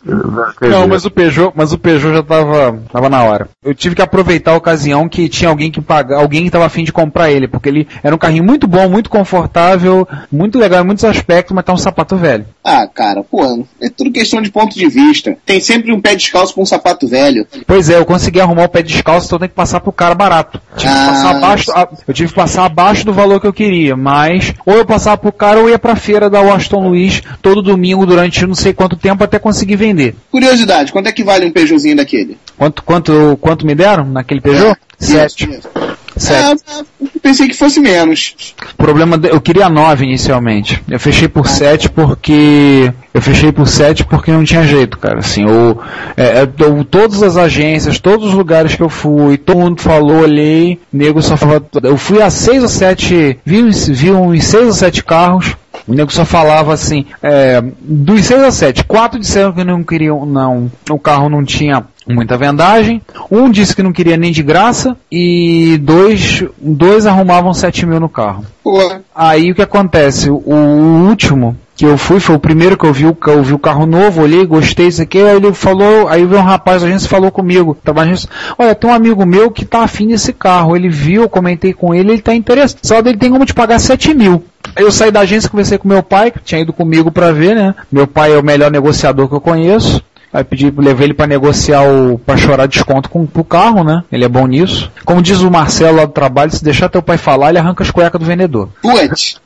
Não, 0.60 0.86
mas 0.86 1.04
o 1.04 1.10
Peugeot, 1.10 1.52
mas 1.56 1.72
o 1.72 1.78
Peugeot 1.78 2.14
já 2.14 2.22
tava, 2.22 2.80
tava 2.92 3.08
na 3.08 3.24
hora. 3.24 3.48
Eu 3.64 3.74
tive 3.74 3.96
que 3.96 4.02
aproveitar 4.02 4.52
a 4.52 4.56
ocasião 4.56 5.08
que 5.08 5.28
tinha 5.28 5.50
alguém 5.50 5.72
que 5.72 5.80
paga, 5.80 6.16
alguém 6.16 6.44
que 6.44 6.50
tava 6.50 6.66
afim 6.66 6.84
de 6.84 6.92
comprar 6.92 7.32
ele, 7.32 7.48
porque 7.48 7.68
ele 7.68 7.88
era 8.02 8.14
um 8.14 8.18
carrinho 8.18 8.44
muito 8.44 8.68
bom, 8.68 8.88
muito 8.88 9.10
confortável, 9.10 10.06
muito 10.30 10.56
legal 10.56 10.82
em 10.82 10.86
muitos 10.86 11.04
aspectos, 11.04 11.52
mas 11.54 11.64
tá 11.64 11.72
um 11.72 11.76
sapato 11.76 12.16
velho. 12.16 12.46
Ah, 12.64 12.86
cara, 12.86 13.24
pô, 13.24 13.66
é 13.82 13.88
tudo 13.90 14.12
questão 14.12 14.40
de 14.40 14.52
ponto 14.52 14.76
de 14.78 14.86
vista. 14.86 15.36
Tem 15.44 15.58
sempre 15.60 15.90
um 15.92 16.00
pé 16.00 16.14
descalço 16.14 16.54
pra 16.54 16.62
um 16.62 16.66
sapato 16.66 17.08
velho. 17.08 17.44
Pois 17.66 17.90
é, 17.90 17.96
eu 17.98 18.04
consegui 18.04 18.40
arrumar 18.40 18.64
o 18.64 18.68
pé 18.68 18.82
descalço, 18.82 19.26
então 19.26 19.36
eu 19.36 19.40
tenho 19.40 19.48
que 19.50 19.56
passar 19.56 19.80
pro 19.80 19.90
cara 19.90 20.14
barato. 20.14 20.60
Tive 20.76 20.92
que 20.92 20.98
Ah. 20.98 21.06
passar 21.08 21.30
abaixo, 21.36 21.72
a- 21.72 21.88
eu 22.06 22.14
tive 22.14 22.28
que 22.28 22.34
passar 22.36 22.66
abaixo 22.66 23.04
do 23.04 23.12
valor 23.12 23.40
que 23.40 23.48
eu 23.48 23.52
queria, 23.52 23.96
mas 23.96 24.54
ou 24.64 24.74
eu 24.76 24.86
passava 24.86 25.16
pro 25.18 25.32
cara 25.32 25.58
ou 25.58 25.68
ia 25.68 25.78
pra 25.78 25.96
feira 25.96 26.30
da 26.30 26.40
Washington 26.40 26.88
Luiz 26.88 27.20
todo 27.42 27.60
domingo 27.62 28.06
durante 28.06 28.46
não 28.46 28.54
sei 28.54 28.72
quanto 28.72 28.94
tempo 28.96 29.24
até 29.24 29.39
conseguir 29.40 29.76
vender. 29.76 30.14
Curiosidade, 30.30 30.92
quanto 30.92 31.08
é 31.08 31.12
que 31.12 31.24
vale 31.24 31.46
um 31.46 31.50
Peugeotzinho 31.50 31.96
daquele? 31.96 32.38
Quanto, 32.56 32.82
quanto, 32.82 33.38
quanto 33.40 33.66
me 33.66 33.74
deram 33.74 34.04
naquele 34.04 34.40
Peugeot? 34.40 34.76
Sete. 34.98 35.44
Isso, 35.50 35.58
isso. 35.58 35.89
Sete. 36.20 36.62
Ah, 36.68 36.82
eu 37.00 37.20
pensei 37.22 37.48
que 37.48 37.54
fosse 37.56 37.80
menos. 37.80 38.34
O 38.74 38.76
problema, 38.76 39.16
de- 39.16 39.28
eu 39.28 39.40
queria 39.40 39.68
9 39.68 40.04
inicialmente. 40.04 40.82
Eu 40.88 41.00
fechei 41.00 41.28
por 41.28 41.48
7 41.48 41.88
porque 41.90 42.92
eu 43.14 43.22
fechei 43.22 43.50
por 43.50 43.66
7 43.66 44.04
porque 44.04 44.30
não 44.30 44.44
tinha 44.44 44.62
jeito, 44.64 44.98
cara. 44.98 45.20
Assim, 45.20 45.44
eu, 45.44 45.80
é, 46.16 46.42
é, 46.42 46.48
eu- 46.58 46.84
todas 46.84 47.22
as 47.22 47.36
agências, 47.36 47.98
todos 47.98 48.28
os 48.28 48.34
lugares 48.34 48.74
que 48.74 48.82
eu 48.82 48.90
fui, 48.90 49.38
todo 49.38 49.58
mundo 49.58 49.80
falou, 49.80 50.18
olhei, 50.20 50.78
nego 50.92 51.22
só 51.22 51.36
falava, 51.36 51.64
eu 51.82 51.96
fui 51.96 52.20
a 52.20 52.28
6 52.30 52.62
ou 52.62 52.68
7, 52.68 53.38
vi, 53.44 53.62
uns- 53.62 53.88
vi 53.88 54.10
uns 54.10 54.44
6 54.44 54.66
ou 54.66 54.72
7 54.72 55.02
carros. 55.02 55.56
O 55.88 55.94
nego 55.94 56.12
só 56.12 56.24
falava 56.24 56.74
assim, 56.74 57.06
é, 57.22 57.62
dos 57.80 58.24
6 58.26 58.42
a 58.42 58.50
7, 58.50 58.84
4 58.84 59.18
disseram 59.18 59.52
que 59.52 59.64
não 59.64 59.82
queriam, 59.82 60.26
não, 60.26 60.70
o 60.90 60.98
carro 60.98 61.28
não 61.28 61.42
tinha 61.44 61.84
muita 62.10 62.36
vendagem, 62.36 63.02
um 63.30 63.50
disse 63.50 63.74
que 63.74 63.82
não 63.82 63.92
queria 63.92 64.16
nem 64.16 64.32
de 64.32 64.42
graça, 64.42 64.96
e 65.10 65.78
dois, 65.82 66.44
dois 66.60 67.06
arrumavam 67.06 67.54
7 67.54 67.86
mil 67.86 68.00
no 68.00 68.08
carro. 68.08 68.44
Porra. 68.62 69.02
Aí 69.14 69.50
o 69.50 69.54
que 69.54 69.62
acontece? 69.62 70.30
O, 70.30 70.42
o 70.46 71.08
último 71.08 71.56
que 71.80 71.86
eu 71.86 71.96
fui, 71.96 72.20
foi 72.20 72.36
o 72.36 72.38
primeiro 72.38 72.76
que 72.76 72.84
eu 72.84 72.92
vi, 72.92 73.04
eu 73.04 73.42
vi 73.42 73.54
o 73.54 73.58
carro 73.58 73.86
novo, 73.86 74.20
olhei, 74.20 74.44
gostei 74.44 74.88
disso 74.88 75.00
aqui, 75.00 75.18
aí 75.18 75.36
ele 75.36 75.54
falou, 75.54 76.08
aí 76.08 76.26
veio 76.26 76.38
um 76.38 76.44
rapaz, 76.44 76.82
a 76.82 76.86
agência 76.86 77.08
falou 77.08 77.30
comigo, 77.30 77.74
trabalha 77.82 78.08
na 78.08 78.12
agência, 78.12 78.28
olha, 78.58 78.74
tem 78.74 78.90
um 78.90 78.92
amigo 78.92 79.24
meu 79.24 79.50
que 79.50 79.64
tá 79.64 79.82
afim 79.82 80.08
desse 80.08 80.30
carro, 80.30 80.76
ele 80.76 80.90
viu, 80.90 81.22
eu 81.22 81.28
comentei 81.28 81.72
com 81.72 81.94
ele, 81.94 82.12
ele 82.12 82.20
tá 82.20 82.34
interessado, 82.34 82.80
só 82.82 83.00
dele 83.00 83.16
tem 83.16 83.30
como 83.30 83.46
te 83.46 83.54
pagar 83.54 83.78
7 83.78 84.12
mil. 84.12 84.44
Aí 84.76 84.84
eu 84.84 84.92
saí 84.92 85.10
da 85.10 85.20
agência, 85.20 85.48
conversei 85.48 85.78
com 85.78 85.88
meu 85.88 86.02
pai, 86.02 86.30
que 86.30 86.40
tinha 86.40 86.60
ido 86.60 86.70
comigo 86.70 87.10
pra 87.10 87.32
ver, 87.32 87.56
né, 87.56 87.74
meu 87.90 88.06
pai 88.06 88.34
é 88.34 88.38
o 88.38 88.44
melhor 88.44 88.70
negociador 88.70 89.26
que 89.26 89.34
eu 89.34 89.40
conheço, 89.40 90.02
Aí 90.32 90.44
pedi, 90.44 90.70
levei 90.76 91.06
ele 91.06 91.14
pra 91.14 91.26
negociar 91.26 91.82
o, 91.82 92.18
pra 92.18 92.36
chorar 92.36 92.66
desconto 92.66 93.10
com, 93.10 93.26
pro 93.26 93.42
carro, 93.44 93.82
né? 93.82 94.04
Ele 94.12 94.24
é 94.24 94.28
bom 94.28 94.46
nisso. 94.46 94.90
Como 95.04 95.20
diz 95.20 95.40
o 95.40 95.50
Marcelo 95.50 95.96
lá 95.96 96.04
do 96.04 96.12
trabalho, 96.12 96.50
se 96.52 96.62
deixar 96.62 96.88
teu 96.88 97.02
pai 97.02 97.16
falar, 97.18 97.48
ele 97.50 97.58
arranca 97.58 97.82
as 97.82 97.90
cuecas 97.90 98.20
do 98.20 98.26
vendedor. 98.26 98.68
Putz. 98.80 99.40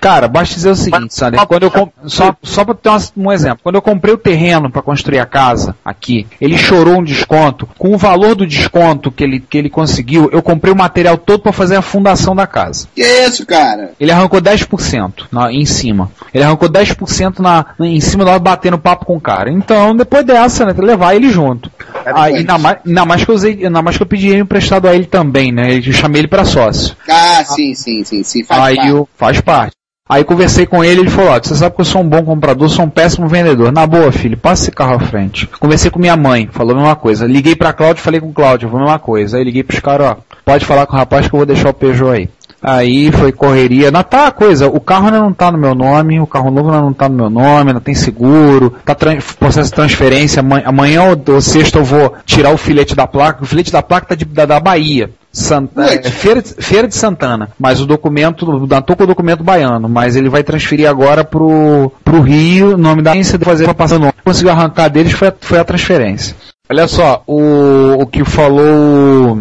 Cara, 0.00 0.28
basta 0.28 0.54
dizer 0.54 0.70
o 0.70 0.74
seguinte, 0.76 1.14
Sander, 1.14 1.40
quando 1.46 1.64
eu 1.64 1.70
só, 2.06 2.34
só 2.42 2.64
pra 2.64 2.74
ter 2.74 2.88
uma- 2.88 3.00
um 3.16 3.32
exemplo, 3.32 3.58
quando 3.62 3.74
eu 3.74 3.82
comprei 3.82 4.14
o 4.14 4.18
terreno 4.18 4.70
para 4.70 4.80
construir 4.82 5.18
a 5.18 5.26
casa 5.26 5.74
aqui, 5.84 6.26
ele 6.40 6.56
chorou 6.56 6.98
um 7.00 7.04
desconto, 7.04 7.68
com 7.78 7.92
o 7.94 7.98
valor 7.98 8.34
do 8.34 8.46
desconto 8.46 9.10
que 9.10 9.22
ele, 9.24 9.40
que 9.40 9.58
ele 9.58 9.68
conseguiu, 9.68 10.30
eu 10.32 10.42
comprei 10.42 10.72
o 10.72 10.76
material 10.76 11.18
todo 11.18 11.40
para 11.42 11.52
fazer 11.52 11.76
a 11.76 11.82
fundação 11.82 12.34
da 12.34 12.46
casa. 12.46 12.86
Que 12.94 13.02
isso, 13.02 13.44
cara? 13.44 13.92
Ele 14.00 14.10
arrancou 14.12 14.40
10% 14.40 15.24
na, 15.30 15.52
em 15.52 15.66
cima. 15.66 16.10
Ele 16.32 16.44
arrancou 16.44 16.68
10% 16.68 17.40
na, 17.40 17.66
na- 17.78 17.86
em 17.86 18.00
cima 18.00 18.24
da 18.24 18.30
hora 18.30 18.40
batendo 18.40 18.78
papo 18.78 19.04
com 19.04 19.16
o 19.16 19.20
cara. 19.20 19.50
Então, 19.50 19.94
depois 19.96 20.19
dessa, 20.22 20.64
né, 20.64 20.74
levar 20.76 21.14
ele 21.14 21.30
junto. 21.30 21.70
Aí, 22.04 22.36
ainda 22.36 22.58
mais, 22.58 22.78
ainda 22.86 23.04
mais 23.04 23.24
que 23.24 23.30
eu 23.30 23.34
usei, 23.34 23.64
ainda 23.64 23.82
mais 23.82 23.96
que 23.96 24.02
eu 24.02 24.06
pedi 24.06 24.28
ele 24.28 24.40
emprestado 24.40 24.88
a 24.88 24.94
ele 24.94 25.06
também, 25.06 25.52
né? 25.52 25.74
Eu 25.74 25.92
chamei 25.92 26.20
ele 26.20 26.28
para 26.28 26.44
sócio. 26.44 26.96
Ah, 27.08 27.42
sim, 27.44 27.74
sim, 27.74 28.04
sim, 28.04 28.22
sim. 28.22 28.44
Faz 28.44 28.62
Aí 28.62 28.76
parte. 28.76 28.90
eu, 28.90 29.08
faz 29.16 29.40
parte. 29.40 29.72
Aí 30.08 30.24
conversei 30.24 30.66
com 30.66 30.82
ele, 30.82 31.02
ele 31.02 31.08
falou, 31.08 31.30
ó, 31.30 31.38
você 31.40 31.54
sabe 31.54 31.76
que 31.76 31.80
eu 31.80 31.84
sou 31.84 32.00
um 32.00 32.08
bom 32.08 32.24
comprador, 32.24 32.68
sou 32.68 32.84
um 32.84 32.90
péssimo 32.90 33.28
vendedor. 33.28 33.70
Na 33.70 33.86
boa, 33.86 34.10
filho, 34.10 34.36
passa 34.36 34.64
esse 34.64 34.72
carro 34.72 34.96
à 34.96 34.98
frente. 34.98 35.46
Conversei 35.46 35.88
com 35.88 36.00
minha 36.00 36.16
mãe, 36.16 36.48
falou 36.50 36.72
a 36.72 36.78
mesma 36.78 36.96
coisa. 36.96 37.26
Liguei 37.26 37.54
pra 37.54 37.72
Cláudio, 37.72 38.02
falei 38.02 38.20
com 38.20 38.28
o 38.28 38.32
Cláudio, 38.32 38.68
falou 38.68 38.82
a 38.82 38.86
mesma 38.86 38.98
coisa. 38.98 39.38
Aí 39.38 39.44
liguei 39.44 39.62
pros 39.62 39.78
caras, 39.78 40.08
ó, 40.08 40.16
pode 40.44 40.64
falar 40.64 40.84
com 40.86 40.94
o 40.94 40.98
rapaz 40.98 41.28
que 41.28 41.34
eu 41.34 41.38
vou 41.38 41.46
deixar 41.46 41.68
o 41.68 41.74
Peugeot 41.74 42.10
aí. 42.10 42.28
Aí 42.62 43.10
foi 43.10 43.32
correria. 43.32 43.90
Não 43.90 44.02
tá 44.02 44.26
a 44.26 44.30
coisa, 44.30 44.66
o 44.68 44.80
carro 44.80 45.06
ainda 45.06 45.20
não 45.20 45.32
tá 45.32 45.50
no 45.50 45.56
meu 45.58 45.74
nome, 45.74 46.20
o 46.20 46.26
carro 46.26 46.50
novo 46.50 46.68
ainda 46.70 46.82
não 46.82 46.92
tá 46.92 47.08
no 47.08 47.14
meu 47.16 47.30
nome, 47.30 47.70
ainda 47.70 47.80
tem 47.80 47.94
seguro, 47.94 48.74
tá 48.84 48.94
tran- 48.94 49.18
processo 49.38 49.70
de 49.70 49.74
transferência. 49.76 50.44
Amanhã, 50.64 51.04
ou, 51.04 51.34
ou 51.34 51.40
sexta 51.40 51.78
eu 51.78 51.84
vou 51.84 52.14
tirar 52.26 52.52
o 52.52 52.58
filete 52.58 52.94
da 52.94 53.06
placa. 53.06 53.42
O 53.42 53.46
filete 53.46 53.72
da 53.72 53.82
placa 53.82 54.08
tá 54.08 54.14
de- 54.14 54.24
da, 54.26 54.44
da 54.44 54.60
Bahia. 54.60 55.10
Santa, 55.32 55.84
é, 55.84 56.02
Feira, 56.10 56.42
de- 56.42 56.54
Feira 56.58 56.88
de 56.88 56.94
Santana, 56.96 57.50
mas 57.58 57.80
o 57.80 57.86
documento, 57.86 58.66
datou 58.66 58.96
com 58.96 59.04
o 59.04 59.06
documento 59.06 59.44
baiano, 59.44 59.88
mas 59.88 60.16
ele 60.16 60.28
vai 60.28 60.42
transferir 60.42 60.90
agora 60.90 61.22
pro, 61.24 61.92
pro 62.04 62.20
Rio, 62.20 62.74
o 62.74 62.76
nome 62.76 63.00
da 63.00 63.12
agência 63.12 63.38
de 63.38 63.44
fazer 63.44 63.64
pra 63.64 63.72
passar 63.74 63.96
o 63.96 64.00
nome. 64.00 64.12
Conseguiu 64.24 64.50
arrancar 64.50 64.88
deles 64.88 65.12
foi 65.12 65.28
a, 65.28 65.34
foi 65.40 65.58
a 65.60 65.64
transferência. 65.64 66.34
Olha 66.68 66.86
só, 66.88 67.22
o, 67.28 67.94
o 68.00 68.06
que 68.06 68.24
falou, 68.24 69.38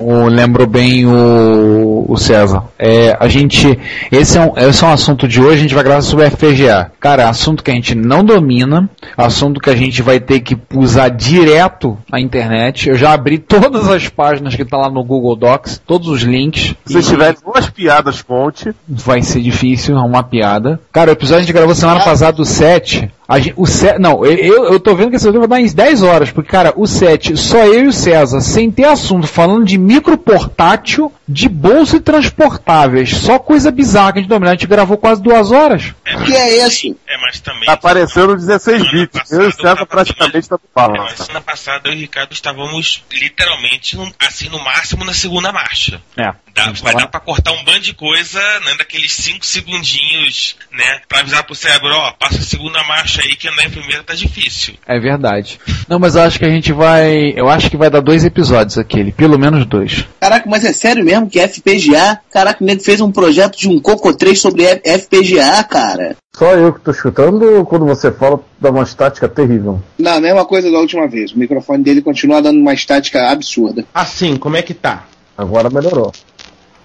o, 0.00 0.26
lembrou 0.26 0.66
bem 0.66 1.06
o, 1.06 2.06
o 2.08 2.16
César. 2.16 2.64
É, 2.78 3.16
a 3.20 3.28
gente, 3.28 3.78
esse 4.10 4.38
é, 4.38 4.40
um, 4.40 4.52
esse 4.56 4.82
é 4.82 4.86
um 4.86 4.92
assunto 4.92 5.28
de 5.28 5.40
hoje, 5.40 5.58
a 5.58 5.62
gente 5.62 5.74
vai 5.74 5.84
gravar 5.84 6.02
sobre 6.02 6.30
FPGA. 6.30 6.90
Cara, 6.98 7.28
assunto 7.28 7.62
que 7.62 7.70
a 7.70 7.74
gente 7.74 7.94
não 7.94 8.24
domina, 8.24 8.88
assunto 9.16 9.60
que 9.60 9.70
a 9.70 9.76
gente 9.76 10.02
vai 10.02 10.18
ter 10.18 10.40
que 10.40 10.56
usar 10.74 11.08
direto 11.10 11.98
na 12.10 12.18
internet. 12.18 12.88
Eu 12.88 12.96
já 12.96 13.12
abri 13.12 13.38
todas 13.38 13.88
as 13.88 14.08
páginas 14.08 14.54
que 14.54 14.64
tá 14.64 14.76
lá 14.76 14.90
no 14.90 15.04
Google 15.04 15.36
Docs, 15.36 15.80
todos 15.86 16.08
os 16.08 16.22
links. 16.22 16.74
Se 16.86 17.02
tiverem 17.02 17.36
duas 17.44 17.68
piadas, 17.68 18.22
conte. 18.22 18.72
Vai 18.88 19.22
ser 19.22 19.40
difícil 19.40 19.96
arrumar 19.96 20.24
piada. 20.24 20.80
Cara, 20.92 21.10
o 21.10 21.12
episódio 21.12 21.38
a 21.38 21.42
gente 21.42 21.52
gravou 21.52 21.74
semana 21.74 22.00
passada 22.00 22.36
do 22.36 22.44
7. 22.44 23.10
A 23.30 23.38
gente, 23.38 23.54
o 23.56 23.64
7 23.64 24.00
não, 24.00 24.26
eu, 24.26 24.72
eu, 24.72 24.80
tô 24.80 24.92
vendo 24.96 25.10
que 25.10 25.14
esse 25.14 25.24
episódio 25.24 25.38
vai 25.38 25.48
dar 25.48 25.60
em 25.60 25.72
10 25.72 26.02
horas, 26.02 26.32
porque, 26.32 26.50
cara, 26.50 26.72
o 26.76 26.84
7, 26.84 27.36
só 27.36 27.58
eu 27.58 27.84
e 27.84 27.86
o 27.86 27.92
César, 27.92 28.40
sem 28.40 28.72
ter 28.72 28.86
assunto, 28.86 29.28
falando 29.28 29.64
de 29.64 29.78
micro 29.78 30.18
portátil, 30.18 31.12
de 31.32 31.48
bolsa 31.48 31.96
e 31.96 32.00
transportáveis. 32.00 33.10
Só 33.10 33.38
coisa 33.38 33.70
bizarra 33.70 34.12
que 34.12 34.18
a 34.18 34.22
gente 34.22 34.28
domina. 34.30 34.50
A 34.50 34.54
gente 34.54 34.66
gravou 34.66 34.98
quase 34.98 35.22
duas 35.22 35.52
horas. 35.52 35.94
que 36.26 36.34
é 36.34 36.66
esse? 36.66 36.96
É, 37.06 37.16
mas 37.18 37.38
também. 37.40 37.64
Tá 37.66 37.72
aparecendo 37.74 38.34
16 38.36 38.90
bits. 38.90 39.30
Eu 39.30 39.42
e 39.44 39.46
o 39.46 39.52
César 39.52 39.86
praticamente 39.86 40.38
estamos 40.40 40.64
falando. 40.74 40.98
Mas 40.98 41.18
semana 41.20 41.40
passada 41.40 41.88
eu 41.88 41.92
e 41.92 41.96
o 41.96 42.00
Ricardo 42.00 42.32
estávamos 42.32 43.04
literalmente, 43.12 43.96
no- 43.96 44.12
assim, 44.26 44.48
no 44.48 44.58
máximo 44.64 45.04
na 45.04 45.12
segunda 45.14 45.52
marcha. 45.52 46.02
É. 46.16 46.32
Dá, 46.52 46.72
vai 46.82 46.94
dar 46.96 47.06
pra 47.06 47.20
cortar 47.20 47.52
um 47.52 47.62
bando 47.62 47.78
de 47.80 47.94
coisa, 47.94 48.40
né, 48.60 48.74
daqueles 48.76 49.12
5 49.12 49.46
segundinhos, 49.46 50.56
né, 50.72 51.00
pra 51.08 51.20
avisar 51.20 51.44
pro 51.44 51.54
cérebro, 51.54 51.94
ó, 51.94 52.10
passa 52.12 52.38
a 52.38 52.42
segunda 52.42 52.82
marcha 52.84 53.22
aí 53.22 53.36
que 53.36 53.46
andar 53.48 53.66
em 53.66 53.70
primeira 53.70 54.02
tá 54.02 54.14
difícil. 54.14 54.74
É 54.84 54.98
verdade. 54.98 55.60
Não, 55.90 55.98
mas 55.98 56.14
eu 56.14 56.22
acho 56.22 56.38
que 56.38 56.44
a 56.44 56.50
gente 56.50 56.72
vai. 56.72 57.32
Eu 57.34 57.48
acho 57.48 57.68
que 57.68 57.76
vai 57.76 57.90
dar 57.90 57.98
dois 57.98 58.24
episódios 58.24 58.78
aquele, 58.78 59.10
pelo 59.10 59.36
menos 59.36 59.66
dois. 59.66 60.06
Caraca, 60.20 60.48
mas 60.48 60.64
é 60.64 60.72
sério 60.72 61.04
mesmo 61.04 61.28
que 61.28 61.40
é 61.40 61.48
FPGA? 61.48 62.20
Caraca, 62.30 62.62
o 62.62 62.64
nego 62.64 62.80
fez 62.80 63.00
um 63.00 63.10
projeto 63.10 63.58
de 63.58 63.68
um 63.68 63.80
Coco 63.80 64.14
3 64.14 64.40
sobre 64.40 64.64
FPGA, 64.84 65.64
cara. 65.64 66.16
Só 66.32 66.52
eu 66.52 66.72
que 66.72 66.80
tô 66.80 66.92
escutando 66.92 67.42
ou 67.42 67.66
quando 67.66 67.84
você 67.84 68.12
fala 68.12 68.38
dá 68.60 68.70
uma 68.70 68.84
estática 68.84 69.28
terrível? 69.28 69.82
Não, 69.98 70.12
a 70.12 70.20
mesma 70.20 70.44
coisa 70.44 70.70
da 70.70 70.78
última 70.78 71.08
vez. 71.08 71.32
O 71.32 71.38
microfone 71.40 71.82
dele 71.82 72.00
continua 72.00 72.40
dando 72.40 72.60
uma 72.60 72.72
estática 72.72 73.28
absurda. 73.28 73.84
Assim, 73.92 74.36
como 74.36 74.56
é 74.56 74.62
que 74.62 74.74
tá? 74.74 75.06
Agora 75.36 75.68
melhorou. 75.68 76.12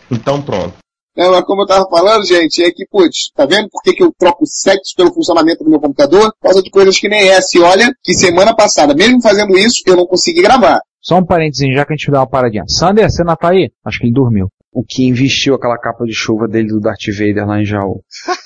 Então 0.09 0.41
pronto. 0.41 0.84
Não, 1.15 1.31
mas 1.31 1.45
como 1.45 1.61
eu 1.61 1.67
tava 1.67 1.87
falando, 1.89 2.25
gente, 2.25 2.63
é 2.63 2.71
que, 2.71 2.85
putz, 2.85 3.31
tá 3.33 3.45
vendo 3.45 3.69
por 3.69 3.81
que, 3.81 3.93
que 3.93 4.03
eu 4.03 4.11
troco 4.17 4.45
sexo 4.45 4.93
pelo 4.97 5.13
funcionamento 5.13 5.63
do 5.63 5.69
meu 5.69 5.79
computador? 5.79 6.33
Por 6.33 6.49
causa 6.49 6.61
de 6.61 6.69
coisas 6.69 6.99
que 6.99 7.07
nem 7.07 7.29
essa. 7.29 7.57
E 7.57 7.61
olha, 7.61 7.89
que 8.03 8.13
semana 8.13 8.53
passada, 8.55 8.93
mesmo 8.93 9.21
fazendo 9.21 9.57
isso, 9.57 9.81
eu 9.85 9.95
não 9.95 10.05
consegui 10.05 10.41
gravar. 10.41 10.79
Só 11.01 11.17
um 11.17 11.25
parênteses, 11.25 11.73
já 11.73 11.85
que 11.85 11.93
a 11.93 11.95
gente 11.95 12.11
dá 12.11 12.19
uma 12.19 12.27
paradinha. 12.27 12.65
Sander, 12.67 13.09
você 13.09 13.23
não 13.23 13.35
tá 13.35 13.49
aí? 13.49 13.71
Acho 13.85 13.99
que 13.99 14.07
ele 14.07 14.13
dormiu. 14.13 14.47
O 14.73 14.83
que 14.83 15.07
investiu 15.07 15.55
aquela 15.55 15.77
capa 15.77 16.03
de 16.03 16.13
chuva 16.13 16.47
dele 16.47 16.67
do 16.67 16.81
Darth 16.81 17.05
Vader 17.17 17.47
lá 17.47 17.61
em 17.61 17.65
Jaú. 17.65 18.01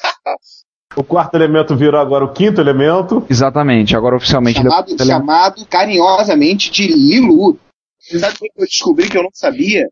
O 0.95 1.03
quarto 1.03 1.35
elemento 1.35 1.75
virou 1.75 2.01
agora 2.01 2.25
o 2.25 2.33
quinto 2.33 2.59
elemento. 2.59 3.23
Exatamente, 3.29 3.95
agora 3.95 4.15
oficialmente 4.15 4.57
Chamado, 4.57 4.91
ele... 4.91 5.05
chamado 5.05 5.65
carinhosamente 5.67 6.71
de 6.71 6.87
Lilu. 6.87 7.57
Sabe 7.99 8.35
o 8.35 8.39
que 8.39 8.51
eu 8.55 8.65
descobri 8.65 9.09
que 9.09 9.17
eu 9.17 9.23
não 9.23 9.29
sabia? 9.33 9.85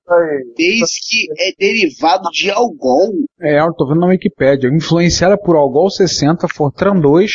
Desde 0.55 0.99
que 1.07 1.27
é 1.37 1.51
derivado 1.59 2.29
de 2.31 2.49
Algol. 2.49 3.11
É, 3.41 3.59
eu 3.59 3.73
tô 3.73 3.87
vendo 3.87 3.99
na 3.99 4.07
Wikipédia. 4.07 4.69
Influenciada 4.69 5.37
por 5.37 5.55
Algol 5.55 5.89
60, 5.89 6.47
Fortran 6.47 6.99
2, 6.99 7.31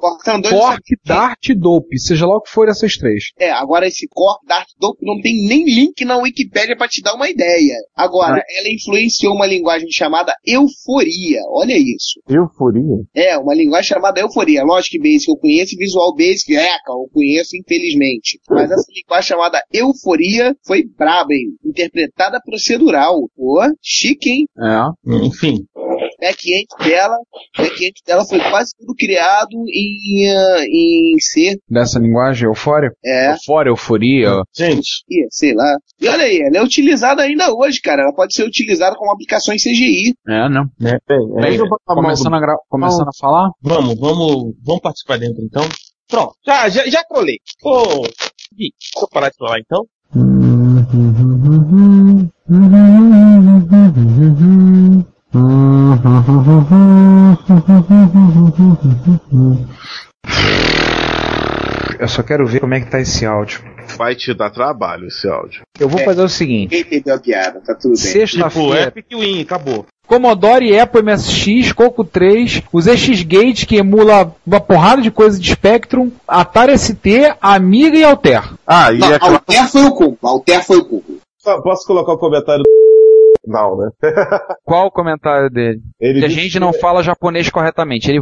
Cortando 0.00 0.42
dois 0.44 0.54
Cork, 0.54 0.82
Dart 1.04 1.48
e 1.50 1.54
Dope, 1.54 1.98
seja 1.98 2.26
lá 2.26 2.36
o 2.36 2.40
que 2.40 2.50
for 2.50 2.68
essas 2.68 2.96
três. 2.96 3.24
É, 3.38 3.50
agora 3.50 3.86
esse 3.86 4.06
Cork 4.10 4.44
Dark 4.46 4.66
Dope 4.78 5.04
não 5.04 5.20
tem 5.20 5.46
nem 5.46 5.64
link 5.64 6.04
na 6.04 6.16
Wikipédia 6.16 6.76
pra 6.76 6.88
te 6.88 7.02
dar 7.02 7.14
uma 7.14 7.28
ideia. 7.28 7.74
Agora, 7.94 8.40
Ah. 8.40 8.44
ela 8.58 8.68
influenciou 8.72 9.34
uma 9.34 9.46
linguagem 9.46 9.90
chamada 9.90 10.32
euforia. 10.46 11.40
Olha 11.50 11.76
isso. 11.76 12.20
Euforia? 12.28 13.04
É, 13.14 13.36
uma 13.38 13.54
linguagem 13.54 13.88
chamada 13.88 14.20
euforia. 14.20 14.62
Logic 14.64 14.98
Basic 14.98 15.28
eu 15.28 15.36
conheço 15.36 15.74
e 15.74 15.78
Visual 15.78 16.14
Basic, 16.14 16.56
é, 16.56 16.68
eu 16.88 17.08
conheço 17.12 17.56
infelizmente. 17.56 18.38
Mas 18.48 18.70
essa 18.70 18.86
linguagem 18.94 19.28
chamada 19.28 19.60
euforia 19.72 20.54
foi 20.66 20.84
braba, 20.96 21.32
hein? 21.32 21.54
Interpretada 21.64 22.40
procedural. 22.44 23.28
Pô, 23.36 23.60
chique, 23.82 24.30
hein? 24.30 24.46
É. 24.58 25.26
Enfim. 25.26 25.64
Back-end 26.20 26.66
dela, 26.84 27.16
back-end 27.56 27.92
dela 28.06 28.24
foi 28.24 28.38
quase 28.40 28.72
tudo 28.78 28.94
criado 28.96 29.56
em, 29.68 30.30
ah, 30.30 30.64
em 30.68 31.16
C. 31.20 31.58
Dessa 31.68 31.98
linguagem, 31.98 32.48
eufória? 32.48 32.90
É. 33.04 33.32
Eufória, 33.32 33.70
euforia. 33.70 34.42
Gente. 34.56 35.02
Ih, 35.10 35.26
sei 35.30 35.54
lá. 35.54 35.76
E 36.00 36.08
olha 36.08 36.24
aí, 36.24 36.40
ela 36.40 36.58
é 36.58 36.62
utilizada 36.62 37.22
ainda 37.22 37.52
hoje, 37.54 37.80
cara. 37.80 38.02
Ela 38.02 38.14
pode 38.14 38.34
ser 38.34 38.44
utilizada 38.44 38.96
como 38.96 39.12
aplicações 39.12 39.62
CGI. 39.62 40.14
É, 40.28 40.48
não. 40.48 40.64
É, 40.82 40.98
bem, 41.08 41.58
Bem, 41.58 41.68
começando, 41.86 42.30
do- 42.30 42.36
a 42.36 42.40
gra- 42.40 42.56
começando 42.68 43.08
a 43.08 43.18
falar? 43.18 43.50
Vamos, 43.62 43.98
vamos, 43.98 44.54
vamos 44.64 44.80
participar 44.82 45.18
dentro 45.18 45.42
então. 45.42 45.62
Pronto, 46.08 46.34
já, 46.44 46.68
já, 46.68 46.86
já 46.88 47.04
trolei. 47.04 47.36
Ô, 47.64 48.02
Gui, 48.02 48.72
deixa 48.78 49.00
eu 49.02 49.08
parar 49.12 49.30
de 49.30 49.36
trollar 49.36 49.58
então. 49.60 49.84
Eu 62.00 62.08
só 62.08 62.22
quero 62.24 62.44
ver 62.46 62.60
como 62.60 62.74
é 62.74 62.80
que 62.80 62.90
tá 62.90 63.00
esse 63.00 63.24
áudio. 63.24 63.62
Vai 63.96 64.16
te 64.16 64.34
dar 64.34 64.50
trabalho 64.50 65.06
esse 65.06 65.28
áudio. 65.28 65.62
Eu 65.78 65.88
vou 65.88 66.00
fazer 66.00 66.22
o 66.22 66.28
seguinte. 66.28 66.76
Entendeu 66.76 67.14
a 67.14 67.18
piada, 67.18 67.60
tá 67.60 67.74
tudo 67.74 67.94
bem. 67.94 68.02
Tipo, 68.02 68.12
Sexta-feira, 68.12 68.88
Epic 68.88 69.06
Win, 69.12 69.42
acabou. 69.42 69.86
Commodore, 70.04 70.76
Apple, 70.76 71.02
MSX, 71.02 71.72
Coco 71.72 72.02
3, 72.02 72.62
os 72.72 72.88
X-Gate 72.88 73.66
que 73.66 73.76
emula 73.76 74.34
uma 74.44 74.60
porrada 74.60 75.00
de 75.00 75.12
coisa 75.12 75.38
de 75.38 75.52
Spectrum, 75.52 76.10
Atari 76.26 76.76
ST, 76.76 77.36
Amiga 77.40 77.96
e 77.96 78.02
Alter. 78.02 78.42
Ah, 78.66 78.92
e 78.92 78.98
Não, 78.98 79.14
aquela... 79.14 79.34
Alter 79.34 79.68
foi 79.68 79.84
o 79.84 79.92
cuco. 79.92 80.26
Alter 80.26 80.66
foi 80.66 80.78
o 80.78 80.84
cuco. 80.84 81.12
Ah, 81.46 81.60
Posso 81.62 81.86
colocar 81.86 82.14
o 82.14 82.18
comentário 82.18 82.64
do... 82.64 82.80
Não, 83.46 83.76
né? 83.76 83.90
Qual 84.64 84.86
o 84.86 84.90
comentário 84.90 85.48
dele? 85.50 85.80
Ele 86.00 86.20
Que 86.20 86.26
a 86.26 86.28
gente 86.28 86.60
não 86.60 86.72
fala 86.72 87.02
japonês 87.02 87.48
corretamente. 87.50 88.10
Ele 88.10 88.20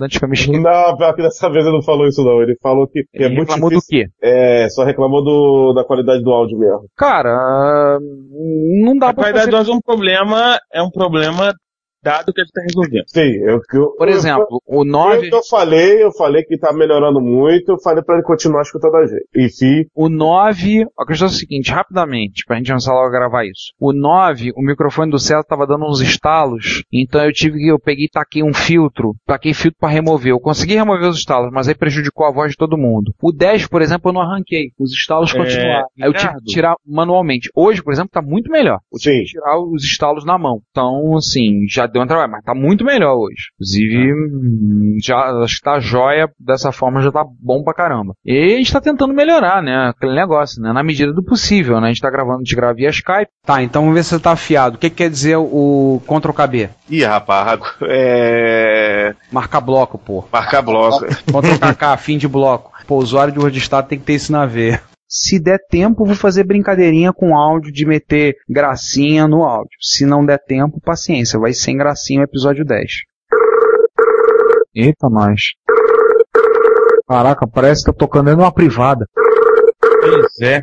antes 0.00 0.18
que 0.18 0.24
eu 0.24 0.28
me. 0.28 0.36
Não, 0.60 0.96
pior 0.96 1.14
que 1.14 1.22
dessa 1.22 1.50
vez 1.50 1.64
ele 1.64 1.76
não 1.76 1.82
falou 1.82 2.06
isso 2.06 2.22
não. 2.24 2.40
Ele 2.42 2.56
falou 2.62 2.86
que, 2.86 3.02
que 3.12 3.22
é 3.22 3.26
Ele 3.26 3.36
muito 3.36 3.48
reclamou 3.48 3.70
do 3.70 3.76
difícil. 3.76 4.06
quê? 4.06 4.10
É, 4.22 4.68
só 4.68 4.84
reclamou 4.84 5.22
do, 5.24 5.72
da 5.74 5.84
qualidade 5.84 6.22
do 6.22 6.30
áudio 6.30 6.58
mesmo. 6.58 6.86
Cara, 6.96 7.30
ah, 7.30 7.98
não 8.84 8.96
dá 8.96 9.08
A 9.10 9.14
pra 9.14 9.24
qualidade 9.24 9.46
fazer... 9.46 9.50
do 9.50 9.56
áudio 9.56 9.72
é 9.72 9.76
um 9.76 9.80
problema, 9.80 10.58
é 10.72 10.82
um 10.82 10.90
problema 10.90 11.52
dado 12.02 12.32
que 12.32 12.40
a 12.40 12.44
gente 12.44 12.52
tá 12.52 12.62
resolvendo. 12.62 13.04
Sim, 13.08 13.36
eu, 13.44 13.60
eu 13.72 13.94
Por 13.96 14.08
exemplo, 14.08 14.60
o 14.66 14.82
Eu, 14.82 14.84
9... 14.84 15.28
eu 15.32 15.42
falei, 15.48 16.02
eu 16.02 16.12
falei 16.12 16.42
que 16.42 16.58
tá 16.58 16.72
melhorando 16.72 17.20
muito, 17.20 17.72
eu 17.72 17.80
falei 17.80 18.02
pra 18.02 18.16
ele 18.16 18.24
continuar 18.24 18.62
escutando 18.62 18.96
a 18.96 19.06
gente. 19.06 19.26
Enfim, 19.36 19.84
O 19.94 20.08
9, 20.08 20.84
a 20.98 21.06
questão 21.06 21.28
é 21.28 21.30
o 21.30 21.34
seguinte, 21.34 21.70
rapidamente, 21.70 22.44
pra 22.46 22.56
gente 22.56 22.68
começar 22.68 22.92
logo 22.92 23.06
a 23.06 23.10
gravar 23.10 23.44
isso. 23.44 23.72
O 23.80 23.92
9, 23.92 24.52
o 24.56 24.62
microfone 24.62 25.10
do 25.10 25.18
César 25.18 25.42
tava 25.44 25.66
dando 25.66 25.86
uns 25.86 26.00
estalos, 26.00 26.82
então 26.92 27.24
eu 27.24 27.32
tive 27.32 27.58
que, 27.58 27.68
eu 27.68 27.78
peguei 27.78 28.06
e 28.06 28.10
taquei 28.10 28.42
um 28.42 28.54
filtro, 28.54 29.14
taquei 29.26 29.52
filtro 29.52 29.78
pra 29.78 29.88
remover. 29.88 30.32
Eu 30.32 30.40
consegui 30.40 30.74
remover 30.74 31.08
os 31.08 31.18
estalos, 31.18 31.50
mas 31.52 31.68
aí 31.68 31.74
prejudicou 31.74 32.26
a 32.26 32.32
voz 32.32 32.52
de 32.52 32.56
todo 32.56 32.78
mundo. 32.78 33.12
O 33.22 33.32
10, 33.32 33.66
por 33.68 33.82
exemplo, 33.82 34.10
eu 34.10 34.14
não 34.14 34.22
arranquei. 34.22 34.70
Os 34.78 34.92
estalos 34.92 35.34
É, 35.34 35.38
continuaram. 35.38 35.86
Aí 36.00 36.08
eu 36.08 36.12
tive 36.12 36.32
que 36.34 36.44
tirar 36.44 36.74
manualmente. 36.86 37.50
Hoje, 37.54 37.82
por 37.82 37.92
exemplo, 37.92 38.10
tá 38.12 38.22
muito 38.22 38.50
melhor. 38.50 38.78
Eu 38.92 38.98
tive 38.98 39.16
sim. 39.16 39.22
que 39.22 39.30
tirar 39.30 39.58
os 39.60 39.84
estalos 39.84 40.24
na 40.24 40.38
mão. 40.38 40.60
Então, 40.70 41.16
assim, 41.16 41.66
já 41.68 41.86
deu 41.92 42.02
um 42.02 42.06
trabalho, 42.06 42.30
mas 42.32 42.44
tá 42.44 42.54
muito 42.54 42.84
melhor 42.84 43.14
hoje. 43.16 43.48
Inclusive, 43.54 44.12
hum, 44.12 44.96
já, 45.02 45.30
acho 45.42 45.56
que 45.56 45.62
tá 45.62 45.78
jóia, 45.80 46.30
dessa 46.38 46.72
forma 46.72 47.00
já 47.00 47.10
tá 47.10 47.24
bom 47.40 47.62
pra 47.62 47.74
caramba. 47.74 48.14
E 48.24 48.54
a 48.54 48.58
gente 48.58 48.72
tá 48.72 48.80
tentando 48.80 49.14
melhorar, 49.14 49.62
né? 49.62 49.88
Aquele 49.88 50.14
negócio, 50.14 50.62
né? 50.62 50.72
Na 50.72 50.82
medida 50.82 51.12
do 51.12 51.24
possível, 51.24 51.80
né? 51.80 51.88
A 51.88 51.92
gente 51.92 52.02
tá 52.02 52.10
gravando, 52.10 52.38
gente 52.38 52.56
grava 52.56 52.74
via 52.74 52.90
Skype. 52.90 53.30
Tá, 53.44 53.62
então 53.62 53.82
vamos 53.82 53.96
ver 53.96 54.04
se 54.04 54.10
você 54.10 54.20
tá 54.20 54.32
afiado. 54.32 54.76
O 54.76 54.78
que, 54.78 54.90
que 54.90 54.96
quer 54.96 55.10
dizer 55.10 55.36
o 55.36 56.02
Ctrl 56.06 56.32
KB? 56.32 56.70
Ih, 56.90 57.04
rapaz, 57.04 57.60
é. 57.88 59.14
Marcar 59.30 59.60
bloco, 59.60 59.98
pô. 59.98 60.24
Marcar 60.32 60.62
bloco. 60.62 61.04
Ctrl 61.06 61.74
KK, 61.74 61.98
fim 61.98 62.18
de 62.18 62.28
bloco. 62.28 62.72
Pô, 62.86 62.96
o 62.96 62.98
usuário 62.98 63.32
de 63.32 63.38
WordStat 63.38 63.86
tem 63.88 63.98
que 63.98 64.04
ter 64.04 64.14
isso 64.14 64.32
na 64.32 64.46
veia. 64.46 64.80
Se 65.08 65.40
der 65.40 65.58
tempo, 65.70 66.04
vou 66.04 66.14
fazer 66.14 66.44
brincadeirinha 66.44 67.14
com 67.14 67.34
áudio 67.34 67.72
de 67.72 67.86
meter 67.86 68.36
gracinha 68.46 69.26
no 69.26 69.42
áudio. 69.42 69.78
Se 69.80 70.04
não 70.04 70.24
der 70.24 70.38
tempo, 70.38 70.80
paciência, 70.82 71.38
vai 71.38 71.54
sem 71.54 71.78
gracinha 71.78 72.20
o 72.20 72.24
episódio 72.24 72.62
10. 72.62 72.92
Eita, 74.74 75.08
nós. 75.08 75.40
Caraca, 77.08 77.46
parece 77.46 77.84
que 77.84 77.90
tá 77.90 77.96
tocando 77.96 78.26
dentro 78.26 78.40
de 78.40 78.44
uma 78.44 78.52
privada. 78.52 79.06
Pois 79.80 80.40
é. 80.42 80.60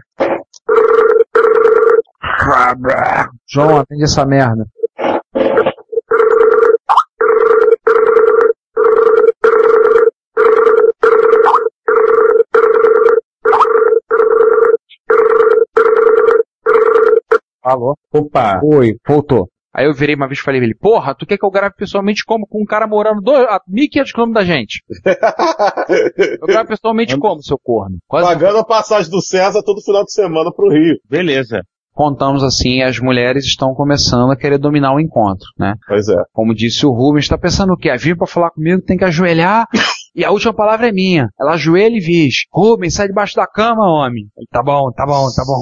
João, 3.49 3.77
atende 3.79 4.03
essa 4.03 4.23
merda. 4.25 4.67
Alô? 17.65 17.97
Opa. 18.13 18.59
Oi, 18.63 18.93
voltou. 19.07 19.49
Aí 19.73 19.87
eu 19.87 19.93
virei 19.93 20.15
uma 20.15 20.27
vez 20.27 20.39
e 20.39 20.43
falei 20.43 20.59
pra 20.61 20.67
ele, 20.67 20.77
porra, 20.79 21.15
tu 21.15 21.25
quer 21.25 21.35
que 21.35 21.43
eu 21.43 21.49
grave 21.49 21.73
pessoalmente 21.75 22.23
como? 22.23 22.45
Com 22.47 22.61
um 22.61 22.65
cara 22.65 22.85
morando 22.87 23.19
dois, 23.21 23.43
a 23.49 23.59
1.500 23.67 24.11
km 24.13 24.31
da 24.31 24.45
gente. 24.45 24.83
Eu 26.39 26.47
gravo 26.47 26.69
pessoalmente 26.69 27.17
como, 27.17 27.43
seu 27.43 27.57
corno? 27.61 27.97
Quase 28.07 28.27
Pagando 28.27 28.59
a 28.59 28.63
passagem 28.63 29.11
do 29.11 29.21
César 29.21 29.61
todo 29.63 29.81
final 29.81 30.03
de 30.03 30.13
semana 30.13 30.51
pro 30.55 30.69
Rio. 30.69 30.95
Beleza. 31.09 31.61
contamos 31.93 32.43
assim, 32.43 32.83
as 32.83 32.99
mulheres 32.99 33.45
estão 33.45 33.73
começando 33.73 34.31
a 34.31 34.37
querer 34.37 34.59
dominar 34.59 34.93
o 34.93 34.99
encontro, 34.99 35.47
né? 35.59 35.73
Pois 35.87 36.07
é. 36.07 36.21
Como 36.31 36.53
disse 36.55 36.85
o 36.85 36.91
Rubens, 36.91 37.27
tá 37.27 37.37
pensando 37.37 37.73
o 37.73 37.77
quê? 37.77 37.89
A 37.89 37.97
vir 37.97 38.15
pra 38.15 38.27
falar 38.27 38.51
comigo 38.51 38.81
tem 38.81 38.95
que 38.95 39.03
ajoelhar 39.05 39.65
e 40.15 40.23
a 40.23 40.31
última 40.31 40.53
palavra 40.53 40.87
é 40.87 40.91
minha. 40.91 41.29
Ela 41.39 41.53
ajoelha 41.53 41.95
e 41.97 41.99
diz, 41.99 42.45
Rubens, 42.51 42.93
sai 42.95 43.07
debaixo 43.07 43.35
da 43.35 43.45
cama, 43.45 43.83
homem. 43.87 44.27
Ele, 44.37 44.47
tá 44.51 44.63
bom, 44.63 44.91
tá 44.91 45.05
bom, 45.05 45.25
tá 45.35 45.43
bom. 45.45 45.61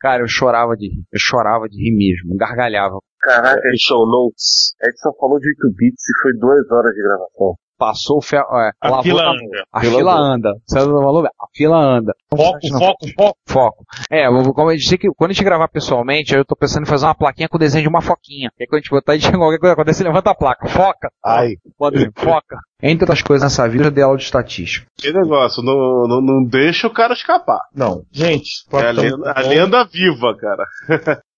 Cara, 0.00 0.22
eu 0.22 0.28
chorava 0.28 0.74
de 0.76 0.86
rir. 0.88 1.04
Eu 1.12 1.18
chorava 1.18 1.68
de 1.68 1.76
rir 1.76 1.94
mesmo, 1.96 2.36
gargalhava. 2.36 2.98
Caraca, 3.20 3.60
show 3.78 4.06
notes. 4.06 4.74
A 4.82 4.86
gente 4.86 4.98
só 5.00 5.10
falou 5.20 5.38
de 5.38 5.48
8 5.48 5.76
bits 5.76 6.02
e 6.08 6.22
foi 6.22 6.32
duas 6.38 6.70
horas 6.70 6.94
de 6.94 7.02
gravação. 7.02 7.54
Passou 7.78 8.18
o 8.18 8.22
ferro. 8.22 8.44
É, 8.58 8.72
A 8.80 8.88
lavou 8.90 9.02
fila 9.04 9.22
tá- 9.22 9.30
anda. 9.30 9.64
A 9.72 9.80
Fila 9.80 9.96
fila 9.98 10.12
anda. 10.12 10.48
anda. 10.50 11.30
A 11.40 11.46
fila 11.54 11.76
anda. 11.78 12.12
Foco, 12.30 12.58
Não. 12.70 12.78
foco, 12.78 13.06
foco. 13.16 13.38
Foco. 13.46 13.84
É, 14.10 14.26
como 14.26 14.70
eu 14.70 14.76
disse 14.76 14.98
que 14.98 15.08
quando 15.16 15.30
a 15.30 15.32
gente 15.34 15.44
gravar 15.44 15.66
pessoalmente, 15.68 16.34
eu 16.34 16.44
tô 16.44 16.54
pensando 16.54 16.82
em 16.82 16.88
fazer 16.88 17.06
uma 17.06 17.14
plaquinha 17.14 17.48
com 17.48 17.56
o 17.56 17.60
desenho 17.60 17.82
de 17.84 17.88
uma 17.88 18.02
foquinha. 18.02 18.50
E 18.58 18.62
aí 18.62 18.66
quando 18.66 18.80
a 18.80 18.82
gente 18.82 18.90
botar, 18.90 19.12
a 19.12 19.16
gente 19.16 19.32
qualquer 19.38 19.58
coisa 19.58 19.72
acontece, 19.72 20.02
levanta 20.04 20.30
a 20.30 20.34
placa. 20.34 20.68
Foca. 20.68 21.10
Ai. 21.24 21.54
Pode 21.78 22.10
foca. 22.16 22.58
Entre 22.82 23.04
outras 23.04 23.22
coisas 23.22 23.42
nessa 23.44 23.68
vida, 23.68 23.84
eu 23.84 23.90
dei 23.90 24.02
aula 24.02 24.16
de 24.16 24.24
estatística. 24.24 24.86
Que 24.96 25.12
negócio, 25.12 25.62
não, 25.62 26.06
não, 26.08 26.20
não 26.20 26.44
deixa 26.44 26.86
o 26.86 26.92
cara 26.92 27.12
escapar. 27.12 27.60
Não. 27.74 28.02
Gente, 28.10 28.64
É 28.72 28.86
a 28.86 28.90
lenda, 28.90 29.32
a 29.36 29.40
lenda 29.40 29.84
viva, 29.84 30.36
cara. 30.36 30.64